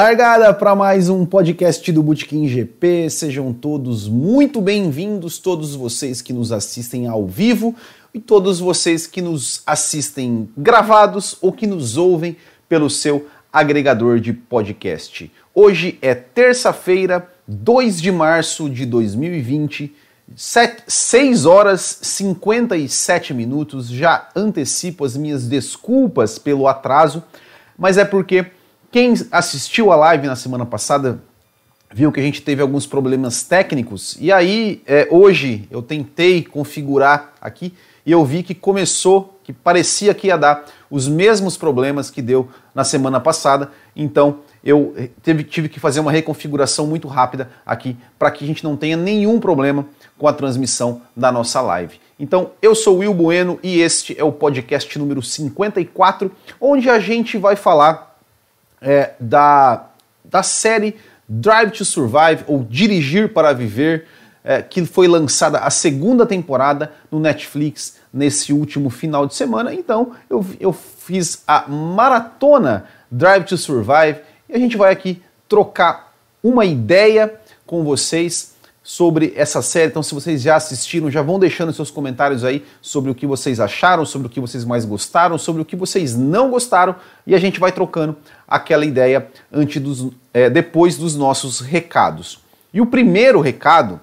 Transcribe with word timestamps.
Largada 0.00 0.54
para 0.54 0.76
mais 0.76 1.08
um 1.08 1.26
podcast 1.26 1.90
do 1.90 2.04
Botequim 2.04 2.46
GP. 2.46 3.10
Sejam 3.10 3.52
todos 3.52 4.06
muito 4.06 4.60
bem-vindos, 4.60 5.40
todos 5.40 5.74
vocês 5.74 6.22
que 6.22 6.32
nos 6.32 6.52
assistem 6.52 7.08
ao 7.08 7.26
vivo 7.26 7.74
e 8.14 8.20
todos 8.20 8.60
vocês 8.60 9.08
que 9.08 9.20
nos 9.20 9.60
assistem 9.66 10.48
gravados 10.56 11.36
ou 11.40 11.50
que 11.50 11.66
nos 11.66 11.96
ouvem 11.96 12.36
pelo 12.68 12.88
seu 12.88 13.26
agregador 13.52 14.20
de 14.20 14.32
podcast. 14.32 15.32
Hoje 15.52 15.98
é 16.00 16.14
terça-feira, 16.14 17.28
2 17.48 18.00
de 18.00 18.12
março 18.12 18.70
de 18.70 18.86
2020, 18.86 19.92
7, 20.36 20.84
6 20.86 21.44
horas 21.44 21.98
57 22.02 23.34
minutos. 23.34 23.88
Já 23.88 24.28
antecipo 24.36 25.04
as 25.04 25.16
minhas 25.16 25.48
desculpas 25.48 26.38
pelo 26.38 26.68
atraso, 26.68 27.20
mas 27.76 27.98
é 27.98 28.04
porque 28.04 28.46
quem 28.90 29.14
assistiu 29.30 29.92
a 29.92 29.96
live 29.96 30.26
na 30.26 30.36
semana 30.36 30.64
passada 30.64 31.20
viu 31.92 32.12
que 32.12 32.20
a 32.20 32.22
gente 32.22 32.42
teve 32.42 32.60
alguns 32.60 32.86
problemas 32.86 33.42
técnicos 33.42 34.16
e 34.20 34.30
aí 34.30 34.82
é, 34.86 35.08
hoje 35.10 35.66
eu 35.70 35.82
tentei 35.82 36.42
configurar 36.42 37.32
aqui 37.40 37.74
e 38.04 38.12
eu 38.12 38.24
vi 38.24 38.42
que 38.42 38.54
começou, 38.54 39.38
que 39.44 39.52
parecia 39.52 40.14
que 40.14 40.28
ia 40.28 40.38
dar 40.38 40.64
os 40.90 41.06
mesmos 41.06 41.56
problemas 41.56 42.10
que 42.10 42.22
deu 42.22 42.48
na 42.74 42.82
semana 42.82 43.20
passada, 43.20 43.70
então 43.94 44.38
eu 44.64 44.94
teve, 45.22 45.44
tive 45.44 45.68
que 45.68 45.78
fazer 45.78 46.00
uma 46.00 46.10
reconfiguração 46.10 46.86
muito 46.86 47.06
rápida 47.06 47.50
aqui 47.66 47.96
para 48.18 48.30
que 48.30 48.44
a 48.44 48.46
gente 48.46 48.64
não 48.64 48.76
tenha 48.76 48.96
nenhum 48.96 49.38
problema 49.38 49.86
com 50.16 50.26
a 50.26 50.32
transmissão 50.32 51.02
da 51.14 51.30
nossa 51.30 51.60
live. 51.60 52.00
Então, 52.18 52.50
eu 52.60 52.74
sou 52.74 52.96
o 52.96 52.98
Will 52.98 53.14
Bueno 53.14 53.60
e 53.62 53.80
este 53.80 54.18
é 54.18 54.24
o 54.24 54.32
podcast 54.32 54.98
número 54.98 55.22
54, 55.22 56.32
onde 56.60 56.90
a 56.90 56.98
gente 56.98 57.38
vai 57.38 57.54
falar 57.54 58.07
é, 58.80 59.12
da, 59.18 59.86
da 60.24 60.42
série 60.42 60.96
Drive 61.28 61.72
to 61.72 61.84
Survive 61.84 62.44
ou 62.46 62.64
Dirigir 62.64 63.32
para 63.32 63.52
Viver, 63.52 64.06
é, 64.42 64.62
que 64.62 64.84
foi 64.86 65.06
lançada 65.06 65.58
a 65.58 65.70
segunda 65.70 66.24
temporada 66.24 66.92
no 67.10 67.20
Netflix 67.20 67.96
nesse 68.12 68.52
último 68.52 68.88
final 68.88 69.26
de 69.26 69.34
semana. 69.34 69.74
Então 69.74 70.12
eu, 70.30 70.44
eu 70.58 70.72
fiz 70.72 71.42
a 71.46 71.68
maratona 71.68 72.86
Drive 73.10 73.44
to 73.44 73.56
Survive 73.56 74.20
e 74.48 74.54
a 74.54 74.58
gente 74.58 74.76
vai 74.76 74.92
aqui 74.92 75.22
trocar 75.48 76.14
uma 76.42 76.64
ideia 76.64 77.34
com 77.66 77.84
vocês 77.84 78.54
sobre 78.88 79.34
essa 79.36 79.60
série. 79.60 79.88
Então, 79.88 80.02
se 80.02 80.14
vocês 80.14 80.40
já 80.40 80.56
assistiram, 80.56 81.10
já 81.10 81.20
vão 81.20 81.38
deixando 81.38 81.74
seus 81.74 81.90
comentários 81.90 82.42
aí 82.42 82.64
sobre 82.80 83.10
o 83.10 83.14
que 83.14 83.26
vocês 83.26 83.60
acharam, 83.60 84.06
sobre 84.06 84.28
o 84.28 84.30
que 84.30 84.40
vocês 84.40 84.64
mais 84.64 84.86
gostaram, 84.86 85.36
sobre 85.36 85.60
o 85.60 85.64
que 85.64 85.76
vocês 85.76 86.16
não 86.16 86.50
gostaram, 86.50 86.96
e 87.26 87.34
a 87.34 87.38
gente 87.38 87.60
vai 87.60 87.70
trocando 87.70 88.16
aquela 88.48 88.86
ideia 88.86 89.28
antes 89.52 89.82
dos, 89.82 90.10
é, 90.32 90.48
depois 90.48 90.96
dos 90.96 91.14
nossos 91.14 91.60
recados. 91.60 92.40
E 92.72 92.80
o 92.80 92.86
primeiro 92.86 93.42
recado 93.42 94.00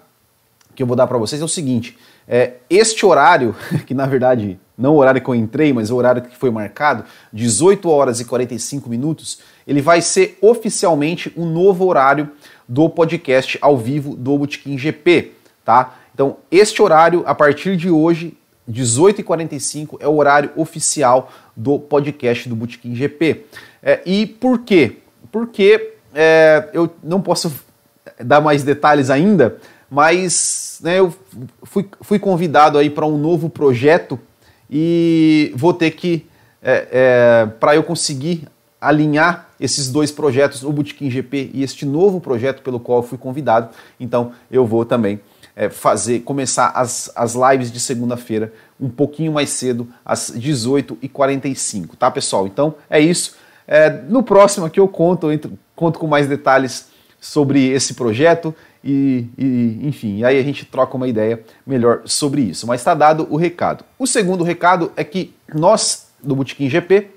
que 0.75 0.83
eu 0.83 0.87
vou 0.87 0.95
dar 0.95 1.07
para 1.07 1.17
vocês 1.17 1.41
é 1.41 1.45
o 1.45 1.47
seguinte: 1.47 1.97
é, 2.27 2.53
este 2.69 3.07
horário, 3.07 3.55
que 3.87 3.95
na 3.95 4.05
verdade 4.05 4.59
não 4.77 4.93
o 4.93 4.97
horário 4.97 5.19
que 5.19 5.27
eu 5.27 5.33
entrei, 5.33 5.73
mas 5.73 5.89
o 5.89 5.95
horário 5.95 6.21
que 6.21 6.37
foi 6.37 6.51
marcado, 6.51 7.05
18 7.33 7.89
horas 7.89 8.19
e 8.19 8.25
45 8.25 8.87
minutos, 8.87 9.39
ele 9.65 9.81
vai 9.81 9.99
ser 10.01 10.37
oficialmente 10.41 11.33
o 11.35 11.43
um 11.43 11.49
novo 11.51 11.87
horário 11.87 12.29
do 12.67 12.89
podcast 12.89 13.57
ao 13.61 13.77
vivo 13.77 14.15
do 14.15 14.37
Botequim 14.37 14.77
GP, 14.77 15.33
tá? 15.63 15.95
Então, 16.13 16.37
este 16.49 16.81
horário, 16.81 17.23
a 17.25 17.35
partir 17.35 17.75
de 17.75 17.89
hoje, 17.89 18.37
18h45, 18.69 19.97
é 19.99 20.07
o 20.07 20.15
horário 20.15 20.51
oficial 20.55 21.31
do 21.55 21.77
podcast 21.77 22.49
do 22.49 22.55
Botequim 22.55 22.95
GP. 22.95 23.45
É, 23.83 24.01
e 24.05 24.25
por 24.25 24.59
quê? 24.59 24.97
Porque 25.31 25.93
é, 26.13 26.69
eu 26.73 26.89
não 27.03 27.21
posso 27.21 27.53
dar 28.19 28.41
mais 28.41 28.63
detalhes 28.63 29.09
ainda, 29.09 29.57
mas 29.89 30.79
né, 30.81 30.99
eu 30.99 31.13
fui, 31.63 31.87
fui 32.01 32.17
convidado 32.17 32.77
aí 32.77 32.89
para 32.89 33.05
um 33.05 33.17
novo 33.17 33.49
projeto 33.49 34.19
e 34.69 35.51
vou 35.55 35.73
ter 35.73 35.91
que, 35.91 36.25
é, 36.61 36.87
é 36.91 37.45
para 37.59 37.75
eu 37.75 37.83
conseguir 37.83 38.47
alinhar 38.79 39.44
esses 39.59 39.89
dois 39.89 40.11
projetos, 40.11 40.63
o 40.63 40.71
Bootkin 40.71 41.09
GP 41.09 41.51
e 41.53 41.63
este 41.63 41.85
novo 41.85 42.19
projeto 42.19 42.61
pelo 42.61 42.79
qual 42.79 43.01
fui 43.01 43.17
convidado. 43.17 43.69
Então 43.99 44.31
eu 44.51 44.65
vou 44.65 44.85
também 44.85 45.19
é, 45.55 45.69
fazer, 45.69 46.19
começar 46.21 46.71
as, 46.75 47.11
as 47.15 47.35
lives 47.35 47.71
de 47.71 47.79
segunda-feira 47.79 48.51
um 48.79 48.89
pouquinho 48.89 49.31
mais 49.31 49.49
cedo, 49.51 49.87
às 50.05 50.31
18h45, 50.31 51.95
tá 51.97 52.11
pessoal? 52.11 52.45
Então 52.45 52.75
é 52.89 52.99
isso. 52.99 53.35
É, 53.67 53.89
no 53.89 54.21
próximo 54.21 54.65
aqui 54.65 54.79
eu 54.79 54.87
conto, 54.87 55.31
eu 55.31 55.39
conto 55.75 55.97
com 55.97 56.07
mais 56.07 56.27
detalhes 56.27 56.87
sobre 57.19 57.69
esse 57.69 57.95
projeto 57.95 58.53
e, 58.83 59.27
e, 59.37 59.79
enfim, 59.83 60.23
aí 60.23 60.37
a 60.37 60.43
gente 60.43 60.63
troca 60.65 60.95
uma 60.95 61.07
ideia 61.07 61.41
melhor 61.65 62.01
sobre 62.05 62.41
isso. 62.41 62.67
Mas 62.67 62.81
está 62.81 62.93
dado 62.93 63.25
o 63.31 63.35
recado. 63.35 63.83
O 63.97 64.05
segundo 64.05 64.43
recado 64.43 64.91
é 64.95 65.03
que 65.03 65.33
nós 65.53 66.05
do 66.21 66.35
Botequim 66.35 66.69
GP 66.69 67.07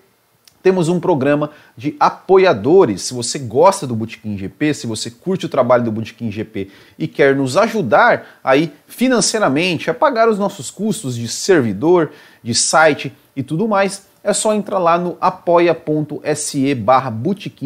temos 0.62 0.88
um 0.88 0.98
programa 0.98 1.50
de 1.76 1.96
apoiadores. 1.98 3.02
Se 3.02 3.14
você 3.14 3.38
gosta 3.38 3.86
do 3.86 3.94
Botequim 3.94 4.36
GP, 4.36 4.74
se 4.74 4.86
você 4.86 5.10
curte 5.10 5.46
o 5.46 5.48
trabalho 5.48 5.84
do 5.84 5.92
Botequim 5.92 6.30
GP 6.30 6.70
e 6.98 7.06
quer 7.06 7.34
nos 7.34 7.56
ajudar 7.56 8.38
aí 8.42 8.72
financeiramente 8.86 9.90
a 9.90 9.94
pagar 9.94 10.28
os 10.28 10.38
nossos 10.38 10.70
custos 10.70 11.16
de 11.16 11.28
servidor, 11.28 12.10
de 12.42 12.54
site 12.54 13.12
e 13.36 13.42
tudo 13.42 13.68
mais, 13.68 14.06
é 14.22 14.32
só 14.32 14.52
entrar 14.54 14.78
lá 14.78 14.98
no 14.98 15.16
apoia.se 15.20 16.74
barra 16.74 17.12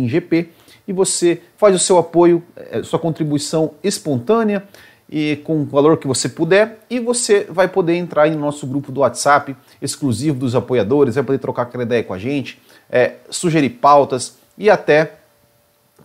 GP 0.07 0.51
e 0.87 0.93
você 0.93 1.41
faz 1.57 1.75
o 1.75 1.79
seu 1.79 1.99
apoio, 1.99 2.43
eh, 2.57 2.83
sua 2.83 2.99
contribuição 2.99 3.73
espontânea 3.83 4.65
e 5.13 5.37
com 5.45 5.61
o 5.61 5.65
valor 5.67 5.99
que 5.99 6.07
você 6.07 6.27
puder, 6.27 6.87
e 6.89 6.99
você 6.99 7.47
vai 7.51 7.69
poder 7.69 7.97
entrar 7.97 8.31
no 8.31 8.39
nosso 8.39 8.67
grupo 8.67 8.91
do 8.91 9.01
WhatsApp 9.01 9.55
exclusivo 9.81 10.39
dos 10.39 10.55
apoiadores, 10.55 11.17
vai 11.17 11.25
poder 11.25 11.39
trocar 11.39 11.63
aquela 11.63 11.83
ideia 11.83 12.03
com 12.03 12.15
a 12.15 12.19
gente, 12.19 12.59
é, 12.93 13.15
sugerir 13.31 13.71
pautas 13.71 14.37
e 14.57 14.69
até 14.69 15.15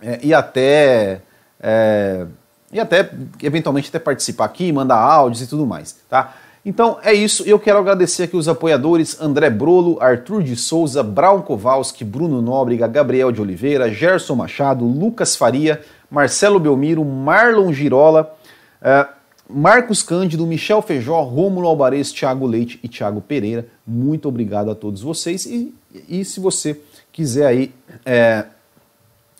é, 0.00 0.18
e 0.22 0.32
até 0.32 1.20
é, 1.60 2.26
e 2.72 2.80
até 2.80 3.10
eventualmente 3.42 3.88
até 3.88 3.98
participar 3.98 4.46
aqui, 4.46 4.72
mandar 4.72 4.96
áudios 4.96 5.42
e 5.42 5.46
tudo 5.46 5.66
mais, 5.66 5.96
tá? 6.08 6.34
Então 6.64 6.98
é 7.02 7.12
isso, 7.12 7.44
eu 7.44 7.58
quero 7.58 7.78
agradecer 7.78 8.24
aqui 8.24 8.36
os 8.36 8.48
apoiadores 8.48 9.20
André 9.20 9.48
Brolo, 9.48 9.96
Arthur 10.00 10.42
de 10.42 10.56
Souza, 10.56 11.02
Brown 11.02 11.40
Kowalski, 11.40 12.04
Bruno 12.04 12.42
Nóbrega, 12.42 12.86
Gabriel 12.86 13.30
de 13.32 13.40
Oliveira, 13.40 13.90
Gerson 13.92 14.34
Machado, 14.34 14.84
Lucas 14.84 15.36
Faria, 15.36 15.80
Marcelo 16.10 16.58
Belmiro, 16.58 17.04
Marlon 17.04 17.72
Girola, 17.72 18.34
uh, 18.82 19.08
Marcos 19.48 20.02
Cândido, 20.02 20.46
Michel 20.46 20.82
Feijó, 20.82 21.22
Rômulo 21.22 21.66
Alvarez, 21.66 22.12
Thiago 22.12 22.46
Leite 22.46 22.78
e 22.82 22.88
Thiago 22.88 23.22
Pereira. 23.22 23.66
Muito 23.86 24.28
obrigado 24.28 24.70
a 24.70 24.74
todos 24.74 25.00
vocês. 25.00 25.46
E, 25.46 25.74
e 26.08 26.24
se 26.24 26.40
você 26.40 26.80
quiser 27.12 27.46
aí 27.46 27.74
é, 28.04 28.44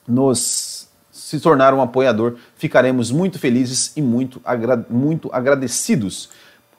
nos 0.06 0.89
se 1.11 1.39
tornar 1.41 1.75
um 1.75 1.83
apoiador, 1.83 2.37
ficaremos 2.56 3.11
muito 3.11 3.39
felizes 3.39 3.93
e 3.97 4.00
muito, 4.00 4.41
agra 4.45 4.87
muito 4.89 5.29
agradecidos. 5.33 6.31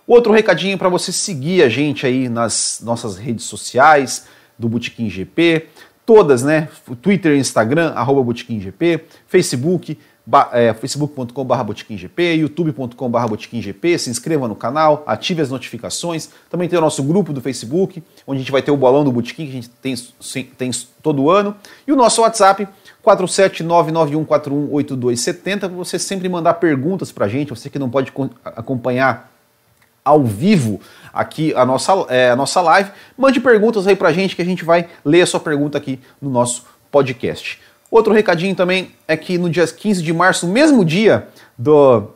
Outro 0.07 0.33
recadinho 0.33 0.75
para 0.77 0.89
você 0.89 1.12
seguir 1.12 1.62
a 1.62 1.69
gente 1.69 2.06
aí 2.06 2.27
nas 2.27 2.81
nossas 2.83 3.18
redes 3.18 3.45
sociais 3.45 4.25
do 4.57 4.68
Botequim 4.68 5.07
GP, 5.07 5.68
todas, 6.04 6.42
né? 6.42 6.68
Twitter, 7.00 7.38
Instagram, 7.38 7.92
arroba 7.92 8.33
GP, 8.33 9.06
Facebook, 9.27 10.00
é, 10.51 10.73
facebook.com.br 10.73 11.63
botiquimgp, 11.63 12.35
youtube.com.br 12.35 13.27
botiquimgp, 13.27 13.97
se 13.97 14.09
inscreva 14.09 14.45
no 14.47 14.55
canal, 14.55 15.03
ative 15.05 15.41
as 15.41 15.49
notificações. 15.49 16.29
Também 16.49 16.69
tem 16.69 16.77
o 16.77 16.81
nosso 16.81 17.01
grupo 17.03 17.33
do 17.33 17.41
Facebook, 17.41 18.03
onde 18.27 18.37
a 18.37 18.41
gente 18.41 18.51
vai 18.51 18.61
ter 18.61 18.71
o 18.71 18.77
bolão 18.77 19.03
do 19.03 19.11
Botequim, 19.11 19.45
que 19.45 19.49
a 19.49 19.53
gente 19.53 19.69
tem, 19.69 19.95
tem 20.57 20.71
todo 21.01 21.29
ano. 21.29 21.55
E 21.87 21.91
o 21.91 21.95
nosso 21.95 22.21
WhatsApp, 22.21 22.67
47991418270, 23.05 25.59
para 25.59 25.69
você 25.69 25.97
sempre 25.97 26.27
mandar 26.29 26.55
perguntas 26.55 27.11
para 27.11 27.25
a 27.25 27.29
gente, 27.29 27.49
você 27.49 27.69
que 27.69 27.79
não 27.79 27.89
pode 27.89 28.11
acompanhar 28.43 29.31
ao 30.03 30.23
vivo 30.23 30.79
aqui 31.13 31.53
a 31.53 31.65
nossa, 31.65 31.93
é, 32.09 32.31
a 32.31 32.35
nossa 32.35 32.61
live, 32.61 32.91
mande 33.17 33.39
perguntas 33.39 33.87
aí 33.87 33.95
para 33.95 34.09
a 34.09 34.13
gente 34.13 34.35
que 34.35 34.41
a 34.41 34.45
gente 34.45 34.63
vai 34.63 34.87
ler 35.03 35.21
a 35.21 35.25
sua 35.25 35.39
pergunta 35.39 35.77
aqui 35.77 35.99
no 36.21 36.29
nosso 36.29 36.65
podcast. 36.91 37.59
Outro 37.91 38.13
recadinho 38.13 38.56
também 38.56 38.91
é 39.07 39.18
que 39.18 39.38
no 39.38 39.50
dia 39.50 39.65
15 39.65 40.03
de 40.03 40.13
março, 40.13 40.47
mesmo 40.47 40.86
dia 40.86 41.27
do, 41.57 42.09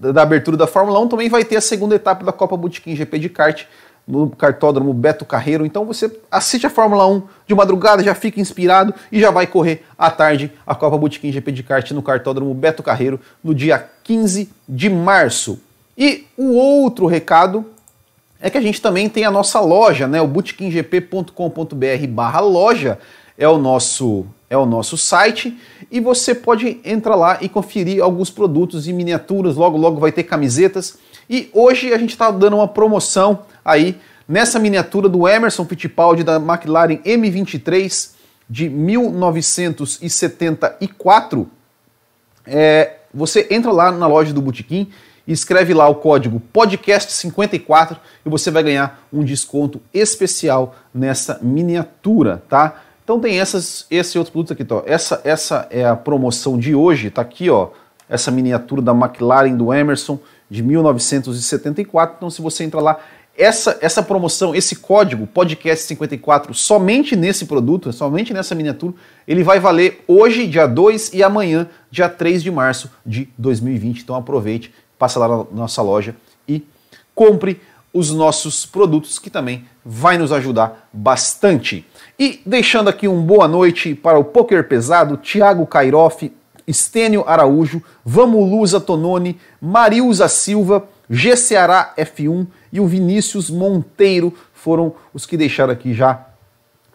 da 0.00 0.22
abertura 0.22 0.56
da 0.56 0.66
Fórmula 0.66 1.00
1, 1.00 1.08
também 1.08 1.28
vai 1.28 1.44
ter 1.44 1.56
a 1.56 1.60
segunda 1.60 1.96
etapa 1.96 2.24
da 2.24 2.32
Copa 2.32 2.56
Botequim 2.56 2.94
GP 2.94 3.18
de 3.18 3.28
kart 3.28 3.64
no 4.06 4.30
cartódromo 4.30 4.94
Beto 4.94 5.24
Carreiro. 5.24 5.66
Então 5.66 5.84
você 5.84 6.16
assiste 6.30 6.66
a 6.66 6.70
Fórmula 6.70 7.06
1 7.08 7.22
de 7.46 7.54
madrugada, 7.54 8.04
já 8.04 8.14
fica 8.14 8.40
inspirado 8.40 8.94
e 9.10 9.18
já 9.18 9.32
vai 9.32 9.46
correr 9.46 9.84
à 9.98 10.10
tarde 10.10 10.52
a 10.64 10.74
Copa 10.74 10.96
Botequim 10.96 11.32
GP 11.32 11.50
de 11.50 11.62
kart 11.64 11.90
no 11.90 12.02
cartódromo 12.02 12.54
Beto 12.54 12.82
Carreiro 12.82 13.20
no 13.42 13.54
dia 13.54 13.84
15 14.04 14.48
de 14.68 14.88
março. 14.88 15.58
E 15.98 16.26
o 16.36 16.52
outro 16.54 17.06
recado 17.06 17.66
é 18.40 18.48
que 18.48 18.58
a 18.58 18.60
gente 18.60 18.80
também 18.80 19.08
tem 19.08 19.24
a 19.24 19.30
nossa 19.30 19.58
loja, 19.58 20.06
né? 20.06 20.20
O 20.20 20.26
botequimgp.com.br 20.28 22.06
barra 22.08 22.40
loja 22.40 22.98
é 23.36 23.48
o 23.48 23.58
nosso 23.58 24.26
é 24.56 24.58
o 24.58 24.66
nosso 24.66 24.96
site 24.96 25.56
e 25.90 25.98
você 26.00 26.34
pode 26.34 26.80
entrar 26.84 27.14
lá 27.14 27.38
e 27.40 27.48
conferir 27.48 28.02
alguns 28.02 28.28
produtos 28.30 28.88
e 28.88 28.92
miniaturas. 28.92 29.54
Logo, 29.56 29.78
logo 29.78 30.00
vai 30.00 30.10
ter 30.10 30.24
camisetas. 30.24 30.98
E 31.28 31.50
hoje 31.52 31.92
a 31.92 31.98
gente 31.98 32.10
está 32.10 32.30
dando 32.30 32.56
uma 32.56 32.68
promoção 32.68 33.40
aí 33.64 33.96
nessa 34.28 34.58
miniatura 34.58 35.08
do 35.08 35.28
Emerson 35.28 35.64
Fittipaldi 35.64 36.24
da 36.24 36.36
McLaren 36.36 36.98
M23 36.98 38.10
de 38.48 38.68
1974. 38.68 41.50
É, 42.46 42.98
você 43.12 43.48
entra 43.50 43.72
lá 43.72 43.90
na 43.90 44.06
loja 44.06 44.32
do 44.32 44.40
Botequim 44.42 44.88
e 45.26 45.32
escreve 45.32 45.74
lá 45.74 45.88
o 45.88 45.96
código 45.96 46.40
podcast54 46.54 47.96
e 48.24 48.28
você 48.28 48.48
vai 48.50 48.62
ganhar 48.62 49.04
um 49.12 49.24
desconto 49.24 49.82
especial 49.92 50.76
nessa 50.94 51.40
miniatura, 51.42 52.44
tá? 52.48 52.82
Então 53.06 53.20
tem 53.20 53.38
essas, 53.38 53.86
esse 53.88 54.18
outro 54.18 54.32
produto 54.32 54.52
aqui, 54.52 54.66
ó. 54.68 54.82
Essa, 54.84 55.20
essa 55.22 55.68
é 55.70 55.84
a 55.84 55.94
promoção 55.94 56.58
de 56.58 56.74
hoje, 56.74 57.08
tá 57.08 57.22
aqui, 57.22 57.48
ó. 57.48 57.68
Essa 58.08 58.32
miniatura 58.32 58.82
da 58.82 58.90
McLaren 58.90 59.56
do 59.56 59.72
Emerson 59.72 60.18
de 60.50 60.60
1974. 60.60 62.16
Então 62.16 62.28
se 62.28 62.42
você 62.42 62.64
entrar 62.64 62.80
lá, 62.80 62.98
essa, 63.38 63.78
essa 63.80 64.02
promoção, 64.02 64.56
esse 64.56 64.74
código 64.74 65.24
podcast54 65.32 66.52
somente 66.52 67.14
nesse 67.14 67.44
produto, 67.44 67.92
somente 67.92 68.34
nessa 68.34 68.56
miniatura, 68.56 68.94
ele 69.28 69.44
vai 69.44 69.60
valer 69.60 70.02
hoje, 70.08 70.48
dia 70.48 70.66
2 70.66 71.12
e 71.14 71.22
amanhã, 71.22 71.68
dia 71.88 72.08
3 72.08 72.42
de 72.42 72.50
março 72.50 72.90
de 73.06 73.28
2020. 73.38 74.00
Então 74.00 74.16
aproveite, 74.16 74.74
passa 74.98 75.20
lá 75.20 75.28
na 75.28 75.44
nossa 75.52 75.80
loja 75.80 76.16
e 76.48 76.66
compre 77.14 77.60
os 77.92 78.10
nossos 78.10 78.66
produtos 78.66 79.16
que 79.16 79.30
também 79.30 79.64
vai 79.84 80.18
nos 80.18 80.32
ajudar 80.32 80.88
bastante. 80.92 81.86
E 82.18 82.40
deixando 82.46 82.88
aqui 82.88 83.06
um 83.06 83.20
boa 83.20 83.46
noite 83.46 83.94
para 83.94 84.18
o 84.18 84.24
Poker 84.24 84.66
Pesado, 84.66 85.18
Thiago 85.18 85.66
Cairoff, 85.66 86.32
Estênio 86.66 87.22
Araújo, 87.26 87.82
Vamos 88.02 88.50
Lusa 88.50 88.80
Tononi, 88.80 89.38
Marilza 89.60 90.26
Silva, 90.26 90.88
G 91.10 91.36
Ceará 91.36 91.92
F1 91.98 92.46
e 92.72 92.80
o 92.80 92.86
Vinícius 92.86 93.50
Monteiro 93.50 94.32
foram 94.54 94.94
os 95.12 95.26
que 95.26 95.36
deixaram 95.36 95.74
aqui 95.74 95.92
já 95.92 96.26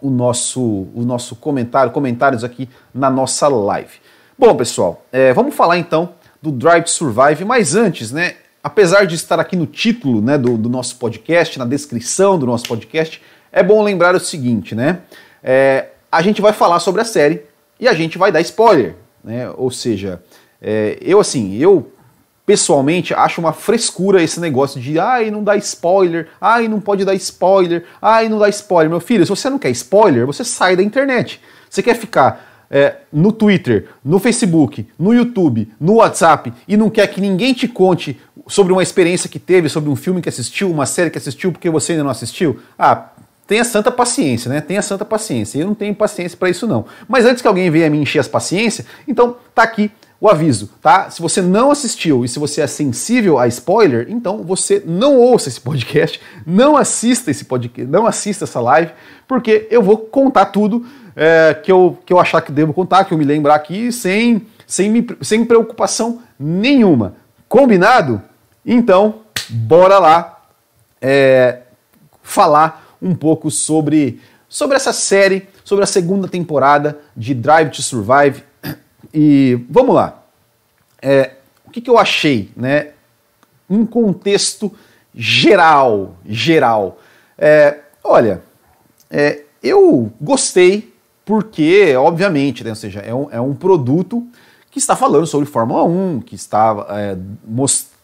o 0.01 0.09
nosso, 0.09 0.59
o 0.59 1.03
nosso 1.05 1.35
comentário, 1.35 1.91
comentários 1.91 2.43
aqui 2.43 2.67
na 2.91 3.11
nossa 3.11 3.47
live. 3.47 3.99
Bom, 4.35 4.55
pessoal, 4.55 5.05
é, 5.11 5.31
vamos 5.33 5.53
falar 5.53 5.77
então 5.77 6.13
do 6.41 6.51
Drive 6.51 6.85
to 6.85 6.89
Survive, 6.89 7.45
mas 7.45 7.75
antes, 7.75 8.11
né, 8.11 8.37
apesar 8.63 9.05
de 9.05 9.13
estar 9.13 9.39
aqui 9.39 9.55
no 9.55 9.67
título 9.67 10.19
né, 10.19 10.35
do, 10.35 10.57
do 10.57 10.67
nosso 10.67 10.95
podcast, 10.95 11.59
na 11.59 11.65
descrição 11.65 12.39
do 12.39 12.47
nosso 12.47 12.67
podcast, 12.67 13.21
é 13.51 13.61
bom 13.61 13.83
lembrar 13.83 14.15
o 14.15 14.19
seguinte, 14.19 14.73
né? 14.75 14.99
É, 15.43 15.87
a 16.11 16.21
gente 16.21 16.41
vai 16.41 16.53
falar 16.53 16.79
sobre 16.79 17.01
a 17.01 17.05
série 17.05 17.43
e 17.79 17.87
a 17.87 17.93
gente 17.93 18.17
vai 18.17 18.31
dar 18.31 18.41
spoiler, 18.41 18.95
né? 19.23 19.49
Ou 19.57 19.71
seja, 19.71 20.21
é, 20.61 20.97
eu 21.01 21.19
assim, 21.19 21.57
eu 21.57 21.91
pessoalmente 22.45 23.13
acho 23.13 23.39
uma 23.39 23.53
frescura 23.53 24.21
esse 24.21 24.39
negócio 24.39 24.79
de 24.79 24.99
ai, 24.99 25.31
não 25.31 25.43
dá 25.43 25.55
spoiler, 25.57 26.27
ai, 26.39 26.67
não 26.67 26.81
pode 26.81 27.05
dar 27.05 27.13
spoiler, 27.15 27.85
ai, 28.01 28.27
não 28.27 28.39
dá 28.39 28.49
spoiler. 28.49 28.89
Meu 28.89 28.99
filho, 28.99 29.25
se 29.25 29.29
você 29.29 29.49
não 29.49 29.59
quer 29.59 29.69
spoiler, 29.71 30.25
você 30.25 30.43
sai 30.43 30.75
da 30.75 30.83
internet. 30.83 31.39
Você 31.69 31.81
quer 31.81 31.95
ficar 31.95 32.65
é, 32.69 32.95
no 33.11 33.31
Twitter, 33.31 33.87
no 34.03 34.17
Facebook, 34.17 34.87
no 34.97 35.13
YouTube, 35.13 35.71
no 35.79 35.95
WhatsApp 35.95 36.53
e 36.67 36.77
não 36.77 36.89
quer 36.89 37.07
que 37.07 37.19
ninguém 37.19 37.53
te 37.53 37.67
conte 37.67 38.19
sobre 38.47 38.71
uma 38.71 38.81
experiência 38.81 39.29
que 39.29 39.39
teve, 39.39 39.69
sobre 39.69 39.89
um 39.89 39.95
filme 39.95 40.21
que 40.21 40.29
assistiu, 40.29 40.71
uma 40.71 40.85
série 40.85 41.09
que 41.09 41.17
assistiu 41.17 41.51
porque 41.51 41.69
você 41.69 41.91
ainda 41.91 42.03
não 42.03 42.11
assistiu? 42.11 42.59
Ah, 42.79 43.09
tenha 43.51 43.65
santa 43.65 43.91
paciência, 43.91 44.47
né? 44.47 44.61
Tenha 44.61 44.81
santa 44.81 45.03
paciência. 45.03 45.59
Eu 45.59 45.67
não 45.67 45.75
tenho 45.75 45.93
paciência 45.93 46.37
para 46.37 46.49
isso 46.49 46.65
não. 46.65 46.85
Mas 47.05 47.25
antes 47.25 47.41
que 47.41 47.47
alguém 47.49 47.69
venha 47.69 47.89
me 47.89 47.97
encher 47.97 48.19
as 48.19 48.27
paciências, 48.29 48.87
então 49.05 49.35
tá 49.53 49.63
aqui 49.63 49.91
o 50.21 50.29
aviso, 50.29 50.69
tá? 50.81 51.09
Se 51.09 51.21
você 51.21 51.41
não 51.41 51.69
assistiu 51.69 52.23
e 52.23 52.29
se 52.29 52.39
você 52.39 52.61
é 52.61 52.67
sensível 52.67 53.37
a 53.37 53.49
spoiler, 53.49 54.05
então 54.07 54.41
você 54.41 54.81
não 54.85 55.17
ouça 55.17 55.49
esse 55.49 55.59
podcast, 55.59 56.21
não 56.47 56.77
assista 56.77 57.29
esse 57.29 57.43
podcast, 57.43 57.91
não 57.91 58.07
assista 58.07 58.45
essa 58.45 58.61
live, 58.61 58.93
porque 59.27 59.67
eu 59.69 59.83
vou 59.83 59.97
contar 59.97 60.45
tudo 60.45 60.85
é, 61.13 61.53
que, 61.53 61.69
eu, 61.73 61.97
que 62.05 62.13
eu 62.13 62.19
achar 62.21 62.39
que 62.39 62.53
devo 62.53 62.73
contar, 62.73 63.03
que 63.03 63.13
eu 63.13 63.17
me 63.17 63.25
lembrar 63.25 63.55
aqui, 63.55 63.91
sem, 63.91 64.47
sem, 64.65 64.89
me, 64.89 65.05
sem 65.19 65.43
preocupação 65.43 66.21
nenhuma. 66.39 67.15
Combinado? 67.49 68.21
Então, 68.65 69.15
bora 69.49 69.99
lá 69.99 70.39
é, 71.01 71.63
falar 72.23 72.90
um 73.01 73.15
pouco 73.15 73.49
sobre, 73.49 74.21
sobre 74.47 74.75
essa 74.75 74.93
série, 74.93 75.47
sobre 75.63 75.83
a 75.83 75.87
segunda 75.87 76.27
temporada 76.27 76.99
de 77.15 77.33
Drive 77.33 77.71
to 77.71 77.81
Survive 77.81 78.43
e 79.13 79.59
vamos 79.69 79.95
lá. 79.95 80.23
É, 81.01 81.35
o 81.65 81.71
que, 81.71 81.81
que 81.81 81.89
eu 81.89 81.97
achei, 81.97 82.51
né? 82.55 82.89
Um 83.69 83.85
contexto 83.85 84.71
geral, 85.15 86.15
geral. 86.25 86.99
É, 87.37 87.79
olha, 88.03 88.43
é, 89.09 89.43
eu 89.63 90.11
gostei 90.19 90.93
porque, 91.25 91.95
obviamente, 91.95 92.63
né, 92.63 92.71
ou 92.71 92.75
seja, 92.75 92.99
é 92.99 93.13
um, 93.13 93.27
é 93.31 93.39
um 93.39 93.53
produto 93.53 94.27
que 94.69 94.79
está 94.79 94.95
falando 94.95 95.27
sobre 95.27 95.45
Fórmula 95.45 95.83
1, 95.83 96.21
que 96.21 96.35
está 96.35 96.85
é, 96.89 97.17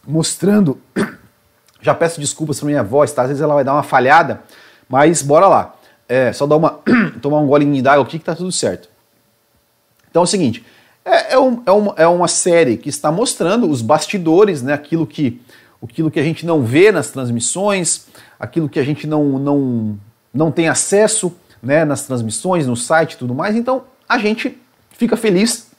mostrando. 0.06 0.78
Já 1.80 1.94
peço 1.94 2.20
desculpas 2.20 2.58
para 2.58 2.66
minha 2.66 2.82
voz, 2.82 3.12
tá? 3.12 3.22
Às 3.22 3.28
vezes 3.28 3.42
ela 3.42 3.54
vai 3.54 3.64
dar 3.64 3.72
uma 3.72 3.82
falhada, 3.82 4.42
mas 4.88 5.22
bora 5.22 5.46
lá. 5.46 5.74
É, 6.08 6.32
só 6.32 6.46
dar 6.46 6.56
uma, 6.56 6.80
tomar 7.20 7.38
um 7.38 7.46
golinho 7.46 7.82
d'água 7.82 8.04
aqui 8.04 8.18
que 8.18 8.24
tá 8.24 8.34
tudo 8.34 8.50
certo. 8.50 8.88
Então 10.10 10.22
é 10.22 10.24
o 10.24 10.26
seguinte, 10.26 10.64
é, 11.04 11.34
é, 11.34 11.38
um, 11.38 11.62
é, 11.66 11.72
uma, 11.72 11.94
é 11.96 12.06
uma 12.06 12.28
série 12.28 12.76
que 12.76 12.88
está 12.88 13.12
mostrando 13.12 13.68
os 13.68 13.82
bastidores, 13.82 14.62
né, 14.62 14.72
aquilo, 14.72 15.06
que, 15.06 15.40
aquilo 15.82 16.10
que 16.10 16.20
a 16.20 16.22
gente 16.22 16.46
não 16.46 16.62
vê 16.62 16.90
nas 16.90 17.10
transmissões, 17.10 18.06
aquilo 18.38 18.68
que 18.68 18.78
a 18.78 18.84
gente 18.84 19.06
não, 19.06 19.38
não, 19.38 19.98
não 20.32 20.50
tem 20.50 20.68
acesso 20.68 21.34
né, 21.62 21.84
nas 21.84 22.04
transmissões, 22.06 22.66
no 22.66 22.76
site 22.76 23.12
e 23.12 23.16
tudo 23.16 23.34
mais. 23.34 23.56
Então 23.56 23.84
a 24.08 24.18
gente 24.18 24.56
fica 24.90 25.16
feliz 25.16 25.70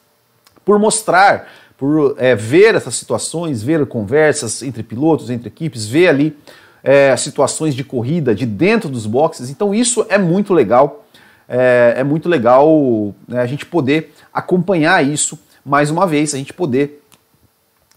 por 0.64 0.78
mostrar, 0.78 1.48
por 1.78 2.16
é, 2.18 2.36
ver 2.36 2.76
essas 2.76 2.96
situações, 2.96 3.64
ver 3.64 3.86
conversas 3.86 4.62
entre 4.62 4.84
pilotos, 4.84 5.30
entre 5.30 5.48
equipes, 5.48 5.88
ver 5.88 6.10
ali 6.10 6.38
é, 6.84 7.16
situações 7.18 7.76
de 7.76 7.84
corrida 7.84 8.34
de 8.34 8.46
dentro 8.46 8.90
dos 8.90 9.06
boxes. 9.06 9.50
Então 9.50 9.74
isso 9.74 10.06
é 10.10 10.18
muito 10.18 10.54
legal. 10.54 11.06
É, 11.48 11.96
é 11.98 12.04
muito 12.04 12.30
legal 12.30 13.14
né, 13.28 13.42
a 13.42 13.46
gente 13.46 13.66
poder 13.66 14.14
acompanhar 14.32 15.04
isso 15.04 15.40
mais 15.66 15.90
uma 15.90 16.06
vez, 16.06 16.34
a 16.34 16.38
gente 16.38 16.54
poder 16.54 17.04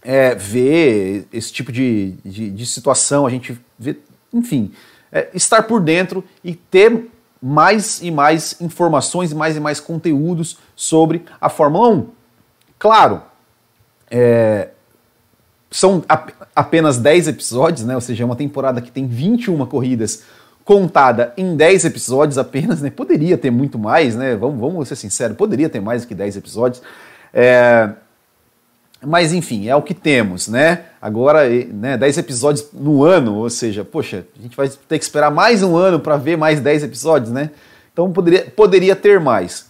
é, 0.02 0.34
ver 0.34 1.26
esse 1.32 1.52
tipo 1.52 1.70
de, 1.70 2.14
de, 2.24 2.50
de, 2.50 2.66
situação, 2.66 3.26
a 3.26 3.30
gente 3.30 3.58
ver, 3.78 4.02
enfim, 4.32 4.72
é, 5.12 5.28
estar 5.34 5.62
por 5.62 5.80
dentro 5.80 6.24
e 6.42 6.54
ter 6.54 7.08
mais 7.40 8.00
e 8.02 8.10
mais 8.10 8.60
informações 8.60 9.32
mais 9.32 9.56
e 9.56 9.60
mais 9.60 9.80
conteúdos 9.80 10.58
sobre 10.74 11.24
a 11.40 11.48
Fórmula 11.48 11.88
1. 11.88 12.08
Claro, 12.78 13.22
é, 14.10 14.70
são 15.72 16.04
apenas 16.54 16.98
10 16.98 17.28
episódios, 17.28 17.84
né? 17.84 17.94
ou 17.94 18.00
seja, 18.00 18.22
é 18.22 18.26
uma 18.26 18.36
temporada 18.36 18.80
que 18.80 18.92
tem 18.92 19.06
21 19.06 19.64
corridas 19.66 20.22
contada 20.64 21.32
em 21.36 21.56
10 21.56 21.86
episódios 21.86 22.38
apenas, 22.38 22.80
né? 22.80 22.90
Poderia 22.90 23.36
ter 23.36 23.50
muito 23.50 23.78
mais, 23.78 24.14
né? 24.14 24.36
Vamos, 24.36 24.60
vamos 24.60 24.88
ser 24.88 24.96
sinceros, 24.96 25.36
poderia 25.36 25.68
ter 25.68 25.80
mais 25.80 26.02
do 26.02 26.08
que 26.08 26.14
10 26.14 26.36
episódios. 26.36 26.82
É... 27.34 27.90
Mas 29.04 29.32
enfim, 29.32 29.66
é 29.66 29.74
o 29.74 29.82
que 29.82 29.94
temos, 29.94 30.46
né? 30.46 30.84
Agora, 31.00 31.48
né, 31.48 31.96
10 31.96 32.18
episódios 32.18 32.66
no 32.72 33.02
ano, 33.02 33.34
ou 33.34 33.50
seja, 33.50 33.84
poxa, 33.84 34.24
a 34.38 34.42
gente 34.42 34.56
vai 34.56 34.68
ter 34.68 34.98
que 34.98 35.04
esperar 35.04 35.30
mais 35.30 35.62
um 35.64 35.76
ano 35.76 35.98
para 35.98 36.16
ver 36.16 36.36
mais 36.36 36.60
10 36.60 36.84
episódios, 36.84 37.32
né? 37.32 37.50
Então 37.92 38.12
poderia, 38.12 38.44
poderia 38.54 38.94
ter 38.94 39.18
mais. 39.18 39.66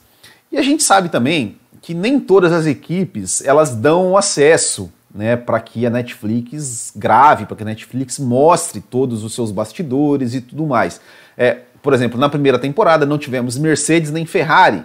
E 0.50 0.58
a 0.58 0.62
gente 0.62 0.82
sabe 0.82 1.08
também 1.08 1.56
que 1.80 1.94
nem 1.94 2.20
todas 2.20 2.52
as 2.52 2.66
equipes 2.66 3.42
elas 3.44 3.74
dão 3.74 4.16
acesso 4.16 4.92
né, 5.14 5.36
para 5.36 5.60
que 5.60 5.84
a 5.84 5.90
Netflix 5.90 6.92
grave, 6.96 7.44
para 7.46 7.56
que 7.56 7.62
a 7.62 7.66
Netflix 7.66 8.18
mostre 8.18 8.80
todos 8.80 9.22
os 9.22 9.34
seus 9.34 9.50
bastidores 9.50 10.34
e 10.34 10.40
tudo 10.40 10.66
mais. 10.66 11.00
É, 11.36 11.58
por 11.82 11.92
exemplo, 11.92 12.18
na 12.18 12.28
primeira 12.28 12.58
temporada 12.58 13.04
não 13.04 13.18
tivemos 13.18 13.58
Mercedes 13.58 14.10
nem 14.10 14.24
Ferrari, 14.24 14.84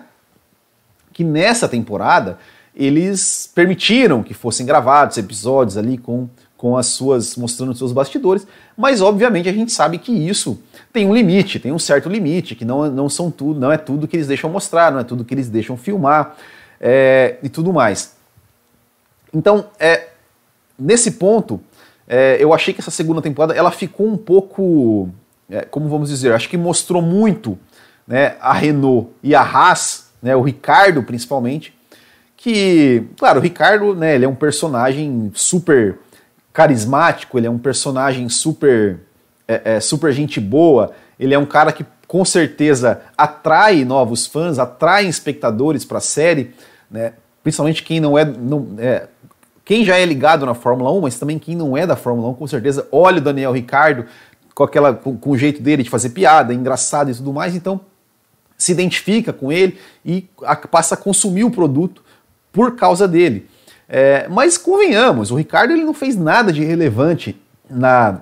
que 1.14 1.24
nessa 1.24 1.68
temporada 1.68 2.38
eles 2.76 3.50
permitiram 3.56 4.22
que 4.22 4.34
fossem 4.34 4.66
gravados 4.66 5.18
episódios 5.18 5.78
ali 5.78 5.98
com, 5.98 6.30
com 6.56 6.78
as 6.78 6.88
suas 6.88 7.36
mostrando 7.36 7.72
os 7.72 7.78
seus 7.78 7.92
bastidores, 7.92 8.46
mas 8.78 9.02
obviamente 9.02 9.50
a 9.50 9.54
gente 9.54 9.72
sabe 9.72 9.98
que 9.98 10.12
isso 10.12 10.62
tem 10.92 11.08
um 11.08 11.14
limite, 11.14 11.60
tem 11.60 11.72
um 11.72 11.80
certo 11.80 12.10
limite, 12.10 12.54
que 12.54 12.66
não, 12.66 12.90
não 12.92 13.10
são 13.10 13.32
tudo, 13.32 13.60
não 13.60 13.72
é 13.72 13.78
tudo 13.78 14.08
que 14.08 14.16
eles 14.16 14.28
deixam 14.28 14.50
mostrar, 14.50 14.92
não 14.92 15.00
é 15.00 15.04
tudo 15.04 15.24
que 15.24 15.34
eles 15.34 15.50
deixam 15.50 15.78
filmar 15.78 16.36
é, 16.80 17.38
e 17.42 17.50
tudo 17.50 17.74
mais. 17.74 18.16
Então, 19.34 19.68
é, 19.80 20.10
nesse 20.78 21.12
ponto, 21.12 21.60
é, 22.08 22.38
eu 22.40 22.54
achei 22.54 22.74
que 22.74 22.82
essa 22.82 22.92
segunda 22.92 23.22
temporada 23.22 23.54
ela 23.54 23.72
ficou 23.72 24.08
um 24.08 24.18
pouco, 24.18 25.10
é, 25.50 25.62
como 25.62 25.90
vamos 25.90 26.10
dizer, 26.10 26.34
acho 26.34 26.50
que 26.50 26.58
mostrou 26.58 27.02
muito 27.02 27.58
né, 28.08 28.36
a 28.40 28.54
Renault 28.54 29.10
e 29.22 29.36
a 29.36 29.42
Haas 29.42 30.08
né, 30.22 30.36
o 30.36 30.42
Ricardo 30.42 31.04
principalmente, 31.04 31.74
que, 32.36 33.04
claro, 33.18 33.40
o 33.40 33.42
Ricardo, 33.42 33.96
né, 33.96 34.16
ele 34.16 34.26
é 34.26 34.28
um 34.28 34.36
personagem 34.36 35.32
super 35.34 35.98
carismático, 36.54 37.38
ele 37.38 37.48
é 37.48 37.50
um 37.50 37.58
personagem 37.58 38.30
super, 38.30 39.00
é, 39.48 39.76
é, 39.76 39.80
super 39.80 40.12
gente 40.12 40.40
boa, 40.40 40.92
ele 41.20 41.34
é 41.34 41.40
um 41.40 41.46
cara 41.46 41.72
que 41.72 41.86
com 42.08 42.24
certeza 42.24 43.02
atrai 43.18 43.84
novos 43.84 44.26
fãs, 44.26 44.60
atrai 44.60 45.08
espectadores 45.08 45.84
para 45.84 45.98
a 45.98 46.02
série, 46.02 46.54
né, 46.90 47.14
principalmente 47.44 47.84
quem 47.84 48.00
não 48.00 48.18
é, 48.18 48.26
não, 48.26 48.76
é, 48.78 49.08
quem 49.68 49.84
já 49.84 49.98
é 49.98 50.06
ligado 50.06 50.46
na 50.46 50.54
Fórmula 50.54 50.90
1, 50.94 51.02
mas 51.02 51.20
também 51.20 51.38
quem 51.38 51.54
não 51.54 51.76
é 51.76 51.86
da 51.86 51.98
Fórmula 51.98 52.30
1, 52.30 52.36
com 52.36 52.48
certeza 52.48 52.88
olha 52.90 53.18
o 53.18 53.22
Daniel 53.22 53.52
Ricardo 53.52 54.06
com, 54.56 54.64
aquela, 54.64 54.94
com, 54.94 55.18
com 55.18 55.32
o 55.32 55.38
jeito 55.38 55.62
dele 55.62 55.84
de 55.84 55.90
fazer 55.90 56.12
piada, 56.12 56.54
engraçado 56.54 57.12
e 57.12 57.14
tudo 57.14 57.34
mais, 57.34 57.54
então 57.54 57.82
se 58.58 58.72
identifica 58.72 59.34
com 59.34 59.52
ele 59.52 59.78
e 60.06 60.26
a, 60.42 60.56
passa 60.56 60.96
a 60.96 60.98
consumir 60.98 61.44
o 61.44 61.52
produto 61.52 62.02
por 62.50 62.78
causa 62.78 63.06
dele. 63.10 63.46
É, 63.90 64.26
mas 64.30 64.58
convenhamos, 64.58 65.32
o 65.32 65.36
Ricardo 65.36 65.74
ele 65.74 65.84
não 65.84 65.94
fez 65.94 66.16
nada 66.16 66.54
de 66.54 66.64
relevante 66.64 67.38
na, 67.70 68.22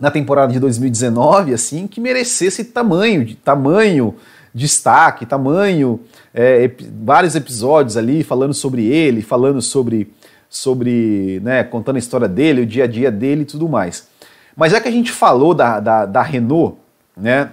na 0.00 0.10
temporada 0.10 0.54
de 0.54 0.58
2019 0.58 1.52
assim 1.52 1.86
que 1.86 2.00
merecesse 2.00 2.64
tamanho, 2.64 3.26
de 3.26 3.34
tamanho 3.34 4.16
destaque, 4.54 5.26
tamanho, 5.26 6.00
é, 6.34 6.70
vários 7.02 7.34
episódios 7.34 7.96
ali 7.96 8.22
falando 8.22 8.54
sobre 8.54 8.86
ele, 8.86 9.22
falando 9.22 9.62
sobre, 9.62 10.12
sobre 10.48 11.40
né, 11.40 11.62
contando 11.64 11.96
a 11.96 11.98
história 11.98 12.28
dele, 12.28 12.62
o 12.62 12.66
dia 12.66 12.84
a 12.84 12.86
dia 12.86 13.10
dele 13.10 13.42
e 13.42 13.46
tudo 13.46 13.68
mais. 13.68 14.08
Mas 14.56 14.72
já 14.72 14.80
que 14.80 14.88
a 14.88 14.92
gente 14.92 15.12
falou 15.12 15.54
da, 15.54 15.78
da, 15.78 16.06
da 16.06 16.22
Renault, 16.22 16.76
né, 17.16 17.50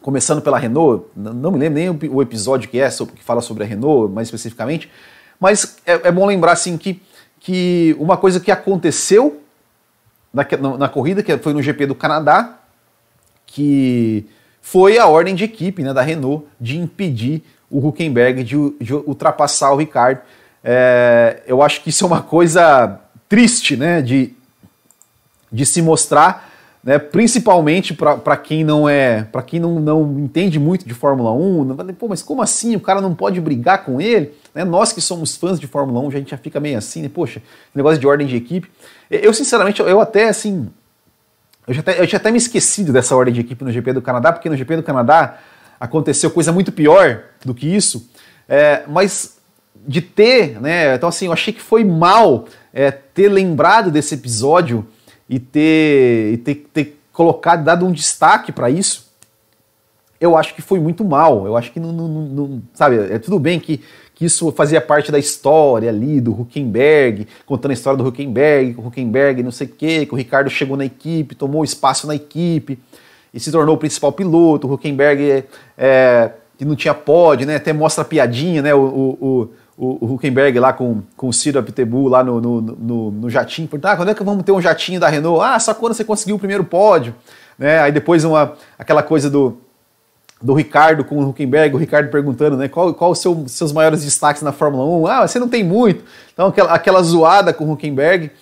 começando 0.00 0.40
pela 0.40 0.58
Renault, 0.58 1.06
não 1.16 1.50
me 1.50 1.58
lembro 1.58 1.78
nem 1.78 1.90
o 2.10 2.22
episódio 2.22 2.68
que 2.68 2.78
é, 2.78 2.88
que 2.88 3.24
fala 3.24 3.40
sobre 3.40 3.64
a 3.64 3.66
Renault 3.66 4.12
mais 4.12 4.28
especificamente, 4.28 4.90
mas 5.40 5.76
é, 5.86 6.08
é 6.08 6.12
bom 6.12 6.26
lembrar 6.26 6.52
assim 6.52 6.76
que, 6.76 7.02
que 7.40 7.96
uma 7.98 8.16
coisa 8.16 8.40
que 8.40 8.50
aconteceu 8.50 9.42
na, 10.32 10.46
na, 10.60 10.78
na, 10.78 10.88
corrida, 10.88 11.22
que 11.22 11.36
foi 11.38 11.52
no 11.52 11.62
GP 11.62 11.86
do 11.86 11.94
Canadá, 11.94 12.58
que 13.46 14.26
foi 14.60 14.98
a 14.98 15.06
ordem 15.06 15.34
de 15.34 15.44
equipe 15.44 15.82
né, 15.82 15.92
da 15.92 16.02
Renault 16.02 16.46
de 16.60 16.78
impedir 16.78 17.42
o 17.70 17.86
Huckenberg 17.86 18.44
de, 18.44 18.56
de 18.80 18.94
ultrapassar 18.94 19.72
o 19.72 19.76
Ricardo. 19.76 20.20
É, 20.62 21.42
eu 21.46 21.62
acho 21.62 21.82
que 21.82 21.90
isso 21.90 22.04
é 22.04 22.06
uma 22.06 22.22
coisa 22.22 23.00
triste 23.28 23.76
né, 23.76 24.02
de, 24.02 24.32
de 25.50 25.64
se 25.64 25.80
mostrar 25.80 26.48
né, 26.82 26.98
principalmente 26.98 27.92
para 27.92 28.36
quem 28.36 28.64
não 28.64 28.88
é, 28.88 29.24
para 29.24 29.42
quem 29.42 29.58
não, 29.58 29.80
não 29.80 30.18
entende 30.20 30.58
muito 30.58 30.86
de 30.86 30.94
Fórmula 30.94 31.32
1, 31.32 31.64
não, 31.64 31.76
pô, 31.94 32.08
mas 32.08 32.22
como 32.22 32.40
assim 32.40 32.76
o 32.76 32.80
cara 32.80 33.00
não 33.00 33.14
pode 33.14 33.40
brigar 33.40 33.84
com 33.84 34.00
ele? 34.00 34.32
Né, 34.54 34.64
nós 34.64 34.92
que 34.92 35.00
somos 35.00 35.36
fãs 35.36 35.58
de 35.58 35.66
Fórmula 35.66 36.00
1, 36.00 36.08
a 36.08 36.10
gente 36.12 36.30
já 36.30 36.38
fica 36.38 36.60
meio 36.60 36.78
assim, 36.78 37.02
né, 37.02 37.10
poxa, 37.12 37.42
negócio 37.74 37.98
de 37.98 38.06
ordem 38.06 38.26
de 38.26 38.36
equipe. 38.36 38.70
Eu, 39.10 39.34
sinceramente, 39.34 39.80
eu 39.80 40.00
até 40.00 40.28
assim, 40.28 40.68
eu 41.66 41.74
já 41.74 41.80
até, 41.80 42.00
eu 42.00 42.06
tinha 42.06 42.18
até 42.18 42.30
me 42.30 42.38
esquecido 42.38 42.92
dessa 42.92 43.14
ordem 43.16 43.34
de 43.34 43.40
equipe 43.40 43.62
no 43.64 43.72
GP 43.72 43.92
do 43.92 44.02
Canadá, 44.02 44.32
porque 44.32 44.48
no 44.48 44.56
GP 44.56 44.76
do 44.76 44.82
Canadá 44.82 45.38
aconteceu 45.80 46.30
coisa 46.30 46.52
muito 46.52 46.72
pior 46.72 47.22
do 47.44 47.54
que 47.54 47.66
isso, 47.66 48.08
é, 48.48 48.84
mas 48.86 49.37
de 49.86 50.00
ter, 50.00 50.60
né, 50.60 50.94
então 50.94 51.08
assim, 51.08 51.26
eu 51.26 51.32
achei 51.32 51.52
que 51.52 51.62
foi 51.62 51.84
mal 51.84 52.46
é, 52.72 52.90
ter 52.90 53.28
lembrado 53.28 53.90
desse 53.90 54.14
episódio 54.14 54.86
e 55.28 55.38
ter, 55.38 56.32
e 56.34 56.36
ter, 56.38 56.54
ter 56.72 57.00
colocado, 57.12 57.64
dado 57.64 57.86
um 57.86 57.92
destaque 57.92 58.52
para 58.52 58.70
isso, 58.70 59.08
eu 60.20 60.36
acho 60.36 60.54
que 60.54 60.62
foi 60.62 60.80
muito 60.80 61.04
mal. 61.04 61.46
Eu 61.46 61.56
acho 61.56 61.72
que 61.72 61.80
não, 61.80 61.92
não, 61.92 62.08
não, 62.08 62.62
sabe, 62.74 62.96
é 62.96 63.18
tudo 63.18 63.38
bem 63.38 63.60
que, 63.60 63.80
que 64.14 64.24
isso 64.24 64.50
fazia 64.52 64.80
parte 64.80 65.12
da 65.12 65.18
história 65.18 65.88
ali 65.88 66.20
do 66.20 66.32
Huckenberg, 66.32 67.26
contando 67.46 67.70
a 67.70 67.74
história 67.74 67.96
do 67.96 68.06
Huckenberg, 68.06 68.74
que 68.74 68.80
o 68.80 68.86
Huckenberg 68.86 69.42
não 69.42 69.52
sei 69.52 69.66
o 69.66 69.70
quê, 69.70 70.06
que 70.06 70.12
o 70.12 70.16
Ricardo 70.16 70.50
chegou 70.50 70.76
na 70.76 70.84
equipe, 70.84 71.34
tomou 71.34 71.62
espaço 71.64 72.06
na 72.06 72.14
equipe 72.14 72.78
e 73.32 73.38
se 73.38 73.52
tornou 73.52 73.76
o 73.76 73.78
principal 73.78 74.12
piloto. 74.12 74.66
O 74.66 74.74
Huckenberg 74.74 75.30
é, 75.30 75.44
é, 75.76 76.30
que 76.56 76.64
não 76.64 76.74
tinha 76.74 76.94
pod, 76.94 77.46
né? 77.46 77.56
Até 77.56 77.72
mostra 77.72 78.02
a 78.02 78.04
piadinha, 78.04 78.62
né? 78.62 78.74
O, 78.74 79.16
o, 79.20 79.48
o 79.78 80.14
Huckenberg 80.14 80.58
lá 80.58 80.72
com, 80.72 81.02
com 81.16 81.28
o 81.28 81.32
Ciro 81.32 81.60
Aptebu 81.60 82.08
lá 82.08 82.24
no, 82.24 82.40
no, 82.40 82.60
no, 82.60 83.10
no 83.12 83.30
jatinho, 83.30 83.68
perguntar 83.68 83.92
ah, 83.92 83.96
quando 83.96 84.08
é 84.08 84.14
que 84.14 84.24
vamos 84.24 84.42
ter 84.42 84.50
um 84.50 84.60
jatinho 84.60 84.98
da 84.98 85.08
Renault? 85.08 85.40
Ah, 85.40 85.58
só 85.60 85.72
quando 85.72 85.94
você 85.94 86.02
conseguiu 86.02 86.34
o 86.34 86.38
primeiro 86.38 86.64
pódio. 86.64 87.14
Né? 87.56 87.78
Aí 87.78 87.92
depois 87.92 88.24
uma, 88.24 88.54
aquela 88.76 89.04
coisa 89.04 89.30
do, 89.30 89.56
do 90.42 90.52
Ricardo 90.52 91.04
com 91.04 91.16
o 91.16 91.28
Huckenberg, 91.28 91.76
o 91.76 91.78
Ricardo 91.78 92.10
perguntando 92.10 92.56
né, 92.56 92.66
qual, 92.66 92.92
qual 92.92 93.12
os 93.12 93.20
seu, 93.20 93.44
seus 93.46 93.72
maiores 93.72 94.04
destaques 94.04 94.42
na 94.42 94.50
Fórmula 94.50 94.84
1. 94.84 95.06
Ah, 95.06 95.28
você 95.28 95.38
não 95.38 95.48
tem 95.48 95.62
muito. 95.62 96.02
Então 96.32 96.48
aquela, 96.48 96.72
aquela 96.72 97.02
zoada 97.02 97.52
com 97.52 97.64
o 97.64 97.72
Huckenberg, 97.72 98.32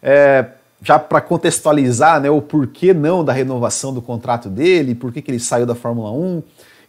é, 0.00 0.46
já 0.80 0.96
para 0.96 1.20
contextualizar 1.20 2.20
né, 2.20 2.30
o 2.30 2.40
porquê 2.40 2.94
não 2.94 3.24
da 3.24 3.32
renovação 3.32 3.92
do 3.92 4.00
contrato 4.00 4.48
dele, 4.48 4.94
por 4.94 5.12
que 5.12 5.24
ele 5.26 5.40
saiu 5.40 5.66
da 5.66 5.74
Fórmula 5.74 6.12
1 6.12 6.42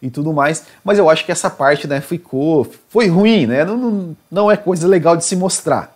e 0.06 0.10
tudo 0.10 0.32
mais. 0.32 0.66
Mas 0.84 1.00
eu 1.00 1.10
acho 1.10 1.26
que 1.26 1.32
essa 1.32 1.50
parte 1.50 1.88
né, 1.88 2.00
ficou. 2.00 2.72
Foi 2.90 3.08
ruim, 3.08 3.48
né? 3.48 3.66
Não, 3.66 3.78
não, 3.78 4.18
não 4.32 4.52
é 4.52 4.56
coisa 4.56 4.88
legal 4.88 5.18
de 5.18 5.26
se 5.26 5.36
mostrar. 5.36 5.96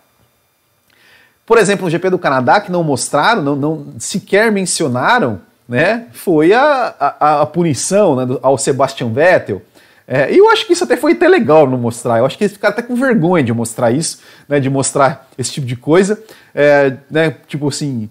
Por 1.46 1.58
exemplo, 1.58 1.84
no 1.84 1.90
GP 1.90 2.10
do 2.10 2.18
Canadá, 2.18 2.60
que 2.60 2.70
não 2.70 2.84
mostraram, 2.84 3.42
não, 3.42 3.56
não 3.56 3.86
sequer 3.98 4.52
mencionaram, 4.52 5.40
né? 5.68 6.06
Foi 6.12 6.52
a, 6.52 6.94
a, 6.98 7.40
a 7.42 7.46
punição 7.46 8.16
né, 8.16 8.38
ao 8.42 8.58
Sebastian 8.58 9.12
Vettel. 9.12 9.62
É, 10.06 10.32
e 10.32 10.38
eu 10.38 10.50
acho 10.50 10.66
que 10.66 10.72
isso 10.72 10.82
até 10.82 10.96
foi 10.96 11.12
até 11.12 11.28
legal 11.28 11.68
não 11.68 11.78
mostrar. 11.78 12.18
Eu 12.18 12.26
acho 12.26 12.36
que 12.36 12.42
eles 12.42 12.54
ficaram 12.54 12.72
até 12.72 12.82
com 12.82 12.96
vergonha 12.96 13.44
de 13.44 13.52
mostrar 13.52 13.92
isso, 13.92 14.18
né, 14.48 14.58
de 14.58 14.68
mostrar 14.68 15.28
esse 15.38 15.52
tipo 15.52 15.66
de 15.66 15.76
coisa. 15.76 16.20
É, 16.52 16.94
né, 17.08 17.36
tipo 17.46 17.68
assim, 17.68 18.10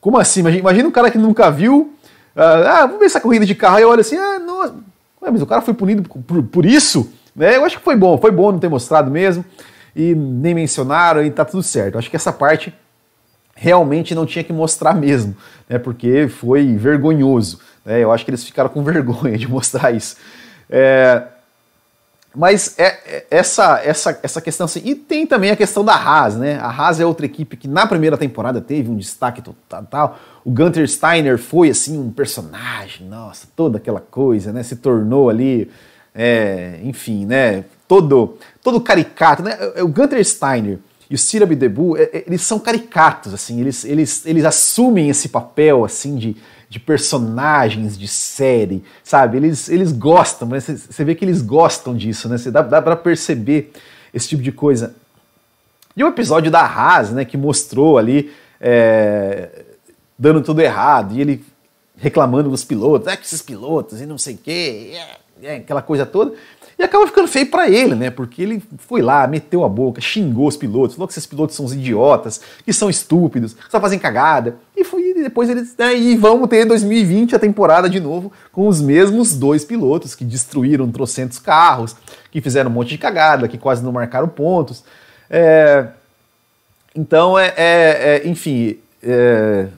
como 0.00 0.18
assim? 0.18 0.38
Imagina, 0.38 0.60
imagina 0.60 0.88
um 0.88 0.92
cara 0.92 1.10
que 1.10 1.18
nunca 1.18 1.50
viu 1.50 1.95
ah, 2.36 2.80
ah, 2.82 2.86
vamos 2.86 2.98
ver 3.00 3.06
essa 3.06 3.20
corrida 3.20 3.46
de 3.46 3.54
carro. 3.54 3.76
Aí 3.76 3.82
eu 3.82 3.88
olho 3.88 4.00
assim, 4.00 4.16
ah, 4.16 4.38
nossa, 4.38 4.74
mas 5.20 5.40
o 5.40 5.46
cara 5.46 5.62
foi 5.62 5.74
punido 5.74 6.08
por, 6.08 6.42
por 6.42 6.66
isso? 6.66 7.10
Né? 7.34 7.56
Eu 7.56 7.64
acho 7.64 7.78
que 7.78 7.84
foi 7.84 7.96
bom, 7.96 8.18
foi 8.18 8.30
bom 8.30 8.52
não 8.52 8.58
ter 8.58 8.68
mostrado 8.68 9.10
mesmo. 9.10 9.44
E 9.94 10.14
nem 10.14 10.54
mencionaram 10.54 11.24
e 11.24 11.30
tá 11.30 11.44
tudo 11.44 11.62
certo. 11.62 11.94
Eu 11.94 11.98
acho 11.98 12.10
que 12.10 12.16
essa 12.16 12.32
parte 12.32 12.72
realmente 13.54 14.14
não 14.14 14.26
tinha 14.26 14.44
que 14.44 14.52
mostrar 14.52 14.94
mesmo, 14.94 15.34
né? 15.66 15.78
Porque 15.78 16.28
foi 16.28 16.76
vergonhoso. 16.76 17.58
Né? 17.82 18.04
Eu 18.04 18.12
acho 18.12 18.22
que 18.22 18.30
eles 18.30 18.44
ficaram 18.44 18.68
com 18.68 18.84
vergonha 18.84 19.38
de 19.38 19.48
mostrar 19.48 19.90
isso. 19.90 20.16
É, 20.68 21.22
mas 22.36 22.78
é, 22.78 22.84
é, 22.84 23.26
essa, 23.30 23.80
essa, 23.82 24.20
essa 24.22 24.40
questão 24.42 24.66
assim. 24.66 24.82
E 24.84 24.94
tem 24.94 25.26
também 25.26 25.50
a 25.50 25.56
questão 25.56 25.82
da 25.82 25.94
Haas, 25.94 26.36
né? 26.36 26.58
A 26.58 26.68
Haas 26.68 27.00
é 27.00 27.06
outra 27.06 27.24
equipe 27.24 27.56
que 27.56 27.66
na 27.66 27.86
primeira 27.86 28.18
temporada 28.18 28.60
teve 28.60 28.90
um 28.90 28.96
destaque 28.96 29.40
total. 29.40 30.18
O 30.44 30.50
Gunter 30.50 30.86
Steiner 30.86 31.38
foi 31.38 31.70
assim 31.70 31.98
um 31.98 32.10
personagem, 32.10 33.08
nossa, 33.08 33.48
toda 33.56 33.78
aquela 33.78 34.00
coisa, 34.00 34.52
né? 34.52 34.62
Se 34.62 34.76
tornou 34.76 35.30
ali, 35.30 35.70
é, 36.14 36.78
enfim, 36.84 37.24
né? 37.24 37.64
Todo, 37.88 38.36
todo 38.62 38.82
caricato, 38.82 39.42
né? 39.42 39.56
O 39.82 39.88
Gunter 39.88 40.22
Steiner 40.22 40.78
e 41.08 41.14
o 41.14 41.18
Cyril 41.18 41.46
Abdebu, 41.46 41.96
é, 41.96 42.02
é, 42.02 42.24
eles 42.26 42.42
são 42.42 42.58
caricatos, 42.58 43.32
assim. 43.32 43.60
Eles, 43.60 43.84
eles, 43.84 44.26
eles 44.26 44.44
assumem 44.44 45.08
esse 45.08 45.28
papel, 45.28 45.84
assim, 45.84 46.16
de 46.16 46.36
de 46.68 46.80
personagens 46.80 47.96
de 47.96 48.08
série, 48.08 48.82
sabe? 49.02 49.36
Eles, 49.36 49.68
eles 49.68 49.92
gostam, 49.92 50.48
né? 50.48 50.60
Você 50.60 51.04
vê 51.04 51.14
que 51.14 51.24
eles 51.24 51.40
gostam 51.40 51.94
disso, 51.94 52.28
né? 52.28 52.38
Você 52.38 52.50
dá, 52.50 52.60
dá 52.62 52.82
para 52.82 52.96
perceber 52.96 53.72
esse 54.12 54.28
tipo 54.28 54.42
de 54.42 54.50
coisa. 54.50 54.94
E 55.96 56.02
o 56.02 56.08
episódio 56.08 56.50
da 56.50 56.60
Haas, 56.60 57.10
né, 57.10 57.24
que 57.24 57.36
mostrou 57.36 57.96
ali 57.96 58.32
é, 58.60 59.64
dando 60.18 60.42
tudo 60.42 60.60
errado, 60.60 61.14
e 61.14 61.20
ele 61.20 61.44
reclamando 61.96 62.50
dos 62.50 62.64
pilotos, 62.64 63.08
é 63.08 63.16
que 63.16 63.24
esses 63.24 63.40
pilotos 63.40 64.00
e 64.00 64.06
não 64.06 64.18
sei 64.18 64.34
o 64.34 64.38
quê, 64.38 64.92
é, 65.42 65.46
é, 65.54 65.56
aquela 65.56 65.80
coisa 65.80 66.04
toda. 66.04 66.34
E 66.78 66.82
acaba 66.82 67.06
ficando 67.06 67.26
feio 67.26 67.46
para 67.46 67.70
ele, 67.70 67.94
né? 67.94 68.10
Porque 68.10 68.42
ele 68.42 68.62
foi 68.76 69.00
lá, 69.00 69.26
meteu 69.26 69.64
a 69.64 69.68
boca, 69.68 69.98
xingou 69.98 70.46
os 70.46 70.58
pilotos, 70.58 70.94
falou 70.94 71.08
que 71.08 71.14
esses 71.14 71.24
pilotos 71.24 71.56
são 71.56 71.64
idiotas, 71.66 72.40
que 72.64 72.72
são 72.72 72.90
estúpidos, 72.90 73.56
só 73.70 73.80
fazem 73.80 73.98
cagada. 73.98 74.56
E, 74.76 74.84
foi, 74.84 75.10
e 75.10 75.22
depois 75.22 75.48
eles. 75.48 75.74
Né, 75.78 75.96
e 75.96 76.16
vamos 76.16 76.48
ter 76.48 76.66
2020 76.66 77.34
a 77.34 77.38
temporada 77.38 77.88
de 77.88 77.98
novo 77.98 78.30
com 78.52 78.68
os 78.68 78.82
mesmos 78.82 79.34
dois 79.34 79.64
pilotos 79.64 80.14
que 80.14 80.22
destruíram 80.22 80.90
trocentos 80.92 81.38
carros, 81.38 81.96
que 82.30 82.42
fizeram 82.42 82.70
um 82.70 82.74
monte 82.74 82.90
de 82.90 82.98
cagada, 82.98 83.48
que 83.48 83.56
quase 83.56 83.82
não 83.82 83.92
marcaram 83.92 84.28
pontos. 84.28 84.84
É, 85.30 85.86
então, 86.94 87.38
é, 87.38 87.54
é, 87.56 88.22
é 88.22 88.28
enfim, 88.28 88.76
é, 89.02 89.68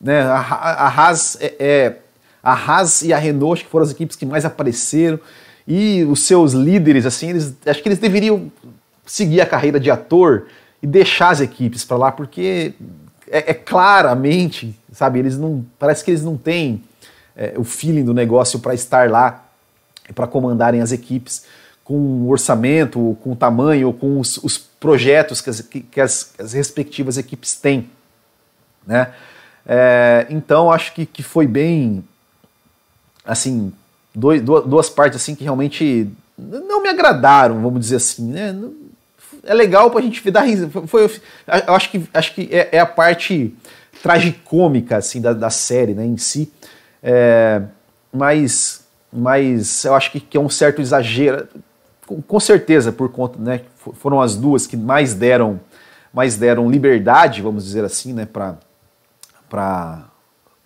né, 0.00 0.22
a, 0.22 0.38
a 0.38 0.88
Haas, 0.88 1.36
é, 1.42 1.54
é, 1.58 1.96
a 2.42 2.52
Haas 2.52 3.02
e 3.02 3.12
a 3.12 3.18
Renault 3.18 3.54
acho 3.58 3.64
que 3.64 3.70
foram 3.70 3.84
as 3.84 3.90
equipes 3.90 4.16
que 4.16 4.24
mais 4.24 4.46
apareceram 4.46 5.20
e 5.66 6.04
os 6.04 6.20
seus 6.20 6.52
líderes, 6.52 7.04
assim, 7.06 7.30
eles, 7.30 7.54
acho 7.66 7.82
que 7.82 7.88
eles 7.88 7.98
deveriam 7.98 8.50
seguir 9.04 9.40
a 9.40 9.46
carreira 9.46 9.80
de 9.80 9.90
ator 9.90 10.46
e 10.82 10.86
deixar 10.86 11.30
as 11.30 11.40
equipes 11.40 11.84
para 11.84 11.96
lá, 11.96 12.12
porque 12.12 12.74
é, 13.28 13.50
é, 13.50 13.54
claramente, 13.54 14.78
sabe, 14.92 15.18
eles 15.18 15.36
não, 15.36 15.64
parece 15.78 16.04
que 16.04 16.10
eles 16.10 16.22
não 16.22 16.36
têm 16.36 16.82
é, 17.34 17.54
o 17.56 17.64
feeling 17.64 18.04
do 18.04 18.14
negócio 18.14 18.58
para 18.60 18.74
estar 18.74 19.10
lá 19.10 19.44
para 20.14 20.26
comandarem 20.26 20.80
as 20.80 20.92
equipes 20.92 21.44
com 21.82 22.28
orçamento, 22.28 23.16
com 23.22 23.34
tamanho, 23.34 23.92
com 23.92 24.20
os, 24.20 24.38
os 24.38 24.58
projetos 24.58 25.40
que 25.40 25.50
as, 25.50 25.60
que 25.60 26.00
as, 26.00 26.34
as, 26.38 26.52
respectivas 26.52 27.16
equipes 27.16 27.56
têm. 27.56 27.90
Né? 28.86 29.12
É, 29.64 30.26
então 30.30 30.70
acho 30.70 30.92
que, 30.94 31.06
que 31.06 31.22
foi 31.22 31.46
bem 31.46 32.04
assim 33.24 33.72
dois, 34.16 34.40
duas 34.42 34.88
partes 34.88 35.20
assim 35.20 35.34
que 35.34 35.44
realmente 35.44 36.10
não 36.36 36.82
me 36.82 36.88
agradaram, 36.88 37.62
vamos 37.62 37.80
dizer 37.80 37.96
assim, 37.96 38.32
né? 38.32 38.58
É 39.44 39.54
legal 39.54 39.90
pra 39.90 40.00
gente 40.00 40.28
dar 40.30 40.42
risada. 40.42 40.70
Foi, 40.86 41.04
eu 41.04 41.74
acho 41.74 41.90
que, 41.90 42.08
acho 42.12 42.34
que 42.34 42.48
é, 42.50 42.70
é 42.72 42.80
a 42.80 42.86
parte 42.86 43.54
tragicômica 44.02 44.96
assim, 44.96 45.20
da, 45.20 45.32
da 45.32 45.50
série 45.50 45.94
né, 45.94 46.04
em 46.04 46.16
si. 46.16 46.50
É, 47.02 47.62
mas, 48.12 48.84
mas 49.12 49.84
eu 49.84 49.94
acho 49.94 50.10
que, 50.10 50.18
que 50.18 50.36
é 50.36 50.40
um 50.40 50.48
certo 50.48 50.80
exagero. 50.80 51.46
Com, 52.06 52.20
com, 52.22 52.40
certeza, 52.40 52.90
por 52.90 53.10
conta, 53.10 53.38
né? 53.38 53.60
Foram 53.94 54.20
as 54.20 54.34
duas 54.34 54.66
que 54.66 54.76
mais 54.76 55.14
deram, 55.14 55.60
mais 56.12 56.36
deram 56.36 56.70
liberdade, 56.70 57.42
vamos 57.42 57.64
dizer 57.64 57.84
assim, 57.84 58.12
né? 58.12 58.26
Para 58.26 58.56
para 59.48 60.04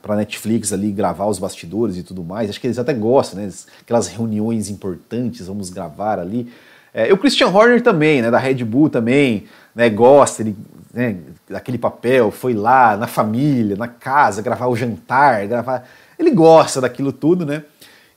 Netflix 0.09 0.73
ali 0.73 0.91
gravar 0.91 1.27
os 1.27 1.39
bastidores 1.39 1.97
e 1.97 2.03
tudo 2.03 2.23
mais. 2.23 2.51
Acho 2.51 2.61
que 2.61 2.67
eles 2.67 2.79
até 2.79 2.93
gostam, 2.93 3.41
né? 3.41 3.51
Aquelas 3.81 4.09
reuniões 4.09 4.69
importantes, 4.69 5.47
vamos 5.47 5.71
gravar 5.71 6.19
ali. 6.19 6.53
É, 6.93 7.13
o 7.13 7.19
Christian 7.19 7.49
Horner 7.49 7.83
também, 7.83 8.23
né? 8.23 8.31
Da 8.31 8.39
Red 8.39 8.65
Bull 8.65 8.91
também, 8.91 9.47
né? 9.75 9.89
Gosta, 9.89 10.43
ele, 10.43 10.57
né, 10.93 11.17
daquele 11.49 11.79
papel, 11.79 12.31
foi 12.31 12.55
lá 12.55 12.97
na 12.97 13.07
família, 13.07 13.77
na 13.77 13.89
casa, 13.89 14.43
gravar 14.43 14.67
o 14.67 14.77
jantar, 14.77 15.47
gravar. 15.47 15.89
Ele 16.19 16.31
gosta 16.31 16.81
daquilo 16.81 17.13
tudo, 17.13 17.47
né? 17.47 17.63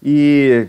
E 0.01 0.67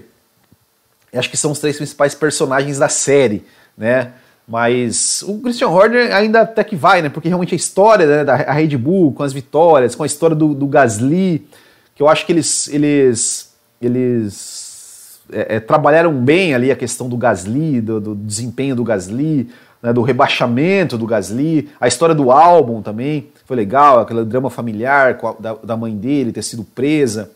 acho 1.12 1.30
que 1.30 1.36
são 1.36 1.52
os 1.52 1.58
três 1.58 1.76
principais 1.76 2.14
personagens 2.14 2.78
da 2.78 2.88
série, 2.88 3.44
né? 3.76 4.12
Mas 4.46 5.22
o 5.26 5.40
Christian 5.40 5.68
Horner 5.68 6.14
ainda 6.14 6.42
até 6.42 6.62
que 6.62 6.76
vai, 6.76 7.00
né? 7.00 7.08
Porque 7.08 7.28
realmente 7.28 7.54
a 7.54 7.56
história 7.56 8.06
né, 8.06 8.24
da 8.24 8.36
Red 8.36 8.76
Bull, 8.76 9.12
com 9.12 9.22
as 9.22 9.32
vitórias, 9.32 9.94
com 9.94 10.02
a 10.02 10.06
história 10.06 10.36
do, 10.36 10.54
do 10.54 10.66
Gasly, 10.66 11.46
que 11.94 12.02
eu 12.02 12.08
acho 12.08 12.26
que 12.26 12.32
eles, 12.32 12.68
eles, 12.68 13.54
eles 13.80 15.20
é, 15.32 15.56
é, 15.56 15.60
trabalharam 15.60 16.12
bem 16.12 16.54
ali 16.54 16.70
a 16.70 16.76
questão 16.76 17.08
do 17.08 17.16
Gasly, 17.16 17.80
do, 17.80 18.00
do 18.00 18.14
desempenho 18.14 18.76
do 18.76 18.84
Gasly, 18.84 19.48
né, 19.82 19.92
do 19.92 20.02
rebaixamento 20.02 20.98
do 20.98 21.06
Gasly, 21.06 21.70
a 21.80 21.88
história 21.88 22.14
do 22.14 22.30
álbum 22.30 22.82
também 22.82 23.28
foi 23.46 23.56
legal, 23.56 24.00
aquele 24.00 24.24
drama 24.24 24.50
familiar 24.50 25.18
a, 25.22 25.32
da, 25.38 25.54
da 25.54 25.76
mãe 25.76 25.96
dele 25.96 26.32
ter 26.32 26.42
sido 26.42 26.64
presa 26.64 27.30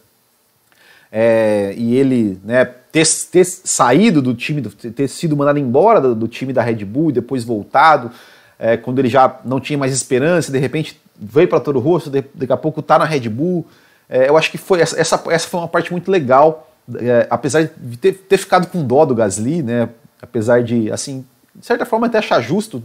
é, 1.10 1.74
e 1.76 1.94
ele 1.94 2.38
né, 2.44 2.64
ter, 3.04 3.06
ter, 3.30 3.44
saído 3.44 4.20
do 4.20 4.34
time, 4.34 4.62
ter 4.62 5.08
sido 5.08 5.36
mandado 5.36 5.58
embora 5.58 6.00
do, 6.00 6.14
do 6.14 6.28
time 6.28 6.52
da 6.52 6.62
Red 6.62 6.84
Bull 6.84 7.10
e 7.10 7.12
depois 7.12 7.44
voltado, 7.44 8.10
é, 8.58 8.76
quando 8.76 8.98
ele 8.98 9.08
já 9.08 9.38
não 9.44 9.60
tinha 9.60 9.78
mais 9.78 9.92
esperança, 9.92 10.50
de 10.50 10.58
repente 10.58 11.00
veio 11.18 11.48
para 11.48 11.60
Toro 11.60 11.78
Rosso, 11.78 12.10
de, 12.10 12.24
daqui 12.34 12.52
a 12.52 12.56
pouco 12.56 12.80
está 12.80 12.98
na 12.98 13.04
Red 13.04 13.28
Bull. 13.28 13.66
É, 14.08 14.28
eu 14.28 14.36
acho 14.36 14.50
que 14.50 14.58
foi 14.58 14.80
essa, 14.80 14.98
essa, 14.98 15.22
essa 15.28 15.48
foi 15.48 15.60
uma 15.60 15.68
parte 15.68 15.92
muito 15.92 16.10
legal, 16.10 16.70
é, 16.96 17.26
apesar 17.30 17.70
de 17.76 17.96
ter, 17.96 18.12
ter 18.12 18.38
ficado 18.38 18.66
com 18.66 18.84
dó 18.84 19.04
do 19.04 19.14
Gasly, 19.14 19.62
né, 19.62 19.88
apesar 20.20 20.62
de, 20.62 20.90
assim, 20.90 21.24
de 21.54 21.66
certa 21.66 21.84
forma 21.84 22.06
até 22.06 22.18
achar 22.18 22.40
justo, 22.40 22.82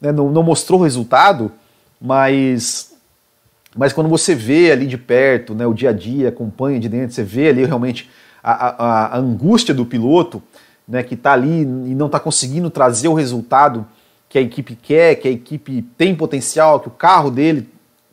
né, 0.00 0.10
não, 0.12 0.30
não 0.30 0.42
mostrou 0.42 0.80
o 0.80 0.82
resultado, 0.82 1.52
mas 2.00 2.90
mas 3.74 3.90
quando 3.90 4.10
você 4.10 4.34
vê 4.34 4.70
ali 4.70 4.86
de 4.86 4.98
perto, 4.98 5.54
né, 5.54 5.66
o 5.66 5.72
dia 5.72 5.88
a 5.88 5.92
dia, 5.94 6.28
acompanha 6.28 6.78
de 6.78 6.90
dentro, 6.90 7.14
você 7.14 7.22
vê 7.22 7.48
ali 7.48 7.64
realmente 7.64 8.10
a, 8.42 8.52
a, 8.52 9.06
a 9.06 9.18
angústia 9.18 9.74
do 9.74 9.86
piloto, 9.86 10.42
né, 10.86 11.02
que 11.02 11.14
está 11.14 11.32
ali 11.32 11.62
e 11.62 11.94
não 11.94 12.06
está 12.06 12.18
conseguindo 12.18 12.70
trazer 12.70 13.08
o 13.08 13.14
resultado 13.14 13.86
que 14.28 14.38
a 14.38 14.40
equipe 14.40 14.74
quer, 14.74 15.16
que 15.16 15.28
a 15.28 15.30
equipe 15.30 15.82
tem 15.96 16.14
potencial, 16.14 16.80
que 16.80 16.88
o 16.88 16.92
carro 16.92 17.30
dele 17.30 17.68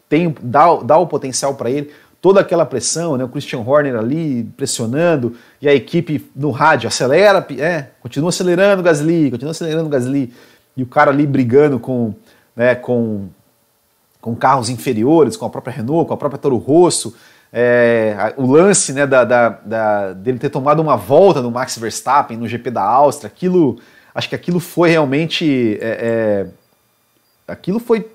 tem 0.07 0.35
dá, 0.41 0.75
dá 0.77 0.97
o 0.97 1.07
potencial 1.07 1.55
para 1.55 1.71
ele, 1.71 1.91
toda 2.21 2.41
aquela 2.41 2.65
pressão, 2.65 3.17
né, 3.17 3.23
o 3.23 3.29
Christian 3.29 3.59
Horner 3.59 3.95
ali 3.95 4.43
pressionando 4.57 5.35
e 5.61 5.67
a 5.67 5.73
equipe 5.73 6.29
no 6.35 6.51
rádio 6.51 6.87
acelera, 6.87 7.45
é, 7.57 7.87
continua 8.01 8.29
acelerando 8.29 8.81
o 8.81 8.83
Gasly, 8.83 9.31
continua 9.31 9.51
acelerando 9.51 9.87
o 9.87 9.89
Gasly. 9.89 10.33
E 10.75 10.83
o 10.83 10.85
cara 10.85 11.11
ali 11.11 11.25
brigando 11.25 11.79
com, 11.79 12.13
né, 12.55 12.75
com 12.75 13.29
com 14.21 14.35
carros 14.35 14.69
inferiores, 14.69 15.37
com 15.37 15.45
a 15.45 15.49
própria 15.49 15.73
Renault, 15.73 16.07
com 16.07 16.13
a 16.13 16.17
própria 16.17 16.39
Toro 16.39 16.57
Rosso, 16.57 17.15
é, 17.51 18.33
o 18.37 18.45
lance 18.45 18.93
né, 18.93 19.07
da, 19.07 19.23
da, 19.23 19.49
da, 19.49 20.13
dele 20.13 20.37
ter 20.37 20.49
tomado 20.49 20.81
uma 20.81 20.95
volta 20.95 21.41
no 21.41 21.49
Max 21.49 21.77
Verstappen 21.77 22.37
no 22.37 22.47
GP 22.47 22.69
da 22.69 22.83
Áustria, 22.83 23.27
aquilo, 23.27 23.79
acho 24.13 24.29
que 24.29 24.35
aquilo 24.35 24.59
foi 24.59 24.89
realmente, 24.89 25.77
é, 25.81 26.47
é, 27.47 27.51
aquilo 27.51 27.79
foi, 27.79 28.07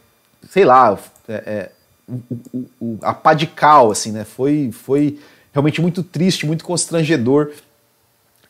sei 0.49 0.65
lá, 0.65 0.97
é, 1.29 1.33
é, 1.33 1.71
o, 2.09 2.65
o, 2.81 2.99
a 3.03 3.13
pá 3.13 3.35
de 3.35 3.47
cal, 3.47 3.91
assim, 3.91 4.13
né, 4.13 4.25
foi, 4.25 4.71
foi 4.73 5.19
realmente 5.53 5.81
muito 5.81 6.03
triste, 6.03 6.47
muito 6.47 6.65
constrangedor 6.65 7.51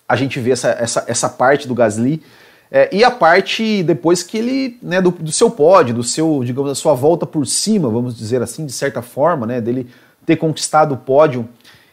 a 0.07 0.17
gente 0.17 0.39
ver 0.39 0.51
essa, 0.51 0.69
essa, 0.71 1.05
essa 1.09 1.29
parte 1.31 1.67
do 1.67 1.75
Gasly, 1.75 2.23
é, 2.71 2.91
e 2.93 3.05
a 3.05 3.11
parte 3.11 3.83
depois 3.83 4.23
que 4.23 4.37
ele, 4.37 4.79
né, 4.83 5.01
do, 5.01 5.11
do, 5.11 5.33
seu 5.33 5.51
pódio, 5.51 5.95
do 5.95 6.03
seu, 6.03 6.43
digamos, 6.45 6.71
da 6.71 6.75
sua 6.75 6.93
volta 6.93 7.25
por 7.25 7.47
cima, 7.47 7.89
vamos 7.89 8.17
dizer 8.19 8.43
assim, 8.43 8.67
de 8.67 8.73
certa 8.73 9.01
forma, 9.01 9.47
né, 9.47 9.61
dele 9.63 9.89
ter 10.25 10.37
conquistado 10.37 10.95
o 10.95 10.97
pódio 10.97 11.49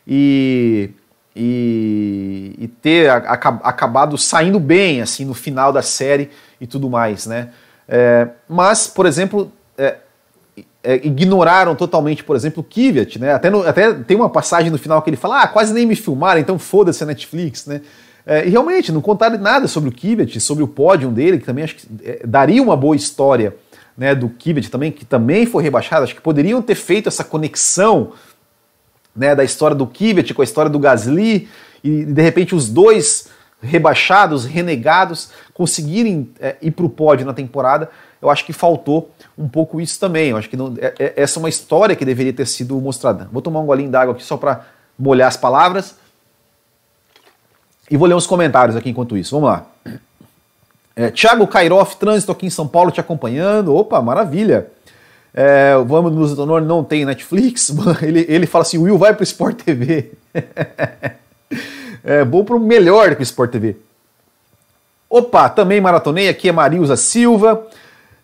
e, 0.07 0.89
e, 1.35 2.55
e 2.57 2.67
ter 2.67 3.09
a, 3.09 3.17
a, 3.17 3.33
acabado 3.69 4.17
saindo 4.17 4.59
bem, 4.59 5.01
assim, 5.01 5.25
no 5.25 5.33
final 5.33 5.71
da 5.71 5.81
série 5.81 6.29
e 6.59 6.67
tudo 6.67 6.89
mais, 6.89 7.25
né. 7.25 7.49
É, 7.87 8.27
mas, 8.47 8.87
por 8.87 9.05
exemplo, 9.05 9.51
é, 9.77 9.97
é, 10.83 10.95
ignoraram 10.95 11.75
totalmente, 11.75 12.23
por 12.23 12.35
exemplo, 12.35 12.61
o 12.61 12.63
Kvyat, 12.63 13.19
né? 13.19 13.33
Até, 13.33 13.49
no, 13.49 13.67
até 13.67 13.93
tem 13.93 14.17
uma 14.17 14.29
passagem 14.29 14.71
no 14.71 14.77
final 14.77 15.01
que 15.01 15.09
ele 15.09 15.17
fala, 15.17 15.43
ah, 15.43 15.47
quase 15.47 15.73
nem 15.73 15.85
me 15.85 15.95
filmaram, 15.95 16.39
então 16.39 16.57
foda-se 16.57 17.03
a 17.03 17.07
Netflix, 17.07 17.65
né? 17.65 17.81
É, 18.25 18.45
e 18.45 18.49
realmente, 18.49 18.91
não 18.91 19.01
contaram 19.01 19.37
nada 19.37 19.67
sobre 19.67 19.89
o 19.89 19.91
Kvyat, 19.91 20.39
sobre 20.39 20.63
o 20.63 20.67
pódio 20.67 21.09
dele, 21.09 21.39
que 21.39 21.45
também 21.45 21.63
acho 21.63 21.75
que 21.75 21.87
é, 22.03 22.21
daria 22.25 22.61
uma 22.61 22.77
boa 22.77 22.95
história 22.95 23.55
né, 23.97 24.15
do 24.15 24.29
Kvyat 24.29 24.69
também, 24.69 24.91
que 24.91 25.05
também 25.05 25.45
foi 25.45 25.63
rebaixado. 25.63 26.03
Acho 26.03 26.15
que 26.15 26.21
poderiam 26.21 26.61
ter 26.61 26.75
feito 26.75 27.07
essa 27.07 27.23
conexão 27.23 28.13
né, 29.15 29.35
da 29.35 29.43
história 29.43 29.75
do 29.75 29.85
Kvyat 29.85 30.33
com 30.33 30.41
a 30.41 30.45
história 30.45 30.69
do 30.69 30.79
Gasly, 30.79 31.49
e 31.83 32.05
de 32.05 32.21
repente 32.21 32.55
os 32.55 32.69
dois 32.69 33.29
rebaixados, 33.61 34.45
renegados, 34.45 35.29
conseguirem 35.53 36.31
é, 36.39 36.55
ir 36.61 36.71
para 36.71 36.85
o 36.85 36.89
pódio 36.89 37.25
na 37.25 37.33
temporada. 37.33 37.89
Eu 38.21 38.29
acho 38.29 38.45
que 38.45 38.53
faltou 38.53 39.11
um 39.37 39.47
pouco 39.47 39.79
isso 39.79 39.99
também. 39.99 40.29
Eu 40.29 40.37
acho 40.37 40.49
que 40.49 40.57
não, 40.57 40.75
é, 40.79 40.93
é, 40.97 41.13
essa 41.15 41.37
é 41.37 41.39
uma 41.39 41.49
história 41.49 41.95
que 41.95 42.03
deveria 42.03 42.33
ter 42.33 42.47
sido 42.47 42.79
mostrada. 42.79 43.29
Vou 43.31 43.41
tomar 43.41 43.59
um 43.59 43.65
golinho 43.65 43.89
d'água 43.89 44.13
aqui 44.13 44.23
só 44.23 44.37
para 44.37 44.65
molhar 44.97 45.27
as 45.27 45.37
palavras. 45.37 45.95
E 47.89 47.97
vou 47.97 48.07
ler 48.07 48.15
uns 48.15 48.27
comentários 48.27 48.75
aqui 48.75 48.89
enquanto 48.89 49.17
isso. 49.17 49.35
Vamos 49.35 49.49
lá. 49.49 49.65
É, 51.01 51.09
Tiago 51.09 51.47
Kairoff, 51.47 51.97
trânsito 51.97 52.31
aqui 52.31 52.45
em 52.45 52.51
São 52.51 52.67
Paulo 52.67 52.91
te 52.91 52.99
acompanhando. 52.99 53.75
Opa, 53.75 53.99
maravilha. 54.03 54.67
É, 55.33 55.73
vamos 55.87 56.13
nos 56.13 56.37
honor 56.37 56.61
não 56.61 56.83
tem 56.83 57.05
Netflix. 57.05 57.73
Ele, 58.03 58.23
ele 58.29 58.45
fala 58.45 58.61
assim: 58.61 58.77
Will 58.77 58.99
vai 58.99 59.11
pro 59.15 59.23
Sport 59.23 59.63
TV. 59.63 60.11
é 62.03 62.23
bom 62.23 62.43
pro 62.43 62.59
melhor 62.59 63.15
que 63.15 63.21
o 63.21 63.23
Sport 63.23 63.51
TV. 63.51 63.77
Opa, 65.09 65.49
também 65.49 65.81
maratonei. 65.81 66.29
Aqui 66.29 66.49
é 66.49 66.51
Marilza 66.51 66.95
Silva. 66.95 67.65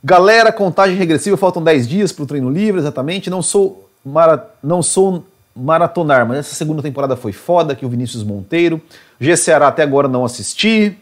Galera, 0.03 0.51
contagem 0.51 0.95
regressiva, 0.95 1.35
faltam 1.35 1.63
10 1.63 1.87
dias 1.87 2.11
pro 2.11 2.27
treino 2.27 2.51
livre, 2.51 2.79
exatamente. 2.79 3.27
Não 3.27 3.41
sou, 3.41 3.89
mara, 4.05 4.51
não 4.61 4.83
sou 4.83 5.25
maratonar, 5.55 6.27
mas 6.27 6.37
essa 6.37 6.53
segunda 6.53 6.83
temporada 6.83 7.15
foi 7.15 7.31
foda, 7.31 7.75
que 7.75 7.85
o 7.85 7.89
Vinícius 7.89 8.23
Monteiro. 8.23 8.79
GCará 9.19 9.67
até 9.67 9.81
agora 9.81 10.07
não 10.07 10.23
assisti. 10.23 10.95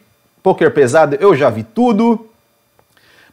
Poker 0.45 0.69
pesado, 0.69 1.17
eu 1.19 1.36
já 1.36 1.49
vi 1.49 1.63
tudo. 1.63 2.27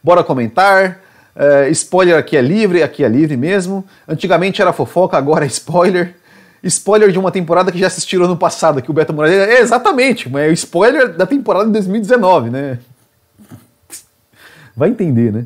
Bora 0.03 0.23
comentar. 0.23 0.99
Uh, 1.35 1.69
spoiler 1.69 2.17
aqui 2.17 2.35
é 2.35 2.41
livre, 2.41 2.81
aqui 2.81 3.03
é 3.03 3.07
livre 3.07 3.37
mesmo. 3.37 3.85
Antigamente 4.07 4.63
era 4.63 4.73
fofoca, 4.73 5.15
agora 5.15 5.45
é 5.45 5.47
spoiler. 5.47 6.15
Spoiler 6.63 7.11
de 7.11 7.19
uma 7.19 7.31
temporada 7.31 7.71
que 7.71 7.77
já 7.77 7.85
assistiram 7.85 8.25
ano 8.25 8.35
passado, 8.35 8.81
que 8.81 8.89
o 8.89 8.93
Beto 8.95 9.13
Moraes. 9.13 9.31
É, 9.31 9.59
exatamente, 9.59 10.27
mas 10.27 10.47
é 10.47 10.47
o 10.47 10.53
spoiler 10.53 11.13
da 11.13 11.27
temporada 11.27 11.67
de 11.67 11.73
2019, 11.73 12.49
né? 12.49 12.79
Vai 14.75 14.89
entender, 14.89 15.31
né? 15.31 15.45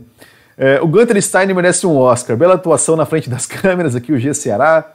É, 0.57 0.79
o 0.79 0.87
Gunter 0.87 1.21
Stein 1.21 1.53
merece 1.53 1.85
um 1.85 1.97
Oscar. 1.97 2.37
Bela 2.37 2.53
atuação 2.53 2.95
na 2.95 3.05
frente 3.05 3.29
das 3.29 3.43
câmeras 3.45 3.93
aqui, 3.93 4.13
o 4.13 4.17
G 4.17 4.33
Ceará. 4.33 4.89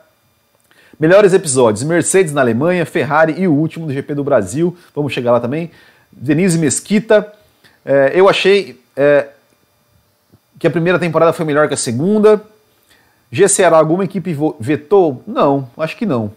Melhores 0.98 1.34
episódios: 1.34 1.84
Mercedes 1.84 2.32
na 2.32 2.40
Alemanha, 2.40 2.86
Ferrari 2.86 3.34
e 3.36 3.46
o 3.46 3.52
último 3.52 3.84
do 3.84 3.92
GP 3.92 4.14
do 4.14 4.24
Brasil. 4.24 4.74
Vamos 4.94 5.12
chegar 5.12 5.32
lá 5.32 5.40
também. 5.40 5.70
Denise 6.12 6.58
Mesquita. 6.58 7.32
É, 7.84 8.12
eu 8.14 8.28
achei 8.28 8.80
é, 8.96 9.28
que 10.58 10.66
a 10.66 10.70
primeira 10.70 10.98
temporada 10.98 11.32
foi 11.32 11.44
melhor 11.44 11.66
que 11.68 11.74
a 11.74 11.76
segunda. 11.76 12.40
GCR, 13.30 13.74
alguma 13.74 14.04
equipe 14.04 14.36
vetou? 14.60 15.22
Não, 15.26 15.68
acho 15.76 15.96
que 15.96 16.04
não. 16.04 16.30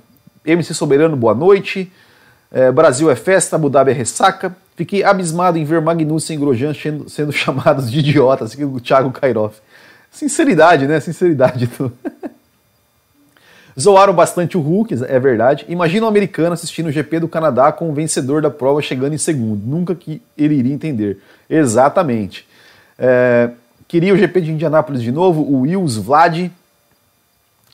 MC 0.45 0.73
Soberano, 0.73 1.17
boa 1.17 1.35
noite. 1.35 1.91
É, 2.51 2.71
Brasil 2.71 3.11
é 3.11 3.15
festa, 3.15 3.55
Abu 3.55 3.69
Dhabi 3.69 3.91
é 3.91 3.93
ressaca. 3.93 4.55
Fiquei 4.75 5.03
abismado 5.03 5.57
em 5.57 5.63
ver 5.63 5.81
Magnussen 5.81 6.37
e 6.37 6.39
Grosjean 6.39 6.73
sendo, 6.73 7.09
sendo 7.09 7.31
chamados 7.33 7.91
de 7.91 7.99
idiotas, 7.99 8.55
que 8.55 8.63
o 8.63 8.79
Thiago 8.79 9.11
Kairoff. 9.11 9.59
Sinceridade, 10.09 10.87
né? 10.87 10.99
Sinceridade. 10.99 11.69
Zoaram 13.79 14.13
bastante 14.13 14.57
o 14.57 14.61
Hulk, 14.61 14.93
é 15.05 15.19
verdade. 15.19 15.65
Imagina 15.67 16.05
um 16.05 16.09
americano 16.09 16.53
assistindo 16.53 16.87
o 16.87 16.91
GP 16.91 17.19
do 17.19 17.27
Canadá 17.27 17.71
com 17.73 17.89
o 17.89 17.93
vencedor 17.93 18.41
da 18.41 18.49
prova 18.49 18.81
chegando 18.81 19.13
em 19.13 19.17
segundo. 19.17 19.61
Nunca 19.65 19.93
que 19.93 20.21
ele 20.37 20.55
iria 20.55 20.73
entender. 20.73 21.19
Exatamente. 21.49 22.47
É, 22.97 23.49
queria 23.85 24.13
o 24.13 24.17
GP 24.17 24.41
de 24.41 24.51
Indianápolis 24.51 25.01
de 25.01 25.11
novo, 25.11 25.41
o 25.41 25.61
Wills 25.61 25.97
Vlad. 25.97 26.49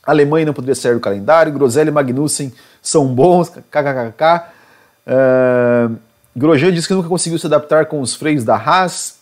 Alemanha 0.04 0.46
não 0.46 0.52
poderia 0.52 0.74
sair 0.74 0.94
do 0.94 1.00
calendário. 1.00 1.52
Groselha 1.52 1.88
e 1.88 1.92
Magnussen 1.92 2.52
são 2.82 3.06
bons. 3.06 3.48
KKKK. 3.48 4.46
É, 5.06 5.88
Grosjean 6.34 6.72
disse 6.72 6.88
que 6.88 6.94
nunca 6.94 7.08
conseguiu 7.08 7.38
se 7.38 7.46
adaptar 7.46 7.86
com 7.86 8.00
os 8.00 8.12
freios 8.12 8.42
da 8.42 8.56
Haas. 8.56 9.18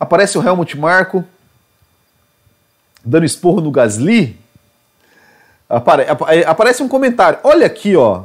Aparece 0.00 0.38
o 0.38 0.42
Helmut 0.42 0.78
Marko 0.78 1.22
dando 3.04 3.26
esporro 3.26 3.60
no 3.60 3.70
Gasly. 3.70 4.38
Apare, 5.68 6.06
aparece 6.46 6.82
um 6.82 6.88
comentário. 6.88 7.38
Olha 7.42 7.66
aqui, 7.66 7.96
ó. 7.96 8.24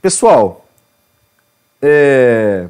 Pessoal, 0.00 0.64
é... 1.82 2.68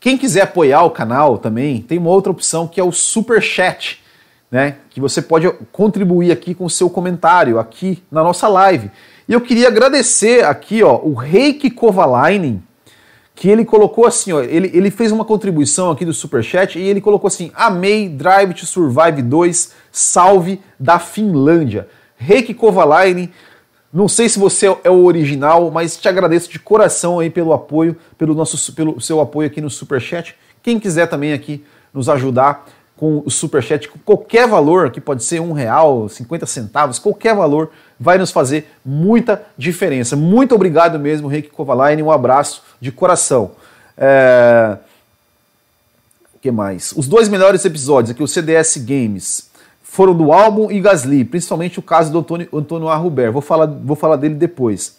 quem 0.00 0.18
quiser 0.18 0.42
apoiar 0.42 0.82
o 0.82 0.90
canal 0.90 1.38
também, 1.38 1.80
tem 1.80 1.98
uma 1.98 2.10
outra 2.10 2.32
opção 2.32 2.66
que 2.66 2.80
é 2.80 2.84
o 2.84 2.92
Super 2.92 3.40
Chat, 3.40 4.02
né? 4.50 4.76
Que 4.90 5.00
você 5.00 5.22
pode 5.22 5.48
contribuir 5.72 6.32
aqui 6.32 6.54
com 6.54 6.64
o 6.64 6.70
seu 6.70 6.90
comentário 6.90 7.58
aqui 7.58 8.02
na 8.10 8.22
nossa 8.22 8.48
live. 8.48 8.90
E 9.28 9.32
eu 9.32 9.40
queria 9.40 9.68
agradecer 9.68 10.44
aqui, 10.44 10.82
ó, 10.82 10.96
o 10.96 11.14
Reiki 11.14 11.70
Kovalainen, 11.70 12.62
que 13.34 13.48
ele 13.48 13.64
colocou 13.64 14.06
assim, 14.06 14.32
ó, 14.32 14.40
ele, 14.40 14.70
ele 14.72 14.90
fez 14.90 15.10
uma 15.10 15.24
contribuição 15.24 15.90
aqui 15.90 16.04
do 16.04 16.14
Superchat 16.14 16.78
e 16.78 16.82
ele 16.82 17.00
colocou 17.00 17.26
assim, 17.26 17.50
amei 17.54 18.08
Drive 18.08 18.54
to 18.54 18.64
Survive 18.64 19.22
2, 19.22 19.72
salve 19.90 20.60
da 20.78 20.98
Finlândia. 20.98 21.88
Reiki 22.16 22.54
Kovalainen, 22.54 23.30
não 23.92 24.08
sei 24.08 24.28
se 24.28 24.38
você 24.38 24.66
é 24.84 24.90
o 24.90 25.04
original, 25.04 25.70
mas 25.70 25.96
te 25.96 26.08
agradeço 26.08 26.50
de 26.50 26.58
coração 26.58 27.18
aí 27.18 27.28
pelo 27.28 27.52
apoio, 27.52 27.96
pelo, 28.16 28.34
nosso, 28.34 28.72
pelo 28.72 29.00
seu 29.00 29.20
apoio 29.20 29.48
aqui 29.48 29.60
no 29.60 29.68
Superchat. 29.68 30.36
Quem 30.62 30.78
quiser 30.78 31.06
também 31.06 31.32
aqui 31.32 31.64
nos 31.92 32.08
ajudar 32.08 32.66
com 32.96 33.22
o 33.24 33.30
Superchat, 33.30 33.88
com 33.88 33.98
qualquer 33.98 34.46
valor, 34.46 34.90
que 34.90 35.00
pode 35.00 35.24
ser 35.24 35.40
um 35.40 35.52
real, 35.52 36.08
50 36.08 36.46
centavos, 36.46 36.98
qualquer 36.98 37.34
valor, 37.34 37.70
vai 37.98 38.18
nos 38.18 38.30
fazer 38.30 38.70
muita 38.84 39.44
diferença. 39.58 40.14
Muito 40.16 40.54
obrigado 40.54 40.98
mesmo, 40.98 41.28
Reiki 41.28 41.50
Kovalainen, 41.50 42.04
um 42.04 42.10
abraço 42.10 42.62
de 42.80 42.92
coração. 42.92 43.52
É... 43.96 44.76
O 46.34 46.38
que 46.38 46.50
mais? 46.50 46.92
Os 46.92 47.08
dois 47.08 47.28
melhores 47.28 47.64
episódios 47.64 48.10
aqui, 48.10 48.22
o 48.22 48.28
CDS 48.28 48.76
Games, 48.76 49.50
foram 49.82 50.14
do 50.14 50.32
álbum 50.32 50.70
e 50.70 50.80
Gasly, 50.80 51.24
principalmente 51.24 51.78
o 51.78 51.82
caso 51.82 52.12
do 52.12 52.18
Antônio, 52.18 52.48
Antônio 52.52 52.88
Arruber. 52.88 53.32
Vou 53.32 53.42
falar, 53.42 53.66
vou 53.66 53.96
falar 53.96 54.16
dele 54.16 54.34
depois. 54.34 54.96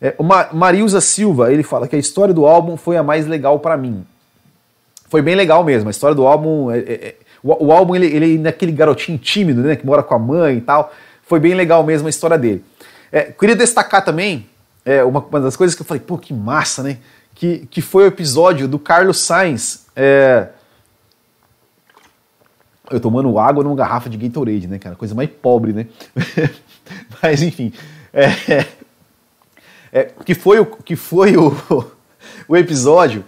É, 0.00 0.14
Marilza 0.52 1.00
Silva, 1.00 1.52
ele 1.52 1.62
fala 1.62 1.88
que 1.88 1.96
a 1.96 1.98
história 1.98 2.34
do 2.34 2.46
álbum 2.46 2.76
foi 2.76 2.96
a 2.96 3.02
mais 3.02 3.26
legal 3.26 3.58
para 3.58 3.76
mim. 3.76 4.04
Foi 5.08 5.22
bem 5.22 5.34
legal 5.34 5.64
mesmo. 5.64 5.88
A 5.88 5.90
história 5.90 6.14
do 6.14 6.26
álbum. 6.26 6.70
É, 6.70 6.78
é, 6.78 6.92
é, 6.92 7.16
o, 7.42 7.66
o, 7.66 7.72
álbum, 7.72 7.94
ele, 7.94 8.06
ele 8.06 8.38
naquele 8.38 8.72
garotinho 8.72 9.18
tímido, 9.18 9.62
né? 9.62 9.76
Que 9.76 9.86
mora 9.86 10.02
com 10.02 10.14
a 10.14 10.18
mãe 10.18 10.58
e 10.58 10.60
tal. 10.60 10.92
Foi 11.22 11.40
bem 11.40 11.54
legal 11.54 11.82
mesmo 11.84 12.06
a 12.06 12.10
história 12.10 12.38
dele. 12.38 12.64
É, 13.10 13.22
queria 13.24 13.56
destacar 13.56 14.04
também 14.04 14.46
é, 14.84 15.02
uma, 15.02 15.20
uma, 15.20 15.40
das 15.40 15.56
coisas 15.56 15.74
que 15.74 15.82
eu 15.82 15.86
falei, 15.86 16.00
pô, 16.00 16.16
que 16.16 16.32
massa, 16.32 16.82
né? 16.82 16.98
Que, 17.34 17.66
que 17.70 17.82
foi 17.82 18.04
o 18.04 18.06
episódio 18.06 18.68
do 18.68 18.78
Carlos 18.78 19.18
Sainz. 19.18 19.86
É, 19.94 20.48
eu 22.90 23.00
tomando 23.00 23.38
água 23.38 23.64
numa 23.64 23.74
garrafa 23.74 24.08
de 24.08 24.16
Gatorade, 24.16 24.66
né, 24.66 24.78
cara? 24.78 24.94
Coisa 24.94 25.14
mais 25.14 25.28
pobre, 25.28 25.72
né? 25.72 25.86
Mas 27.22 27.42
enfim. 27.42 27.72
É, 28.12 28.66
é, 29.92 30.04
que 30.24 30.34
foi 30.34 30.58
o, 30.60 30.66
que 30.66 30.94
foi 30.94 31.36
o, 31.36 31.54
o 32.48 32.56
episódio 32.56 33.24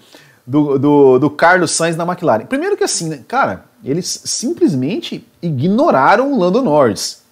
do, 0.49 0.79
do, 0.79 1.19
do, 1.19 1.31
Carlos 1.31 1.73
Sainz 1.73 1.95
na 1.95 2.05
McLaren. 2.05 2.47
Primeiro 2.47 2.75
que 2.75 2.83
assim, 2.83 3.11
né, 3.11 3.21
cara, 3.29 3.67
eles 3.85 4.23
simplesmente 4.25 5.27
ignoraram 5.43 6.33
o 6.33 6.39
Lando 6.39 6.63
Norris. 6.63 7.23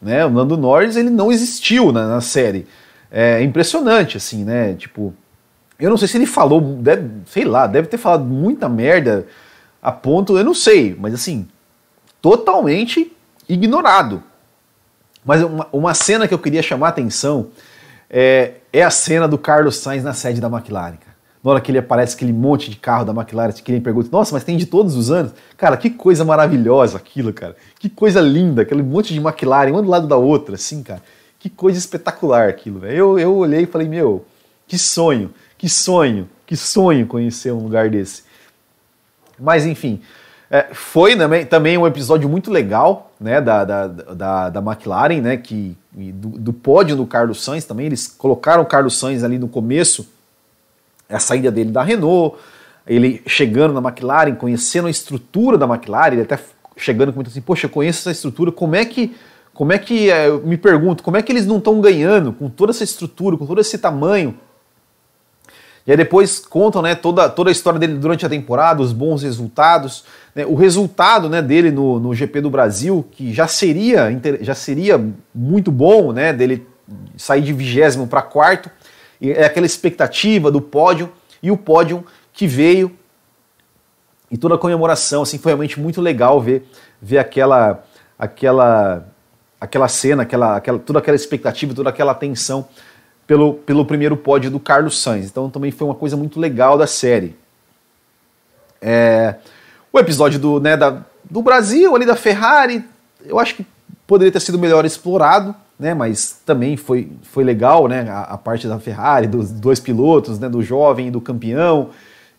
Né? 0.00 0.26
O 0.26 0.32
Lando 0.32 0.58
Norris 0.58 0.94
ele 0.94 1.08
não 1.08 1.32
existiu 1.32 1.90
na, 1.90 2.06
na 2.06 2.20
série. 2.20 2.66
É 3.10 3.42
impressionante, 3.42 4.18
assim, 4.18 4.44
né? 4.44 4.74
Tipo, 4.74 5.14
eu 5.80 5.88
não 5.88 5.96
sei 5.96 6.06
se 6.06 6.18
ele 6.18 6.26
falou, 6.26 6.60
deve, 6.60 7.08
sei 7.24 7.44
lá, 7.44 7.66
deve 7.66 7.88
ter 7.88 7.96
falado 7.96 8.24
muita 8.24 8.68
merda 8.68 9.26
a 9.80 9.90
ponto, 9.90 10.36
eu 10.36 10.44
não 10.44 10.54
sei, 10.54 10.94
mas 10.98 11.14
assim, 11.14 11.48
totalmente 12.20 13.10
ignorado. 13.48 14.22
Mas 15.24 15.42
uma, 15.42 15.66
uma 15.72 15.94
cena 15.94 16.28
que 16.28 16.34
eu 16.34 16.38
queria 16.38 16.62
chamar 16.62 16.88
a 16.88 16.90
atenção 16.90 17.48
é, 18.10 18.54
é, 18.70 18.82
a 18.82 18.90
cena 18.90 19.26
do 19.26 19.38
Carlos 19.38 19.76
Sainz 19.78 20.04
na 20.04 20.12
sede 20.12 20.40
da 20.40 20.48
McLaren. 20.48 21.05
Na 21.46 21.52
hora 21.52 21.60
que 21.60 21.70
ele 21.70 21.78
aparece 21.78 22.16
aquele 22.16 22.32
monte 22.32 22.68
de 22.68 22.74
carro 22.74 23.04
da 23.04 23.12
McLaren, 23.12 23.52
que 23.52 23.70
ele 23.70 23.80
pergunta, 23.80 24.08
nossa, 24.10 24.34
mas 24.34 24.42
tem 24.42 24.56
de 24.56 24.66
todos 24.66 24.96
os 24.96 25.12
anos? 25.12 25.30
Cara, 25.56 25.76
que 25.76 25.90
coisa 25.90 26.24
maravilhosa 26.24 26.96
aquilo, 26.96 27.32
cara. 27.32 27.54
Que 27.78 27.88
coisa 27.88 28.20
linda, 28.20 28.62
aquele 28.62 28.82
monte 28.82 29.14
de 29.14 29.20
McLaren, 29.20 29.70
um 29.70 29.80
do 29.80 29.88
lado 29.88 30.08
da 30.08 30.16
outra, 30.16 30.56
assim, 30.56 30.82
cara. 30.82 31.00
Que 31.38 31.48
coisa 31.48 31.78
espetacular 31.78 32.48
aquilo, 32.48 32.80
velho. 32.80 32.96
Eu, 32.96 33.18
eu 33.20 33.36
olhei 33.36 33.62
e 33.62 33.66
falei, 33.66 33.86
meu, 33.86 34.24
que 34.66 34.76
sonho, 34.76 35.32
que 35.56 35.68
sonho, 35.68 36.28
que 36.44 36.56
sonho 36.56 37.06
conhecer 37.06 37.52
um 37.52 37.62
lugar 37.62 37.90
desse. 37.90 38.24
Mas 39.38 39.64
enfim, 39.64 40.00
é, 40.50 40.66
foi 40.72 41.14
também, 41.14 41.46
também 41.46 41.78
um 41.78 41.86
episódio 41.86 42.28
muito 42.28 42.50
legal 42.50 43.12
né, 43.20 43.40
da, 43.40 43.64
da, 43.64 43.86
da, 43.86 44.50
da 44.50 44.60
McLaren, 44.60 45.20
né, 45.20 45.36
que, 45.36 45.76
do, 45.92 46.30
do, 46.30 46.52
pódio 46.52 46.96
do 46.96 47.06
Carlos 47.06 47.44
Sainz 47.44 47.64
também. 47.64 47.86
Eles 47.86 48.08
colocaram 48.08 48.64
o 48.64 48.66
Carlos 48.66 48.98
Sainz 48.98 49.22
ali 49.22 49.38
no 49.38 49.46
começo, 49.46 50.15
a 51.08 51.18
saída 51.18 51.50
dele 51.50 51.70
da 51.70 51.82
Renault, 51.82 52.36
ele 52.86 53.22
chegando 53.26 53.78
na 53.78 53.88
McLaren, 53.88 54.34
conhecendo 54.34 54.88
a 54.88 54.90
estrutura 54.90 55.58
da 55.58 55.66
McLaren, 55.66 56.14
ele 56.14 56.22
até 56.22 56.38
chegando 56.76 57.12
com 57.12 57.16
muito 57.16 57.28
assim, 57.28 57.40
poxa, 57.40 57.66
eu 57.66 57.70
conheço 57.70 58.00
essa 58.00 58.10
estrutura, 58.10 58.52
como 58.52 58.76
é 58.76 58.84
que, 58.84 59.16
como 59.54 59.72
é 59.72 59.78
que, 59.78 60.10
é, 60.10 60.28
eu 60.28 60.42
me 60.42 60.56
pergunto, 60.56 61.02
como 61.02 61.16
é 61.16 61.22
que 61.22 61.32
eles 61.32 61.46
não 61.46 61.58
estão 61.58 61.80
ganhando 61.80 62.32
com 62.32 62.48
toda 62.48 62.70
essa 62.70 62.84
estrutura, 62.84 63.36
com 63.36 63.46
todo 63.46 63.60
esse 63.60 63.78
tamanho, 63.78 64.38
e 65.86 65.92
aí 65.92 65.96
depois 65.96 66.40
contam 66.40 66.82
né, 66.82 66.96
toda, 66.96 67.28
toda 67.28 67.48
a 67.48 67.52
história 67.52 67.78
dele 67.78 67.94
durante 67.94 68.26
a 68.26 68.28
temporada, 68.28 68.82
os 68.82 68.92
bons 68.92 69.22
resultados. 69.22 70.04
Né, 70.34 70.44
o 70.44 70.56
resultado 70.56 71.28
né, 71.28 71.40
dele 71.40 71.70
no, 71.70 72.00
no 72.00 72.12
GP 72.12 72.40
do 72.40 72.50
Brasil, 72.50 73.06
que 73.12 73.32
já 73.32 73.46
seria, 73.46 74.08
já 74.40 74.54
seria 74.54 75.00
muito 75.32 75.70
bom, 75.70 76.12
né, 76.12 76.32
dele 76.32 76.66
sair 77.16 77.42
de 77.42 77.52
vigésimo 77.52 78.08
para 78.08 78.20
quarto. 78.20 78.68
É 79.20 79.44
aquela 79.44 79.66
expectativa 79.66 80.50
do 80.50 80.60
pódio, 80.60 81.12
e 81.42 81.50
o 81.50 81.56
pódio 81.56 82.04
que 82.32 82.46
veio, 82.46 82.96
e 84.30 84.36
toda 84.36 84.56
a 84.56 84.58
comemoração, 84.58 85.22
assim, 85.22 85.38
foi 85.38 85.50
realmente 85.50 85.78
muito 85.80 86.00
legal 86.00 86.40
ver, 86.40 86.68
ver 87.00 87.18
aquela, 87.18 87.84
aquela, 88.18 89.06
aquela 89.60 89.88
cena, 89.88 90.22
aquela, 90.22 90.56
aquela, 90.56 90.78
toda 90.78 90.98
aquela 90.98 91.14
expectativa, 91.14 91.74
toda 91.74 91.90
aquela 91.90 92.12
atenção 92.12 92.68
pelo, 93.26 93.54
pelo 93.54 93.84
primeiro 93.84 94.16
pódio 94.16 94.50
do 94.50 94.60
Carlos 94.60 95.00
Sainz. 95.00 95.26
Então 95.26 95.50
também 95.50 95.70
foi 95.70 95.86
uma 95.86 95.94
coisa 95.94 96.16
muito 96.16 96.38
legal 96.38 96.76
da 96.76 96.86
série. 96.86 97.36
É, 98.80 99.36
o 99.92 99.98
episódio 99.98 100.38
do, 100.38 100.60
né, 100.60 100.76
da, 100.76 101.02
do 101.24 101.42
Brasil, 101.42 101.94
ali 101.94 102.04
da 102.04 102.16
Ferrari, 102.16 102.84
eu 103.24 103.38
acho 103.38 103.54
que 103.54 103.66
poderia 104.06 104.32
ter 104.32 104.40
sido 104.40 104.58
melhor 104.58 104.84
explorado, 104.84 105.54
né, 105.78 105.94
mas 105.94 106.40
também 106.44 106.76
foi, 106.76 107.10
foi 107.22 107.44
legal 107.44 107.86
né, 107.86 108.08
a, 108.08 108.22
a 108.22 108.38
parte 108.38 108.66
da 108.66 108.78
Ferrari, 108.78 109.26
dos 109.26 109.50
dois 109.50 109.78
pilotos, 109.78 110.38
né, 110.38 110.48
do 110.48 110.62
jovem 110.62 111.08
e 111.08 111.10
do 111.10 111.20
campeão, 111.20 111.90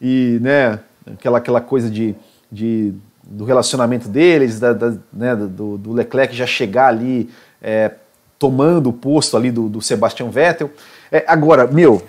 e 0.02 0.40
né, 0.42 0.80
aquela, 1.14 1.38
aquela 1.38 1.62
coisa 1.62 1.90
de, 1.90 2.16
de, 2.52 2.94
do 3.24 3.46
relacionamento 3.46 4.08
deles, 4.08 4.60
da, 4.60 4.74
da 4.74 4.94
né, 5.14 5.36
do, 5.36 5.78
do 5.78 5.94
Leclerc 5.94 6.36
já 6.36 6.48
chegar 6.48 6.88
ali 6.88 7.30
é, 7.62 7.92
tomando 8.40 8.90
o 8.90 8.94
posto 8.94 9.38
ali 9.38 9.52
do, 9.52 9.70
do 9.70 9.82
Sebastian 9.82 10.30
Vettel. 10.30 10.72
É, 11.12 11.24
agora, 11.28 11.68
meu, 11.68 12.04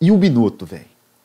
e 0.00 0.10
o 0.10 0.16
Binotto, 0.16 0.66
velho? 0.66 0.84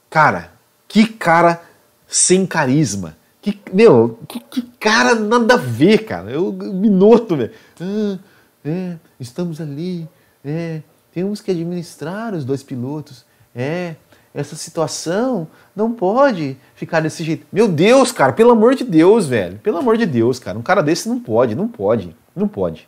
Cara, 0.09 0.51
que 0.87 1.05
cara 1.05 1.61
sem 2.07 2.45
carisma. 2.45 3.15
Que, 3.41 3.59
meu, 3.73 4.19
que, 4.27 4.39
que 4.39 4.61
cara 4.79 5.15
nada 5.15 5.55
a 5.55 5.57
ver, 5.57 6.05
cara. 6.05 6.29
Eu, 6.29 6.51
Binotto, 6.51 7.35
velho. 7.35 7.51
Ah, 7.79 8.17
é, 8.63 8.95
estamos 9.19 9.59
ali, 9.59 10.07
é, 10.43 10.81
temos 11.13 11.41
que 11.41 11.51
administrar 11.51 12.33
os 12.33 12.45
dois 12.45 12.63
pilotos. 12.63 13.25
É, 13.55 13.95
essa 14.33 14.55
situação 14.55 15.47
não 15.75 15.91
pode 15.91 16.57
ficar 16.73 17.01
desse 17.01 17.23
jeito. 17.23 17.45
Meu 17.51 17.67
Deus, 17.67 18.11
cara, 18.11 18.31
pelo 18.31 18.51
amor 18.51 18.75
de 18.75 18.83
Deus, 18.83 19.27
velho. 19.27 19.59
Pelo 19.59 19.77
amor 19.77 19.97
de 19.97 20.05
Deus, 20.05 20.39
cara. 20.39 20.57
Um 20.57 20.61
cara 20.61 20.81
desse 20.81 21.09
não 21.09 21.19
pode, 21.19 21.53
não 21.53 21.67
pode, 21.67 22.15
não 22.35 22.47
pode. 22.47 22.87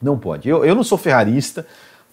Não 0.00 0.18
pode. 0.18 0.48
Eu, 0.48 0.64
eu 0.64 0.74
não 0.74 0.82
sou 0.82 0.96
ferrarista, 0.96 1.66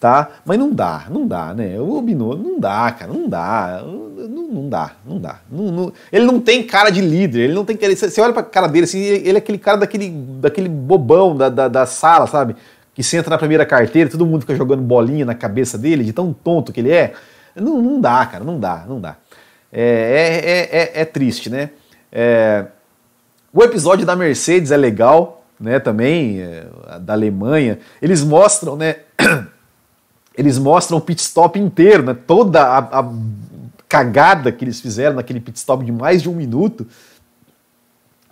tá? 0.04 0.32
Mas 0.44 0.60
não 0.60 0.70
dá, 0.70 1.06
não 1.10 1.26
dá, 1.26 1.54
né? 1.54 1.80
O 1.80 2.02
Binotto 2.02 2.44
não 2.44 2.60
dá, 2.60 2.92
cara, 2.92 3.14
não 3.14 3.30
dá, 3.30 3.82
não, 3.86 4.48
não 4.50 4.68
dá, 4.70 4.92
não 5.06 5.18
dá. 5.18 5.40
Não, 5.50 5.72
não, 5.72 5.94
ele 6.12 6.26
não 6.26 6.42
tem 6.42 6.62
cara 6.62 6.90
de 6.90 7.00
líder, 7.00 7.44
ele 7.44 7.54
não 7.54 7.64
tem 7.64 7.78
que 7.78 7.96
Você 7.96 8.20
olha 8.20 8.34
pra 8.34 8.44
cara 8.44 8.68
dele 8.68 8.84
assim, 8.84 9.00
ele 9.00 9.36
é 9.36 9.38
aquele 9.38 9.58
cara 9.58 9.78
daquele, 9.78 10.10
daquele 10.10 10.68
bobão 10.68 11.38
da, 11.38 11.48
da, 11.48 11.70
da 11.70 11.86
sala, 11.86 12.28
sabe? 12.28 12.54
Que 12.94 13.02
senta 13.02 13.30
na 13.30 13.38
primeira 13.38 13.66
carteira, 13.66 14.10
todo 14.10 14.26
mundo 14.26 14.42
fica 14.42 14.58
jogando 14.58 14.82
bolinha 14.82 15.24
na 15.24 15.34
cabeça 15.34 15.78
dele, 15.78 16.04
de 16.04 16.12
tão 16.12 16.34
tonto 16.34 16.74
que 16.74 16.82
ele 16.82 16.92
é. 16.92 17.14
Não, 17.56 17.82
não 17.82 18.02
dá, 18.02 18.26
cara, 18.26 18.44
não 18.44 18.60
dá, 18.60 18.84
não 18.86 19.00
dá. 19.00 19.16
É, 19.72 20.68
é, 20.74 21.00
é, 21.00 21.02
é 21.02 21.06
triste, 21.06 21.50
né? 21.50 21.70
É, 22.12 22.66
o 23.54 23.64
episódio 23.64 24.06
da 24.06 24.18
Mercedes 24.18 24.70
é 24.70 24.76
legal, 24.76 25.46
né? 25.58 25.80
Também, 25.80 26.42
é, 26.42 26.66
da 27.00 27.14
Alemanha. 27.14 27.80
Eles 28.02 28.22
mostram, 28.22 28.76
né? 28.76 28.98
eles 30.38 30.58
mostram 30.58 30.98
o 30.98 31.02
pit 31.02 31.22
stop 31.22 31.60
inteiro, 31.60 32.04
né? 32.04 32.14
Toda 32.14 32.62
a, 32.64 33.00
a, 33.00 33.12
cagada 33.88 34.52
que 34.52 34.66
eles 34.66 34.80
fizeram 34.80 35.16
naquele 35.16 35.40
pit 35.40 35.58
stop 35.58 35.86
de 35.86 35.92
mais 35.92 36.22
de 36.22 36.30
um 36.30 36.34
minuto. 36.34 36.88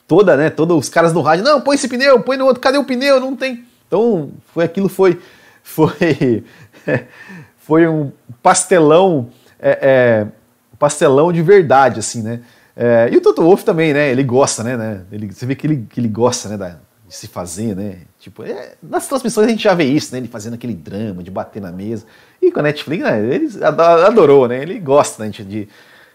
Toda, 0.07 0.35
né? 0.35 0.49
Todos 0.49 0.77
os 0.77 0.89
caras 0.89 1.13
no 1.13 1.21
rádio, 1.21 1.45
não, 1.45 1.61
põe 1.61 1.75
esse 1.75 1.87
pneu, 1.87 2.19
põe 2.21 2.37
no 2.37 2.45
outro, 2.45 2.61
cadê 2.61 2.77
o 2.77 2.83
pneu? 2.83 3.19
Não 3.19 3.35
tem. 3.35 3.65
Então, 3.87 4.31
foi 4.53 4.65
aquilo 4.65 4.89
foi 4.89 5.19
foi 5.63 6.43
foi 7.57 7.87
um 7.87 8.11
pastelão 8.41 9.29
é, 9.59 9.79
é, 9.81 10.27
pastelão 10.79 11.31
de 11.31 11.43
verdade, 11.43 11.99
assim, 11.99 12.23
né? 12.23 12.41
É, 12.75 13.09
e 13.11 13.17
o 13.17 13.21
Toto 13.21 13.43
Wolff 13.43 13.63
também, 13.63 13.93
né? 13.93 14.09
Ele 14.09 14.23
gosta, 14.23 14.63
né? 14.63 14.75
né? 14.75 15.01
Ele, 15.11 15.31
você 15.31 15.45
vê 15.45 15.53
que 15.53 15.67
ele, 15.67 15.85
que 15.87 15.99
ele 15.99 16.07
gosta, 16.07 16.49
né? 16.49 16.57
Da, 16.57 16.77
de 17.11 17.17
se 17.17 17.27
fazer, 17.27 17.75
né? 17.75 17.97
Tipo, 18.17 18.41
é, 18.41 18.75
nas 18.81 19.05
transmissões 19.05 19.45
a 19.45 19.49
gente 19.49 19.63
já 19.65 19.73
vê 19.73 19.83
isso, 19.83 20.13
né? 20.13 20.19
Ele 20.19 20.29
fazendo 20.29 20.53
aquele 20.53 20.73
drama 20.73 21.21
de 21.21 21.29
bater 21.29 21.61
na 21.61 21.69
mesa. 21.69 22.05
E 22.41 22.49
com 22.49 22.61
a 22.61 22.63
Netflix, 22.63 23.03
né? 23.03 23.19
ele 23.19 23.49
adorou, 23.65 24.47
né? 24.47 24.61
Ele 24.61 24.79
gosta 24.79 25.25
né, 25.25 25.29
de, 25.29 25.67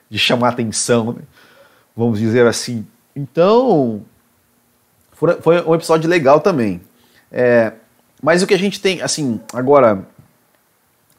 de 0.09 0.19
chamar 0.19 0.49
atenção, 0.49 1.13
né? 1.13 1.21
vamos 1.95 2.19
dizer 2.19 2.47
assim. 2.47 2.87
Então, 3.15 4.07
foi, 5.13 5.63
um 5.67 5.75
episódio 5.75 6.09
legal 6.09 6.41
também. 6.41 6.81
É, 7.31 7.75
mas 8.23 8.43
o 8.43 8.47
que 8.47 8.55
a 8.55 8.59
gente 8.59 8.81
tem, 8.81 9.03
assim, 9.03 9.39
agora, 9.53 10.03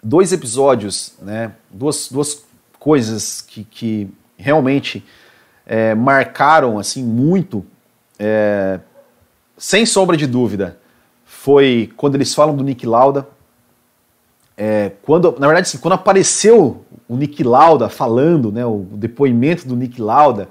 dois 0.02 0.34
episódios, 0.34 1.14
né? 1.22 1.52
Duas, 1.70 2.10
duas 2.10 2.44
coisas 2.80 3.42
que, 3.42 3.64
que 3.64 4.10
realmente 4.38 5.06
é, 5.68 5.94
marcaram, 5.94 6.80
assim, 6.80 7.04
muito. 7.04 7.64
É, 8.18 8.80
sem 9.58 9.86
sombra 9.86 10.16
de 10.16 10.28
dúvida, 10.28 10.78
foi 11.26 11.92
quando 11.98 12.16
eles 12.16 12.34
falam 12.34 12.56
do 12.56 12.64
Nick 12.64 12.86
Lauda. 12.86 13.28
É, 14.56 14.92
quando, 15.04 15.36
na 15.40 15.48
verdade, 15.48 15.68
assim, 15.68 15.78
quando 15.78 15.94
apareceu 15.94 16.86
o 17.08 17.16
Nick 17.16 17.44
Lauda 17.44 17.90
falando, 17.90 18.52
né, 18.52 18.66
o 18.66 18.86
depoimento 18.92 19.68
do 19.68 19.76
Nick 19.76 20.02
Lauda, 20.02 20.50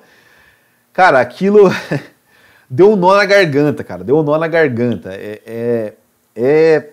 cara, 0.93 1.21
aquilo 1.21 1.71
deu 2.71 2.93
um 2.93 2.97
nó 2.97 3.17
na 3.17 3.25
garganta, 3.25 3.83
cara, 3.83 4.05
deu 4.05 4.19
um 4.19 4.23
nó 4.23 4.39
na 4.39 4.47
garganta. 4.47 5.13
É, 5.13 5.43
é, 5.47 5.95
é 6.37 6.91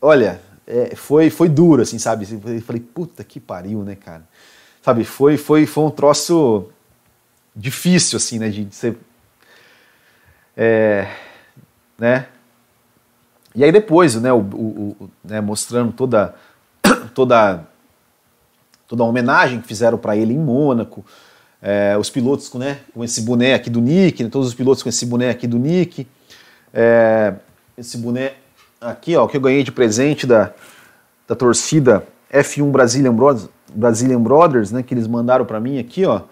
olha, 0.00 0.40
é, 0.66 0.94
foi, 0.94 1.30
foi 1.30 1.48
duro, 1.48 1.82
assim, 1.82 1.98
sabe? 1.98 2.26
Eu 2.30 2.60
falei, 2.62 2.80
puta 2.80 3.24
que 3.24 3.40
pariu, 3.40 3.82
né, 3.82 3.96
cara? 3.96 4.22
Sabe, 4.82 5.04
foi, 5.04 5.36
foi, 5.36 5.66
foi 5.66 5.84
um 5.84 5.90
troço 5.90 6.68
difícil, 7.54 8.16
assim, 8.16 8.38
né, 8.38 8.48
de, 8.48 8.64
de 8.64 8.74
ser... 8.74 8.96
É, 10.56 11.06
né? 11.98 12.26
E 13.54 13.64
aí 13.64 13.72
depois, 13.72 14.14
né, 14.20 14.32
o, 14.32 14.38
o, 14.38 14.96
o 15.00 15.10
né, 15.24 15.40
mostrando 15.40 15.92
toda, 15.92 16.34
toda, 17.14 17.66
toda 18.86 19.02
a 19.02 19.06
homenagem 19.06 19.60
que 19.60 19.66
fizeram 19.66 19.98
para 19.98 20.16
ele 20.16 20.32
em 20.32 20.38
Mônaco, 20.38 21.04
é, 21.60 21.96
os 21.98 22.08
pilotos 22.08 22.48
com, 22.48 22.58
né, 22.58 22.78
com 22.94 23.02
esse 23.02 23.22
boné 23.22 23.54
aqui 23.54 23.68
do 23.68 23.80
Nick, 23.80 24.22
né, 24.22 24.30
todos 24.30 24.48
os 24.48 24.54
pilotos 24.54 24.82
com 24.82 24.88
esse 24.88 25.04
boné 25.04 25.30
aqui 25.30 25.46
do 25.46 25.58
Nick, 25.58 26.06
é, 26.72 27.34
esse 27.76 27.98
boné 27.98 28.34
aqui, 28.80 29.16
ó, 29.16 29.26
que 29.26 29.36
eu 29.36 29.40
ganhei 29.40 29.64
de 29.64 29.72
presente 29.72 30.26
da, 30.26 30.52
da 31.26 31.34
torcida 31.34 32.06
F1 32.32 32.70
Brazilian 32.70 33.14
Brothers, 33.14 33.48
Brazilian 33.74 34.20
Brothers, 34.20 34.70
né, 34.70 34.82
que 34.82 34.94
eles 34.94 35.06
mandaram 35.06 35.44
para 35.44 35.58
mim 35.58 35.78
aqui, 35.78 36.04
ó. 36.04 36.22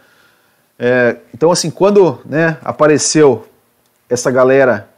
É, 0.78 1.16
então, 1.34 1.50
assim, 1.50 1.70
quando 1.70 2.20
né, 2.24 2.58
apareceu 2.62 3.48
essa 4.08 4.30
galera 4.30 4.88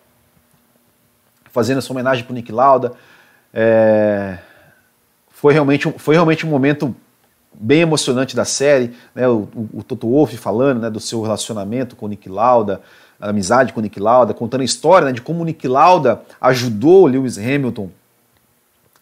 fazendo 1.58 1.78
essa 1.78 1.92
homenagem 1.92 2.22
para 2.22 2.30
o 2.30 2.34
Nick 2.36 2.52
Lauda. 2.52 2.92
É, 3.52 4.38
foi, 5.28 5.52
realmente, 5.52 5.92
foi 5.98 6.14
realmente 6.14 6.46
um 6.46 6.48
momento 6.48 6.94
bem 7.52 7.80
emocionante 7.80 8.36
da 8.36 8.44
série, 8.44 8.94
né, 9.12 9.26
o, 9.26 9.48
o, 9.52 9.68
o 9.78 9.82
Toto 9.82 10.08
Wolff 10.08 10.36
falando 10.36 10.80
né, 10.80 10.88
do 10.88 11.00
seu 11.00 11.20
relacionamento 11.20 11.96
com 11.96 12.06
o 12.06 12.08
Nick 12.08 12.28
Lauda, 12.28 12.80
a 13.20 13.30
amizade 13.30 13.72
com 13.72 13.80
o 13.80 13.82
Nick 13.82 13.98
Lauda, 13.98 14.32
contando 14.32 14.60
a 14.60 14.64
história 14.64 15.06
né, 15.06 15.12
de 15.12 15.20
como 15.20 15.42
o 15.42 15.44
Nick 15.44 15.66
Lauda 15.66 16.22
ajudou 16.40 17.02
o 17.02 17.06
Lewis 17.08 17.36
Hamilton 17.36 17.90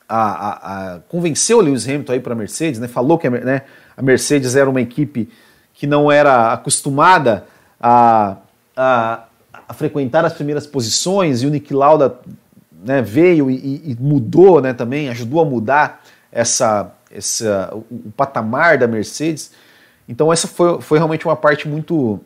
a, 0.09 0.23
a, 0.23 0.95
a 0.95 1.01
convencer 1.01 1.55
o 1.55 1.61
Lewis 1.61 1.87
Hamilton 1.87 2.13
aí 2.13 2.21
para 2.21 2.33
a 2.33 2.37
Mercedes, 2.37 2.81
né, 2.81 2.89
falou 2.89 3.19
que 3.19 3.27
a, 3.27 3.31
né, 3.31 3.63
a, 3.95 4.01
Mercedes 4.01 4.57
era 4.57 4.71
uma 4.71 4.81
equipe 4.81 5.29
que 5.75 5.87
não 5.87 6.11
era 6.11 6.55
acostumada 6.55 7.45
a, 7.79 8.37
a, 8.75 9.25
a 9.69 9.75
frequentar 9.75 10.25
as 10.25 10.33
primeiras 10.33 10.67
posições 10.67 11.43
e 11.43 11.47
o 11.47 11.51
Nick 11.51 11.75
Lauda 11.75 12.19
né, 12.87 13.03
veio 13.03 13.51
e, 13.51 13.83
e, 13.85 13.97
mudou 13.99 14.61
né, 14.61 14.73
também, 14.73 15.09
ajudou 15.09 15.41
a 15.41 15.45
mudar 15.45 16.03
essa, 16.31 16.93
essa, 17.11 17.71
o, 17.75 17.79
o, 18.07 18.13
patamar 18.17 18.79
da 18.79 18.87
Mercedes. 18.87 19.51
Então 20.09 20.33
essa 20.33 20.47
foi, 20.47 20.81
foi 20.81 20.99
realmente 20.99 21.27
uma 21.27 21.35
parte 21.35 21.67
muito, 21.67 22.21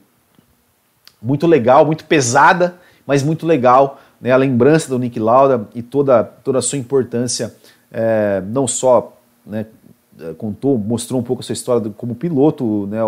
muito 1.21 1.47
legal, 1.47 1.87
muito 1.87 2.05
pesada, 2.05 2.77
mas 3.07 3.23
muito 3.23 3.47
legal. 3.47 3.99
Né, 4.21 4.31
a 4.31 4.37
lembrança 4.37 4.87
do 4.91 4.99
Nick 4.99 5.19
Lauda 5.19 5.67
e 5.75 5.81
toda, 5.81 6.23
toda 6.23 6.59
a 6.59 6.63
sua 6.63 6.77
importância, 6.77 7.55
é, 7.91 8.43
não 8.47 8.69
só 8.69 9.17
né, 9.47 9.65
contou, 10.37 10.77
mostrou 10.77 11.19
um 11.19 11.25
pouco 11.25 11.41
a 11.41 11.43
sua 11.43 11.55
história 11.55 11.81
do, 11.81 11.91
como 11.91 12.15
piloto, 12.15 12.87
né, 12.87 12.99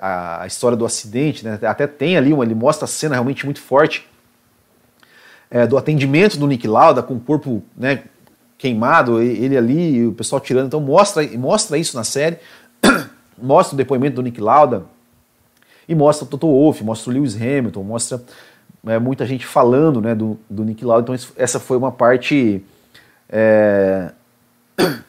a, 0.00 0.42
a, 0.42 0.46
história 0.46 0.76
do 0.76 0.86
acidente, 0.86 1.44
né, 1.44 1.58
até 1.62 1.88
tem 1.88 2.16
ali, 2.16 2.32
uma, 2.32 2.44
ele 2.44 2.54
mostra 2.54 2.84
a 2.84 2.88
cena 2.88 3.16
realmente 3.16 3.44
muito 3.44 3.60
forte 3.60 4.08
é, 5.50 5.66
do 5.66 5.76
atendimento 5.76 6.38
do 6.38 6.46
Nick 6.46 6.66
Lauda 6.68 7.02
com 7.02 7.14
o 7.14 7.20
corpo 7.20 7.62
né, 7.76 8.04
queimado, 8.56 9.20
ele 9.20 9.56
ali, 9.56 10.06
o 10.06 10.12
pessoal 10.12 10.40
tirando, 10.40 10.66
então 10.66 10.80
mostra, 10.80 11.26
mostra 11.36 11.76
isso 11.76 11.96
na 11.96 12.04
série, 12.04 12.38
mostra 13.36 13.74
o 13.74 13.76
depoimento 13.76 14.16
do 14.16 14.22
Nick 14.22 14.40
Lauda 14.40 14.84
e 15.88 15.94
mostra 15.94 16.24
o 16.24 16.28
Toto 16.28 16.46
Wolff, 16.46 16.84
mostra 16.84 17.10
o 17.10 17.14
Lewis 17.14 17.34
Hamilton, 17.34 17.82
mostra 17.82 18.22
é, 18.86 18.98
muita 18.98 19.26
gente 19.26 19.44
falando 19.44 20.00
né, 20.00 20.14
do, 20.14 20.38
do 20.48 20.64
Nick 20.64 20.84
Lauda, 20.84 21.02
então 21.02 21.14
isso, 21.14 21.32
essa 21.36 21.58
foi 21.58 21.76
uma 21.76 21.90
parte 21.90 22.64
é, 23.28 24.12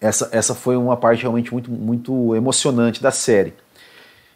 essa, 0.00 0.28
essa 0.32 0.54
foi 0.54 0.76
uma 0.76 0.96
parte 0.96 1.22
realmente 1.22 1.52
muito, 1.52 1.70
muito 1.70 2.34
emocionante 2.34 3.02
da 3.02 3.10
série. 3.10 3.54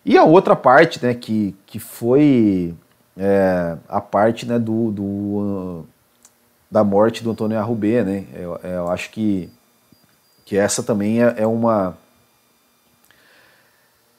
E 0.05 0.18
a 0.18 0.24
outra 0.24 0.55
parte, 0.55 1.03
né, 1.03 1.14
que, 1.14 1.57
que 1.66 1.79
foi 1.79 2.74
é, 3.16 3.77
a 3.88 4.00
parte 4.00 4.46
né, 4.46 4.59
do, 4.59 4.90
do 4.90 5.85
da 6.70 6.83
morte 6.83 7.22
do 7.22 7.31
Antônio 7.31 7.59
Arrubê, 7.59 8.03
né? 8.03 8.24
Eu, 8.35 8.59
eu, 8.64 8.90
acho 8.90 9.11
que, 9.11 9.48
que 10.44 10.57
essa 10.57 10.83
também 10.83 11.22
é, 11.22 11.35
é, 11.38 11.46
uma. 11.46 11.96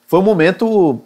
Foi 0.07 0.19
um 0.19 0.23
momento 0.23 1.01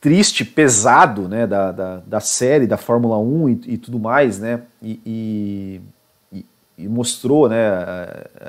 triste, 0.00 0.44
pesado, 0.44 1.28
né, 1.28 1.46
da, 1.46 1.72
da, 1.72 1.96
da 2.06 2.20
série, 2.20 2.66
da 2.66 2.76
Fórmula 2.76 3.18
1 3.18 3.48
e, 3.48 3.60
e 3.66 3.78
tudo 3.78 3.98
mais, 3.98 4.38
né? 4.38 4.62
E, 4.80 5.00
e 5.04 5.80
e 6.78 6.86
mostrou, 6.86 7.48
né, 7.48 7.58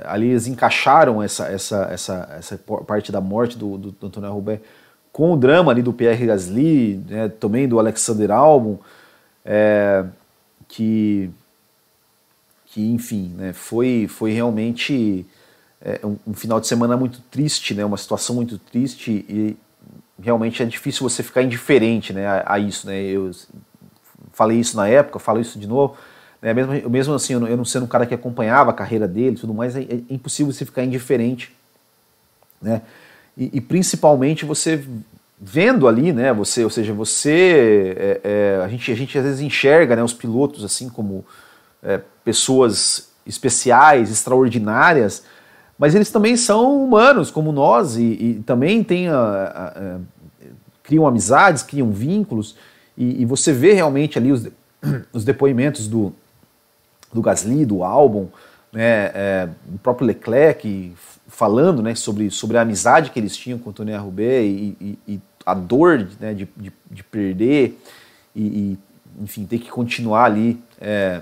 ali 0.06 0.28
eles 0.28 0.46
encaixaram 0.46 1.22
essa, 1.22 1.48
essa, 1.48 1.88
essa, 1.92 2.30
essa 2.38 2.58
parte 2.86 3.12
da 3.12 3.20
morte 3.20 3.58
do, 3.58 3.76
do, 3.76 3.92
do 3.92 4.06
Antônio 4.06 4.32
Roubaix 4.32 4.62
com 5.12 5.34
o 5.34 5.38
drama 5.38 5.72
ali 5.72 5.82
do 5.82 5.94
Pierre 5.94 6.26
Gasly, 6.26 7.04
né, 7.08 7.30
também 7.30 7.68
do 7.68 7.80
Alexander 7.80 8.32
Albon, 8.32 8.78
é, 9.44 10.06
que, 10.68 11.30
que 12.68 12.82
enfim, 12.92 13.34
né, 13.38 13.54
foi, 13.54 14.08
foi 14.08 14.32
realmente 14.32 15.26
é, 15.82 16.00
um, 16.04 16.18
um, 16.28 16.34
final 16.34 16.60
de 16.60 16.68
semana 16.68 16.96
muito 16.96 17.20
triste, 17.32 17.74
né, 17.74 17.84
uma 17.84 17.98
situação 17.98 18.36
muito 18.36 18.58
triste 18.58 19.26
e 19.28 19.58
realmente 20.22 20.62
é 20.62 20.66
difícil 20.66 21.08
você 21.08 21.24
ficar 21.24 21.42
indiferente 21.42 22.14
né, 22.14 22.28
a, 22.28 22.54
a 22.54 22.60
isso. 22.60 22.88
Né, 22.88 23.02
eu 23.02 23.32
falei 24.34 24.60
isso 24.60 24.78
na 24.78 24.88
época, 24.88 25.20
falo 25.20 25.40
isso 25.40 25.60
de 25.60 25.68
novo, 25.68 25.98
né? 26.42 26.54
Mesmo, 26.54 26.90
mesmo 26.90 27.14
assim, 27.14 27.34
eu 27.34 27.40
não, 27.40 27.48
eu 27.48 27.58
não 27.58 27.66
sendo 27.66 27.84
um 27.84 27.88
cara 27.88 28.06
que 28.06 28.14
acompanhava 28.14 28.72
a 28.72 28.74
carreira 28.74 29.08
dele 29.08 29.36
tudo 29.36 29.54
mais, 29.54 29.76
é, 29.76 29.82
é, 29.82 30.02
impossível 30.10 30.52
você 30.52 30.66
ficar 30.66 30.84
indiferente. 30.84 31.54
Né? 32.62 32.82
E, 33.38 33.50
e, 33.54 33.62
principalmente 33.62 34.46
você 34.46 34.84
vendo 35.40 35.88
ali, 35.88 36.12
né? 36.12 36.34
Você, 36.34 36.64
ou 36.64 36.70
seja, 36.70 36.94
você. 36.94 37.96
É, 37.98 38.22
é, 38.24 38.62
a, 38.64 38.68
gente, 38.68 38.92
a 38.92 38.96
gente 38.96 39.18
às 39.18 39.24
vezes 39.24 39.42
enxerga 39.42 39.96
né, 39.96 40.04
os 40.04 40.14
pilotos 40.14 40.64
assim 40.64 40.90
como 40.90 41.26
é, 41.82 42.02
pessoas 42.24 43.10
especiais, 43.26 44.12
extraordinárias, 44.12 45.24
mas 45.78 45.96
eles 45.96 46.12
também 46.12 46.36
são 46.36 46.84
humanos 46.84 47.32
como 47.32 47.52
nós 47.52 47.96
e, 47.96 48.04
e 48.04 48.44
também 48.46 48.84
têm 48.84 49.08
a, 49.08 49.16
a, 49.16 49.68
a, 49.68 50.00
criam 50.84 51.08
amizades, 51.08 51.64
criam 51.64 51.92
vínculos 51.92 52.56
e, 52.98 53.22
e 53.22 53.26
você 53.26 53.54
vê 53.54 53.74
realmente 53.74 54.18
ali 54.18 54.32
os, 54.32 54.48
os 55.14 55.24
depoimentos 55.24 55.88
do, 55.88 56.12
do 57.14 57.22
Gasly, 57.22 57.66
do 57.66 57.84
álbum, 57.84 58.28
né, 58.74 59.12
é, 59.14 59.50
o 59.74 59.78
próprio 59.78 60.08
Leclerc 60.08 60.94
falando 61.30 61.82
né, 61.82 61.96
sobre, 61.96 62.30
sobre 62.30 62.58
a 62.58 62.62
amizade 62.62 63.12
que 63.12 63.20
eles 63.20 63.38
tinham 63.38 63.58
com 63.58 63.70
o 63.70 63.74
Tony 63.74 63.96
Roubaix 63.96 64.46
e, 64.46 64.76
e, 64.82 65.00
e, 65.08 65.20
a 65.46 65.54
dor 65.54 66.08
né, 66.20 66.34
de, 66.34 66.48
de, 66.58 66.72
de 66.92 67.04
perder 67.04 67.80
e, 68.36 68.42
e, 68.42 68.78
enfim, 69.22 69.46
ter 69.46 69.60
que 69.60 69.70
continuar 69.70 70.26
ali 70.26 70.62
é, 70.82 71.22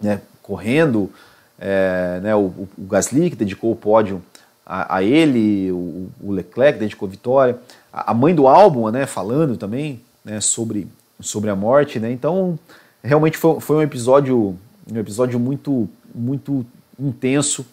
né, 0.00 0.20
correndo. 0.42 1.10
É, 1.58 2.20
né, 2.22 2.34
o, 2.34 2.46
o, 2.46 2.68
Gasly 2.78 3.30
que 3.30 3.36
dedicou 3.36 3.72
o 3.72 3.76
pódio 3.76 4.22
a, 4.66 4.96
a 4.96 5.02
ele, 5.02 5.70
o, 5.70 6.10
o, 6.20 6.32
Leclerc 6.32 6.78
dedicou 6.78 7.06
a 7.06 7.10
vitória, 7.10 7.58
a, 7.92 8.10
a, 8.10 8.14
mãe 8.14 8.34
do 8.34 8.48
álbum 8.48 8.88
né, 8.90 9.06
falando 9.06 9.56
também 9.56 10.00
né, 10.24 10.40
sobre, 10.40 10.88
sobre 11.20 11.50
a 11.50 11.56
morte. 11.56 12.00
Né, 12.00 12.10
então, 12.10 12.58
realmente 13.02 13.36
foi, 13.36 13.60
foi 13.60 13.76
um 13.76 13.82
episódio 13.82 14.58
um 14.92 14.98
episódio 14.98 15.38
muito, 15.38 15.88
muito 16.14 16.64
intenso, 16.98 17.64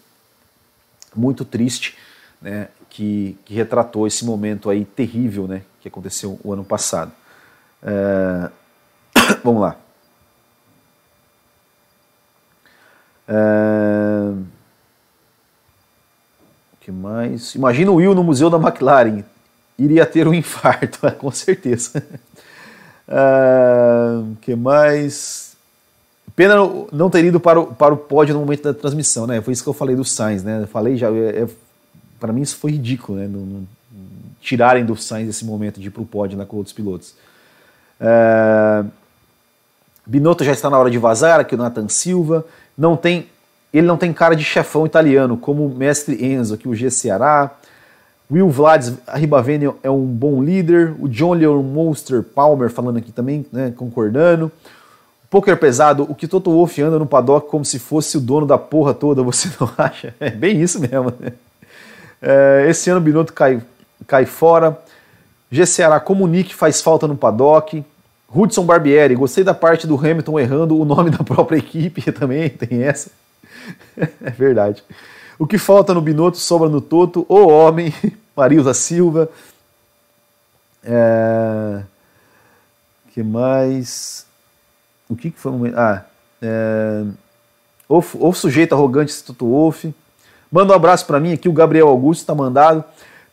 muito 1.15 1.43
triste, 1.45 1.97
né, 2.41 2.69
que, 2.89 3.38
que 3.45 3.54
retratou 3.54 4.08
esse 4.08 4.26
momento 4.26 4.69
aí 4.69 4.86
terrível, 4.86 5.47
né, 5.47 5.62
que 5.80 5.88
aconteceu 5.88 6.39
o 6.43 6.54
ano 6.54 6.63
passado. 6.63 7.12
É... 7.84 8.50
Vamos 9.43 9.62
lá. 9.62 9.78
É... 13.28 14.34
O 16.74 16.78
que 16.82 16.91
mais? 16.91 17.56
Imagina 17.56 17.91
o 17.91 17.95
Will 17.95 18.15
no 18.15 18.24
museu 18.24 18.50
da 18.50 18.58
McLaren. 18.58 19.24
Iria 19.78 20.06
ter 20.06 20.28
um 20.28 20.34
infarto, 20.36 21.00
com 21.17 21.32
certeza. 21.32 22.04
É... 23.08 24.21
O 24.32 24.36
que 24.41 24.56
mais? 24.56 25.50
Pena 26.35 26.55
não 26.91 27.09
ter 27.09 27.25
ido 27.25 27.39
para 27.39 27.59
o, 27.59 27.67
para 27.67 27.93
o 27.93 27.97
pódio 27.97 28.33
no 28.33 28.39
momento 28.39 28.63
da 28.63 28.73
transmissão, 28.73 29.27
né? 29.27 29.41
Foi 29.41 29.53
isso 29.53 29.63
que 29.63 29.69
eu 29.69 29.73
falei 29.73 29.95
do 29.95 30.05
Sainz, 30.05 30.43
né? 30.43 30.61
Eu 30.61 30.67
falei 30.67 30.95
já, 30.95 31.09
é, 31.09 31.43
é 31.43 31.47
para 32.19 32.31
mim 32.31 32.41
isso 32.41 32.55
foi 32.55 32.71
ridículo, 32.71 33.17
né? 33.17 33.27
Não, 33.27 33.41
não, 33.41 33.67
tirarem 34.41 34.83
do 34.83 34.95
Sainz 34.97 35.29
esse 35.29 35.45
momento 35.45 35.79
de 35.79 35.87
ir 35.87 35.91
para 35.91 36.01
o 36.01 36.05
pódio 36.05 36.37
né, 36.37 36.45
com 36.45 36.57
outros 36.57 36.73
pilotos. 36.73 37.13
É... 37.99 38.83
Binotto 40.05 40.43
já 40.43 40.51
está 40.51 40.69
na 40.69 40.77
hora 40.77 40.89
de 40.89 40.97
vazar, 40.97 41.39
aqui 41.39 41.53
o 41.53 41.57
Nathan 41.57 41.87
Silva. 41.87 42.43
Não 42.77 42.97
tem, 42.97 43.27
ele 43.71 43.85
não 43.85 43.97
tem 43.97 44.11
cara 44.11 44.35
de 44.35 44.43
chefão 44.43 44.85
italiano, 44.85 45.37
como 45.37 45.65
o 45.67 45.75
mestre 45.75 46.25
Enzo, 46.25 46.55
aqui 46.55 46.67
o 46.67 46.75
G 46.75 46.89
Ceará. 46.89 47.51
Will 48.29 48.49
Vlad 48.49 48.89
Ribavene 49.13 49.71
é 49.83 49.89
um 49.89 50.05
bom 50.05 50.41
líder. 50.41 50.95
O 50.99 51.07
John 51.07 51.33
Leon 51.33 51.61
Monster 51.61 52.23
Palmer 52.23 52.69
falando 52.69 52.97
aqui 52.97 53.11
também, 53.11 53.45
né, 53.51 53.71
concordando. 53.75 54.51
Poker 55.31 55.55
pesado, 55.55 56.05
o 56.09 56.13
que 56.13 56.27
Toto 56.27 56.51
Wolff 56.51 56.81
anda 56.81 56.99
no 56.99 57.05
paddock 57.05 57.49
como 57.49 57.63
se 57.63 57.79
fosse 57.79 58.17
o 58.17 58.19
dono 58.19 58.45
da 58.45 58.57
porra 58.57 58.93
toda, 58.93 59.23
você 59.23 59.49
não 59.57 59.71
acha? 59.77 60.13
É 60.19 60.29
bem 60.29 60.61
isso 60.61 60.77
mesmo. 60.77 61.13
Né? 61.17 61.31
É, 62.21 62.65
esse 62.67 62.89
ano 62.89 62.99
o 62.99 63.03
Binotto 63.03 63.31
cai, 63.31 63.61
cai 64.05 64.25
fora. 64.25 64.77
GCará 65.49 66.01
comunique 66.01 66.53
faz 66.53 66.81
falta 66.81 67.07
no 67.07 67.15
paddock. 67.15 67.81
Hudson 68.33 68.65
Barbieri, 68.65 69.15
gostei 69.15 69.41
da 69.41 69.53
parte 69.53 69.87
do 69.87 69.95
Hamilton 69.95 70.37
errando 70.37 70.77
o 70.77 70.83
nome 70.83 71.09
da 71.15 71.23
própria 71.23 71.57
equipe 71.57 72.01
também, 72.11 72.49
tem 72.49 72.83
essa. 72.83 73.09
É 73.97 74.29
verdade. 74.31 74.83
O 75.39 75.47
que 75.47 75.57
falta 75.57 75.93
no 75.93 76.01
Binotto 76.01 76.37
sobra 76.37 76.67
no 76.67 76.81
Toto, 76.81 77.25
o 77.29 77.47
homem, 77.47 77.93
Marilza 78.35 78.73
Silva. 78.73 79.29
É... 80.83 81.83
que 83.13 83.23
mais? 83.23 84.25
O 85.12 85.15
que, 85.17 85.30
que 85.30 85.38
foi? 85.38 85.52
Ah, 85.76 86.06
é, 86.41 87.04
ou, 87.88 88.34
sujeito 88.34 88.74
arrogante 88.74 89.12
Instituto 89.12 89.45
Wolf. 89.45 89.86
Manda 90.50 90.71
um 90.71 90.76
abraço 90.76 91.06
para 91.06 91.19
mim 91.19 91.34
aqui, 91.34 91.50
o 91.50 91.54
Gabriel 91.54 91.89
Augusto 91.89 92.21
está 92.21 92.34
mandado. 92.34 92.82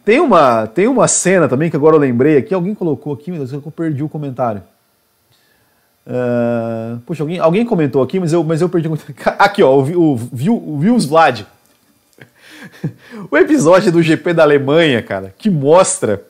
Tem 0.05 0.19
uma, 0.19 0.67
tem 0.67 0.89
uma 0.89 1.07
cena 1.07 1.49
também 1.49 1.71
que 1.71 1.77
agora 1.77 1.95
eu 1.95 2.01
lembrei 2.01 2.37
aqui, 2.37 2.53
alguém 2.53 2.75
colocou 2.75 3.13
aqui, 3.13 3.31
mas 3.31 3.53
eu 3.53 3.61
perdi 3.61 4.03
o 4.03 4.09
comentário. 4.09 4.61
Uh, 6.05 6.99
poxa, 7.07 7.23
alguém, 7.23 7.39
alguém 7.39 7.65
comentou 7.65 8.03
aqui, 8.03 8.19
mas 8.19 8.33
eu, 8.33 8.43
mas 8.43 8.61
eu 8.61 8.69
perdi 8.69 8.89
o 8.89 8.91
comentário. 8.91 9.37
Aqui, 9.39 9.63
ó, 9.63 9.77
o, 9.77 9.83
o, 9.83 10.15
o, 10.15 10.75
o 10.75 10.79
Vils 10.79 11.05
Vlad. 11.05 11.43
o 13.31 13.37
episódio 13.37 13.93
do 13.93 14.03
GP 14.03 14.33
da 14.33 14.43
Alemanha, 14.43 15.03
cara, 15.03 15.35
que 15.37 15.51
mostra 15.51 16.23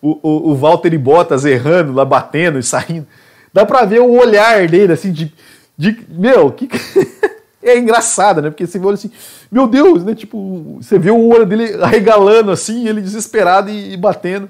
o, 0.00 0.18
o, 0.22 0.50
o 0.50 0.56
Valtteri 0.56 0.96
Bottas 0.96 1.44
errando 1.44 1.92
lá, 1.92 2.04
batendo 2.04 2.58
e 2.58 2.62
saindo. 2.62 3.06
Dá 3.52 3.66
pra 3.66 3.84
ver 3.84 4.00
o 4.00 4.12
olhar 4.12 4.68
dele, 4.68 4.92
assim, 4.92 5.12
de. 5.12 5.32
de 5.76 5.98
meu, 6.08 6.52
que. 6.52 6.68
é 7.62 7.78
engraçado, 7.78 8.40
né? 8.40 8.50
Porque 8.50 8.66
você 8.66 8.78
vê 8.78 8.88
assim, 8.88 9.10
meu 9.50 9.66
Deus, 9.66 10.04
né? 10.04 10.14
Tipo, 10.14 10.78
você 10.80 10.98
vê 10.98 11.10
o 11.10 11.28
olho 11.28 11.44
dele 11.44 11.74
arregalando 11.82 12.50
assim, 12.50 12.88
ele 12.88 13.00
desesperado 13.00 13.70
e, 13.70 13.92
e 13.92 13.96
batendo. 13.96 14.48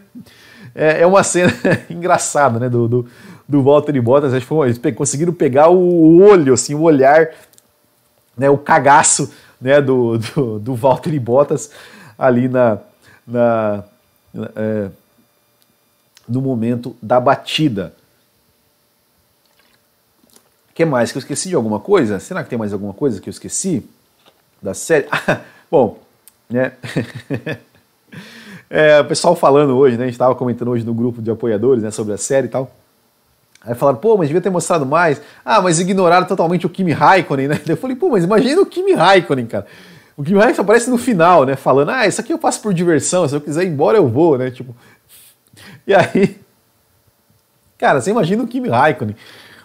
É, 0.74 1.02
é, 1.02 1.06
uma 1.06 1.22
cena 1.22 1.52
engraçada, 1.90 2.58
né? 2.58 2.68
Do, 2.68 2.86
do, 2.86 3.06
do 3.48 3.62
Walter 3.62 3.96
e 3.96 4.00
Bottas. 4.00 4.32
Acho 4.32 4.42
que 4.42 4.48
foi, 4.48 4.68
eles 4.68 4.80
conseguiram 4.94 5.32
pegar 5.32 5.68
o 5.70 6.20
olho, 6.22 6.54
assim, 6.54 6.74
o 6.74 6.82
olhar, 6.82 7.30
né? 8.36 8.48
O 8.48 8.58
cagaço 8.58 9.32
né? 9.60 9.80
do, 9.80 10.18
do, 10.18 10.58
do 10.58 10.74
Walter 10.74 11.12
e 11.12 11.18
Bottas 11.18 11.70
ali 12.18 12.48
na. 12.48 12.78
na 13.26 13.84
é, 14.54 14.88
no 16.28 16.40
momento 16.40 16.94
da 17.02 17.18
batida 17.18 17.92
que 20.80 20.84
mais? 20.86 21.12
Que 21.12 21.18
eu 21.18 21.20
esqueci 21.20 21.50
de 21.50 21.54
alguma 21.54 21.78
coisa? 21.78 22.18
Será 22.18 22.42
que 22.42 22.48
tem 22.48 22.58
mais 22.58 22.72
alguma 22.72 22.94
coisa 22.94 23.20
que 23.20 23.28
eu 23.28 23.30
esqueci 23.30 23.84
da 24.62 24.72
série? 24.72 25.06
bom, 25.70 25.98
né? 26.48 26.72
é, 28.70 28.98
o 29.00 29.04
pessoal 29.04 29.36
falando 29.36 29.76
hoje, 29.76 29.98
né? 29.98 30.04
A 30.04 30.06
gente 30.06 30.14
estava 30.14 30.34
comentando 30.34 30.68
hoje 30.68 30.82
no 30.82 30.94
grupo 30.94 31.20
de 31.20 31.30
apoiadores 31.30 31.82
né, 31.82 31.90
sobre 31.90 32.14
a 32.14 32.16
série 32.16 32.46
e 32.46 32.50
tal. 32.50 32.70
Aí 33.60 33.74
falaram, 33.74 33.98
pô, 33.98 34.16
mas 34.16 34.28
devia 34.28 34.40
ter 34.40 34.48
mostrado 34.48 34.86
mais. 34.86 35.20
Ah, 35.44 35.60
mas 35.60 35.78
ignoraram 35.78 36.26
totalmente 36.26 36.64
o 36.64 36.70
Kimi 36.70 36.92
Raikkonen, 36.92 37.48
né? 37.48 37.61
Eu 37.68 37.76
falei, 37.76 37.94
pô, 37.94 38.09
mas 38.09 38.24
imagina 38.24 38.62
o 38.62 38.64
Kimi 38.64 38.94
Raikkonen, 38.94 39.44
cara. 39.44 39.66
O 40.16 40.24
Kimi 40.24 40.38
Raikkonen 40.38 40.62
aparece 40.62 40.88
no 40.88 40.96
final, 40.96 41.44
né? 41.44 41.57
Falando, 41.57 41.90
ah, 41.90 42.07
isso 42.07 42.22
aqui 42.22 42.32
eu 42.32 42.38
faço 42.38 42.62
por 42.62 42.72
diversão, 42.72 43.28
se 43.28 43.34
eu 43.34 43.40
quiser 43.40 43.64
ir 43.64 43.68
embora 43.68 43.98
eu 43.98 44.09
vou, 44.09 44.38
né? 44.38 44.50
Tipo. 44.50 44.74
E 45.86 45.94
aí. 45.94 46.40
Cara, 47.76 48.00
você 48.00 48.11
imagina 48.11 48.42
o 48.42 48.46
Kimi 48.46 48.68
Raikkonen 48.70 49.14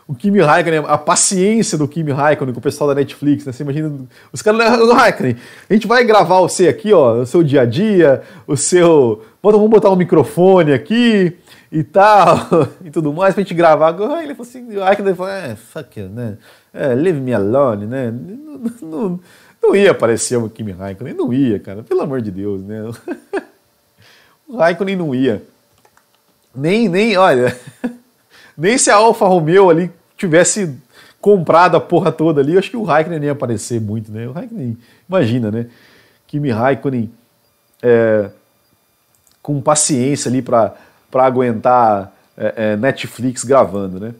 o 0.07 0.13
Kimi 0.13 0.39
Raikkonen, 0.39 0.83
a 0.87 0.97
paciência 0.97 1.77
do 1.77 1.87
Kimi 1.87 2.11
Raikkonen 2.11 2.53
com 2.53 2.59
o 2.59 2.63
pessoal 2.63 2.89
da 2.89 2.95
Netflix, 2.95 3.43
né? 3.45 3.51
Você 3.51 3.63
imagina, 3.63 3.91
os 4.31 4.41
caras, 4.41 4.61
Raikkonen, 4.91 5.35
a 5.67 5.73
gente 5.73 5.87
vai 5.87 6.03
gravar 6.03 6.41
você 6.41 6.67
aqui, 6.67 6.93
ó, 6.93 7.21
o 7.21 7.25
seu 7.25 7.43
dia 7.43 7.61
a 7.61 7.65
dia, 7.65 8.21
o 8.45 8.55
seu, 8.55 9.25
vamos 9.41 9.69
botar 9.69 9.89
um 9.89 9.95
microfone 9.95 10.73
aqui 10.73 11.35
e 11.71 11.83
tal, 11.83 12.37
e 12.85 12.91
tudo 12.91 13.11
mais, 13.11 13.33
pra 13.33 13.41
gente 13.41 13.55
gravar. 13.55 13.95
Ele 14.21 14.35
falou 14.35 14.47
assim, 14.47 14.77
o 14.77 14.79
Raikkonen 14.79 15.15
falou, 15.15 15.31
é, 15.31 15.55
fuck 15.55 15.99
it, 15.99 16.13
né? 16.13 16.37
É, 16.71 16.93
leave 16.93 17.19
me 17.19 17.33
alone, 17.33 17.87
né? 17.87 18.11
Não, 18.11 18.61
não, 18.81 19.19
não 19.61 19.75
ia 19.75 19.89
aparecer 19.89 20.37
o 20.37 20.47
Kimi 20.47 20.71
Raikkonen, 20.71 21.15
não 21.15 21.33
ia, 21.33 21.59
cara, 21.59 21.81
pelo 21.81 22.01
amor 22.01 22.21
de 22.21 22.31
Deus, 22.31 22.61
né? 22.63 22.83
O 24.47 24.57
Raikkonen 24.57 24.95
não 24.95 25.15
ia. 25.15 25.41
Nem, 26.53 26.87
nem, 26.87 27.17
olha... 27.17 27.57
Nem 28.57 28.77
se 28.77 28.89
a 28.89 28.95
Alfa 28.95 29.25
Romeo 29.25 29.69
ali 29.69 29.91
tivesse 30.17 30.77
comprado 31.19 31.75
a 31.75 31.81
porra 31.81 32.11
toda 32.11 32.39
ali, 32.39 32.53
eu 32.53 32.59
acho 32.59 32.69
que 32.69 32.77
o 32.77 32.83
Raikkonen 32.83 33.19
nem 33.19 33.27
ia 33.27 33.33
aparecer 33.33 33.81
muito, 33.81 34.11
né? 34.11 34.27
O 34.27 34.31
Raikkonen, 34.31 34.77
imagina, 35.09 35.51
né? 35.51 35.67
Kimi 36.27 36.51
Raikkonen 36.51 37.11
é, 37.81 38.29
com 39.41 39.61
paciência 39.61 40.29
ali 40.29 40.41
para 40.41 40.75
aguentar 41.13 42.13
é, 42.37 42.53
é, 42.55 42.77
Netflix 42.77 43.43
gravando, 43.43 43.99
né? 43.99 44.13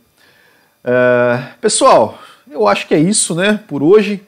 É, 0.84 1.54
pessoal, 1.60 2.20
eu 2.50 2.68
acho 2.68 2.88
que 2.88 2.94
é 2.94 3.00
isso, 3.00 3.36
né? 3.36 3.60
Por 3.68 3.82
hoje. 3.82 4.24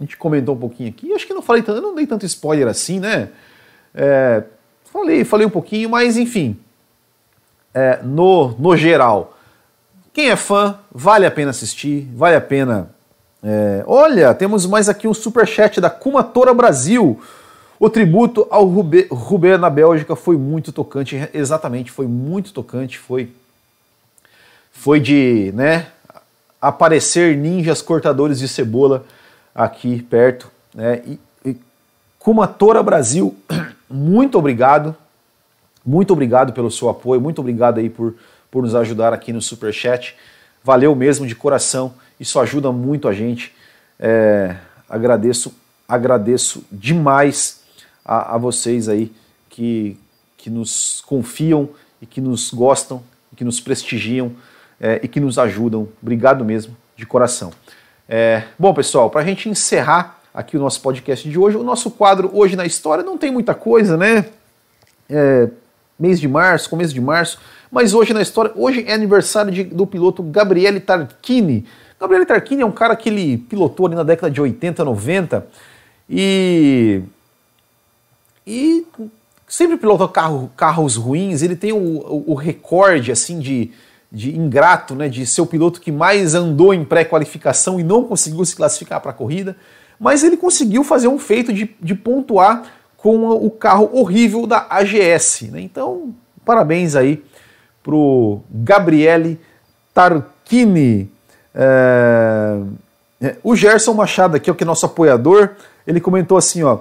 A 0.00 0.04
gente 0.04 0.16
comentou 0.16 0.54
um 0.54 0.58
pouquinho 0.58 0.90
aqui. 0.90 1.12
Acho 1.12 1.26
que 1.26 1.34
não 1.34 1.42
falei 1.42 1.62
tanto, 1.62 1.78
eu 1.78 1.82
não 1.82 1.94
dei 1.94 2.06
tanto 2.06 2.24
spoiler 2.24 2.68
assim, 2.68 3.00
né? 3.00 3.30
É, 3.94 4.44
falei, 4.92 5.24
falei 5.24 5.46
um 5.46 5.50
pouquinho, 5.50 5.90
mas 5.90 6.16
enfim. 6.16 6.56
É, 7.74 8.00
no, 8.02 8.56
no 8.58 8.76
geral, 8.76 9.37
quem 10.18 10.30
é 10.30 10.34
fã, 10.34 10.76
vale 10.90 11.24
a 11.24 11.30
pena 11.30 11.52
assistir, 11.52 12.10
vale 12.12 12.34
a 12.34 12.40
pena. 12.40 12.90
É... 13.40 13.84
Olha, 13.86 14.34
temos 14.34 14.66
mais 14.66 14.88
aqui 14.88 15.06
um 15.06 15.14
super 15.14 15.46
chat 15.46 15.80
da 15.80 15.88
Kumatora 15.88 16.52
Brasil. 16.52 17.20
O 17.78 17.88
tributo 17.88 18.44
ao 18.50 18.66
Rubê 18.66 19.56
na 19.56 19.70
Bélgica 19.70 20.16
foi 20.16 20.36
muito 20.36 20.72
tocante, 20.72 21.30
exatamente, 21.32 21.92
foi 21.92 22.08
muito 22.08 22.52
tocante, 22.52 22.98
foi 22.98 23.30
foi 24.72 24.98
de, 24.98 25.52
né, 25.54 25.86
aparecer 26.60 27.36
ninjas 27.36 27.80
cortadores 27.80 28.40
de 28.40 28.48
cebola 28.48 29.04
aqui 29.54 30.02
perto. 30.02 30.50
Né? 30.74 31.00
E, 31.06 31.20
e 31.44 31.56
Kumatora 32.18 32.82
Brasil, 32.82 33.36
muito 33.88 34.36
obrigado. 34.36 34.96
Muito 35.86 36.12
obrigado 36.12 36.52
pelo 36.52 36.72
seu 36.72 36.88
apoio, 36.88 37.20
muito 37.20 37.40
obrigado 37.40 37.78
aí 37.78 37.88
por, 37.88 38.14
por 38.50 38.62
nos 38.62 38.74
ajudar 38.74 39.12
aqui 39.12 39.32
no 39.32 39.40
Super 39.40 39.72
Chat. 39.72 40.16
Valeu 40.62 40.94
mesmo 40.94 41.26
de 41.26 41.34
coração, 41.34 41.94
isso 42.18 42.38
ajuda 42.40 42.72
muito 42.72 43.08
a 43.08 43.12
gente. 43.12 43.54
É, 43.98 44.56
agradeço, 44.88 45.54
agradeço 45.86 46.64
demais 46.70 47.60
a, 48.04 48.34
a 48.34 48.38
vocês 48.38 48.88
aí 48.88 49.12
que, 49.48 49.96
que 50.36 50.50
nos 50.50 51.02
confiam 51.06 51.68
e 52.00 52.06
que 52.06 52.20
nos 52.20 52.52
gostam, 52.52 53.02
que 53.36 53.44
nos 53.44 53.60
prestigiam 53.60 54.32
é, 54.80 55.00
e 55.02 55.08
que 55.08 55.20
nos 55.20 55.38
ajudam. 55.38 55.88
Obrigado 56.02 56.44
mesmo, 56.44 56.76
de 56.96 57.06
coração. 57.06 57.52
É, 58.08 58.42
bom, 58.58 58.74
pessoal, 58.74 59.10
para 59.10 59.20
a 59.20 59.24
gente 59.24 59.48
encerrar 59.48 60.20
aqui 60.32 60.56
o 60.56 60.60
nosso 60.60 60.80
podcast 60.80 61.28
de 61.28 61.38
hoje, 61.38 61.56
o 61.56 61.62
nosso 61.62 61.90
quadro 61.90 62.30
Hoje 62.32 62.56
na 62.56 62.66
História 62.66 63.04
não 63.04 63.18
tem 63.18 63.30
muita 63.30 63.54
coisa, 63.54 63.96
né? 63.96 64.26
É, 65.08 65.48
mês 65.98 66.20
de 66.20 66.26
março, 66.26 66.70
começo 66.70 66.94
de 66.94 67.00
março, 67.00 67.38
mas 67.70 67.94
hoje 67.94 68.12
na 68.12 68.22
história, 68.22 68.52
hoje 68.54 68.84
é 68.86 68.92
aniversário 68.92 69.52
de, 69.52 69.64
do 69.64 69.86
piloto 69.86 70.22
Gabriele 70.22 70.80
Tarquini. 70.80 71.64
Gabriele 72.00 72.26
Tarquini 72.26 72.62
é 72.62 72.66
um 72.66 72.72
cara 72.72 72.94
que 72.96 73.08
ele 73.08 73.38
pilotou 73.38 73.86
ali 73.86 73.94
na 73.94 74.02
década 74.02 74.30
de 74.30 74.40
80, 74.40 74.84
90 74.84 75.46
e 76.08 77.02
e 78.46 78.86
sempre 79.46 79.76
pilotou 79.76 80.08
carro, 80.08 80.50
carros 80.56 80.96
ruins, 80.96 81.42
ele 81.42 81.54
tem 81.54 81.72
o, 81.72 81.76
o, 81.76 82.32
o 82.32 82.34
recorde 82.34 83.12
assim 83.12 83.38
de, 83.38 83.70
de 84.10 84.34
ingrato, 84.34 84.94
né, 84.94 85.06
de 85.06 85.26
ser 85.26 85.42
o 85.42 85.46
piloto 85.46 85.80
que 85.80 85.92
mais 85.92 86.34
andou 86.34 86.72
em 86.72 86.82
pré-qualificação 86.82 87.78
e 87.78 87.82
não 87.82 88.04
conseguiu 88.04 88.42
se 88.46 88.56
classificar 88.56 89.00
para 89.02 89.10
a 89.10 89.14
corrida, 89.14 89.54
mas 90.00 90.24
ele 90.24 90.36
conseguiu 90.36 90.82
fazer 90.82 91.08
um 91.08 91.18
feito 91.18 91.52
de, 91.52 91.74
de 91.80 91.94
pontuar 91.94 92.62
com 92.96 93.28
o 93.28 93.50
carro 93.50 93.90
horrível 93.92 94.46
da 94.46 94.66
AGS. 94.70 95.42
Né? 95.50 95.60
Então, 95.60 96.14
parabéns 96.44 96.96
aí 96.96 97.22
pro 97.82 98.40
Gabriele 98.50 99.40
Tarquini. 99.94 101.10
É... 101.54 102.60
O 103.42 103.56
Gerson 103.56 103.94
Machado 103.94 104.36
aqui, 104.36 104.52
que 104.54 104.62
é 104.62 104.66
nosso 104.66 104.86
apoiador, 104.86 105.50
ele 105.84 106.00
comentou 106.00 106.36
assim, 106.36 106.62
ó, 106.62 106.80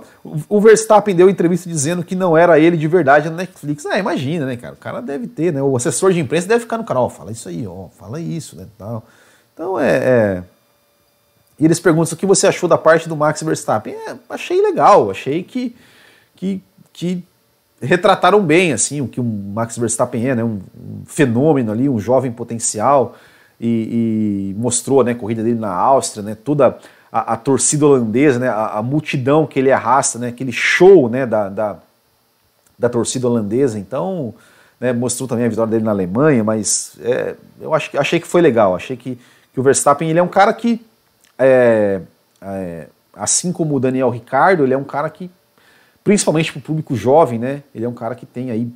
o 0.50 0.60
Verstappen 0.60 1.16
deu 1.16 1.30
entrevista 1.30 1.70
dizendo 1.70 2.04
que 2.04 2.14
não 2.14 2.38
era 2.38 2.60
ele 2.60 2.76
de 2.76 2.88
verdade 2.88 3.30
na 3.30 3.38
Netflix. 3.38 3.86
Ah, 3.86 3.98
imagina, 3.98 4.46
né, 4.46 4.58
cara? 4.58 4.74
O 4.74 4.78
cara 4.78 5.02
deve 5.02 5.28
ter, 5.28 5.54
né? 5.54 5.62
O 5.64 5.76
assessor 5.78 6.12
de 6.12 6.20
imprensa 6.20 6.48
deve 6.48 6.60
ficar 6.60 6.78
no 6.78 6.84
canal, 6.84 7.10
fala 7.10 7.32
isso 7.32 7.48
aí, 7.48 7.66
ó, 7.66 7.88
fala 7.98 8.20
isso, 8.20 8.56
né, 8.56 8.68
tal. 8.78 9.04
Então 9.54 9.80
é, 9.80 9.96
é... 9.96 10.44
E 11.58 11.66
eles 11.66 11.80
perguntam 11.80 12.14
o 12.14 12.18
que 12.18 12.26
você 12.26 12.46
achou 12.46 12.70
da 12.70 12.78
parte 12.78 13.10
do 13.10 13.16
Max 13.16 13.42
Verstappen. 13.42 13.94
É, 13.94 14.16
achei 14.30 14.62
legal, 14.62 15.10
achei 15.10 15.42
que, 15.42 15.76
que, 16.36 16.62
que 16.94 17.24
retrataram 17.82 18.42
bem 18.42 18.74
assim 18.74 19.02
o 19.02 19.08
que 19.08 19.20
o 19.20 19.24
Max 19.24 19.78
Verstappen 19.78 20.28
é, 20.28 20.36
né? 20.36 20.44
um, 20.44 20.60
um 20.76 21.04
fenômeno 21.06 21.72
ali, 21.72 21.88
um 21.88 22.00
jovem 22.00 22.32
potencial 22.32 23.16
e, 23.60 24.54
e, 24.54 24.60
mostrou 24.60 25.04
né, 25.04 25.12
a 25.12 25.16
corrida 25.16 25.44
dele 25.44 25.60
na 25.60 25.74
Áustria, 25.74 26.24
né, 26.24 26.36
toda 26.36 26.78
a, 27.12 27.34
a 27.34 27.38
torcida 27.38 27.86
holandesa, 27.86 28.40
né, 28.40 28.50
a, 28.50 28.78
a, 28.78 28.84
multidão 28.84 29.46
que 29.46 29.58
ele 29.58 29.72
arrasta, 29.72 30.20
né, 30.20 30.28
aquele 30.28 30.52
show 30.52 31.10
né, 31.10 31.26
da, 31.26 31.50
da, 31.50 31.78
da 32.78 32.90
torcida 32.90 33.28
holandesa. 33.28 33.80
Então, 33.80 34.34
né, 34.80 34.94
mostrou 34.94 35.28
também 35.28 35.46
a 35.46 35.50
vitória 35.50 35.72
dele 35.72 35.84
na 35.84 35.92
Alemanha, 35.92 36.44
mas 36.44 36.94
é, 37.02 37.36
eu 37.60 37.74
acho, 37.74 37.98
achei 38.00 38.20
que 38.20 38.28
foi 38.28 38.42
legal. 38.42 38.76
Achei 38.76 38.96
que, 38.96 39.18
que 39.54 39.60
o 39.60 39.64
Verstappen 39.64 40.10
ele 40.10 40.20
é 40.20 40.24
um 40.24 40.28
cara 40.28 40.54
que, 40.54 40.86
é, 41.40 42.02
é, 42.42 42.88
assim 43.14 43.52
como 43.52 43.76
o 43.76 43.80
Daniel 43.80 44.10
Ricardo, 44.10 44.64
ele 44.64 44.74
é 44.74 44.78
um 44.78 44.84
cara 44.84 45.10
que, 45.10 45.32
principalmente 46.08 46.54
para 46.54 46.60
o 46.60 46.62
público 46.62 46.96
jovem, 46.96 47.38
né, 47.38 47.64
ele 47.76 47.84
é 47.84 47.90
um 47.90 47.94
cara 47.94 48.16
que 48.16 48.26
tem 48.26 48.50
aí 48.50 48.72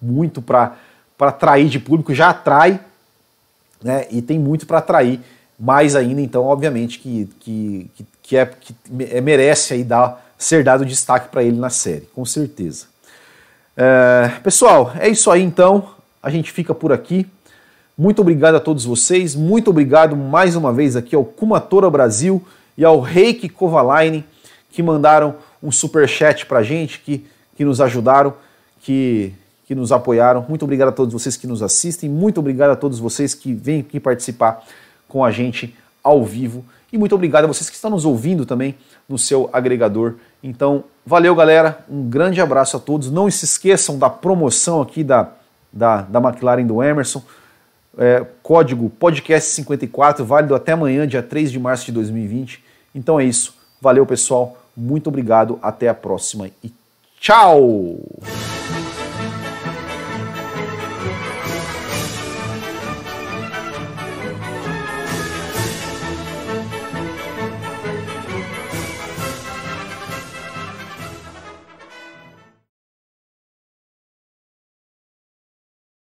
muito 0.00 0.40
para 0.40 0.76
atrair 1.18 1.68
de 1.68 1.80
público, 1.80 2.14
já 2.14 2.30
atrai, 2.30 2.78
né, 3.82 4.06
e 4.12 4.22
tem 4.22 4.38
muito 4.38 4.64
para 4.64 4.78
atrair 4.78 5.18
mais 5.58 5.96
ainda, 5.96 6.20
então, 6.20 6.44
obviamente, 6.44 7.00
que, 7.00 7.28
que, 7.40 7.90
que, 8.22 8.36
é, 8.36 8.46
que 8.46 8.72
é, 9.10 9.20
merece 9.20 9.74
aí 9.74 9.82
dar, 9.82 10.24
ser 10.38 10.62
dado 10.62 10.86
destaque 10.86 11.30
para 11.30 11.42
ele 11.42 11.58
na 11.58 11.68
série, 11.68 12.08
com 12.14 12.24
certeza. 12.24 12.86
É, 13.76 14.30
pessoal, 14.44 14.92
é 15.00 15.08
isso 15.08 15.32
aí 15.32 15.42
então. 15.42 15.90
A 16.22 16.30
gente 16.30 16.52
fica 16.52 16.72
por 16.72 16.92
aqui. 16.92 17.26
Muito 17.96 18.20
obrigado 18.20 18.54
a 18.54 18.60
todos 18.60 18.84
vocês. 18.84 19.34
Muito 19.34 19.70
obrigado 19.70 20.14
mais 20.14 20.54
uma 20.54 20.72
vez 20.72 20.94
aqui 20.94 21.16
ao 21.16 21.24
Kumatora 21.24 21.90
Brasil 21.90 22.40
e 22.76 22.84
ao 22.84 23.00
Reiki 23.00 23.48
Kovalainen 23.48 24.24
que 24.70 24.80
mandaram 24.80 25.34
um 25.62 25.70
super 25.70 26.08
chat 26.08 26.46
para 26.46 26.62
gente, 26.62 27.00
que, 27.00 27.26
que 27.56 27.64
nos 27.64 27.80
ajudaram, 27.80 28.34
que, 28.80 29.32
que 29.66 29.74
nos 29.74 29.92
apoiaram. 29.92 30.44
Muito 30.48 30.64
obrigado 30.64 30.88
a 30.88 30.92
todos 30.92 31.12
vocês 31.12 31.36
que 31.36 31.46
nos 31.46 31.62
assistem. 31.62 32.08
Muito 32.08 32.38
obrigado 32.38 32.70
a 32.70 32.76
todos 32.76 32.98
vocês 32.98 33.34
que 33.34 33.52
vêm 33.52 33.80
aqui 33.80 33.98
participar 33.98 34.64
com 35.08 35.24
a 35.24 35.30
gente 35.30 35.74
ao 36.02 36.24
vivo. 36.24 36.64
E 36.92 36.96
muito 36.96 37.14
obrigado 37.14 37.44
a 37.44 37.46
vocês 37.46 37.68
que 37.68 37.76
estão 37.76 37.90
nos 37.90 38.04
ouvindo 38.04 38.46
também 38.46 38.74
no 39.08 39.18
seu 39.18 39.50
agregador. 39.52 40.14
Então, 40.42 40.84
valeu, 41.04 41.34
galera. 41.34 41.84
Um 41.88 42.08
grande 42.08 42.40
abraço 42.40 42.76
a 42.76 42.80
todos. 42.80 43.10
Não 43.10 43.30
se 43.30 43.44
esqueçam 43.44 43.98
da 43.98 44.08
promoção 44.08 44.80
aqui 44.80 45.04
da, 45.04 45.30
da, 45.72 46.02
da 46.02 46.18
McLaren 46.18 46.66
do 46.66 46.82
Emerson. 46.82 47.22
É, 47.96 48.24
código 48.42 48.92
podcast54, 49.00 50.22
válido 50.22 50.54
até 50.54 50.72
amanhã, 50.72 51.06
dia 51.06 51.22
3 51.22 51.50
de 51.50 51.58
março 51.58 51.86
de 51.86 51.92
2020. 51.92 52.62
Então 52.94 53.18
é 53.18 53.24
isso. 53.24 53.54
Valeu, 53.80 54.06
pessoal. 54.06 54.57
Muito 54.78 55.08
obrigado. 55.08 55.58
Até 55.60 55.88
a 55.88 55.94
próxima 55.94 56.48
e 56.62 56.72
tchau! 57.20 57.98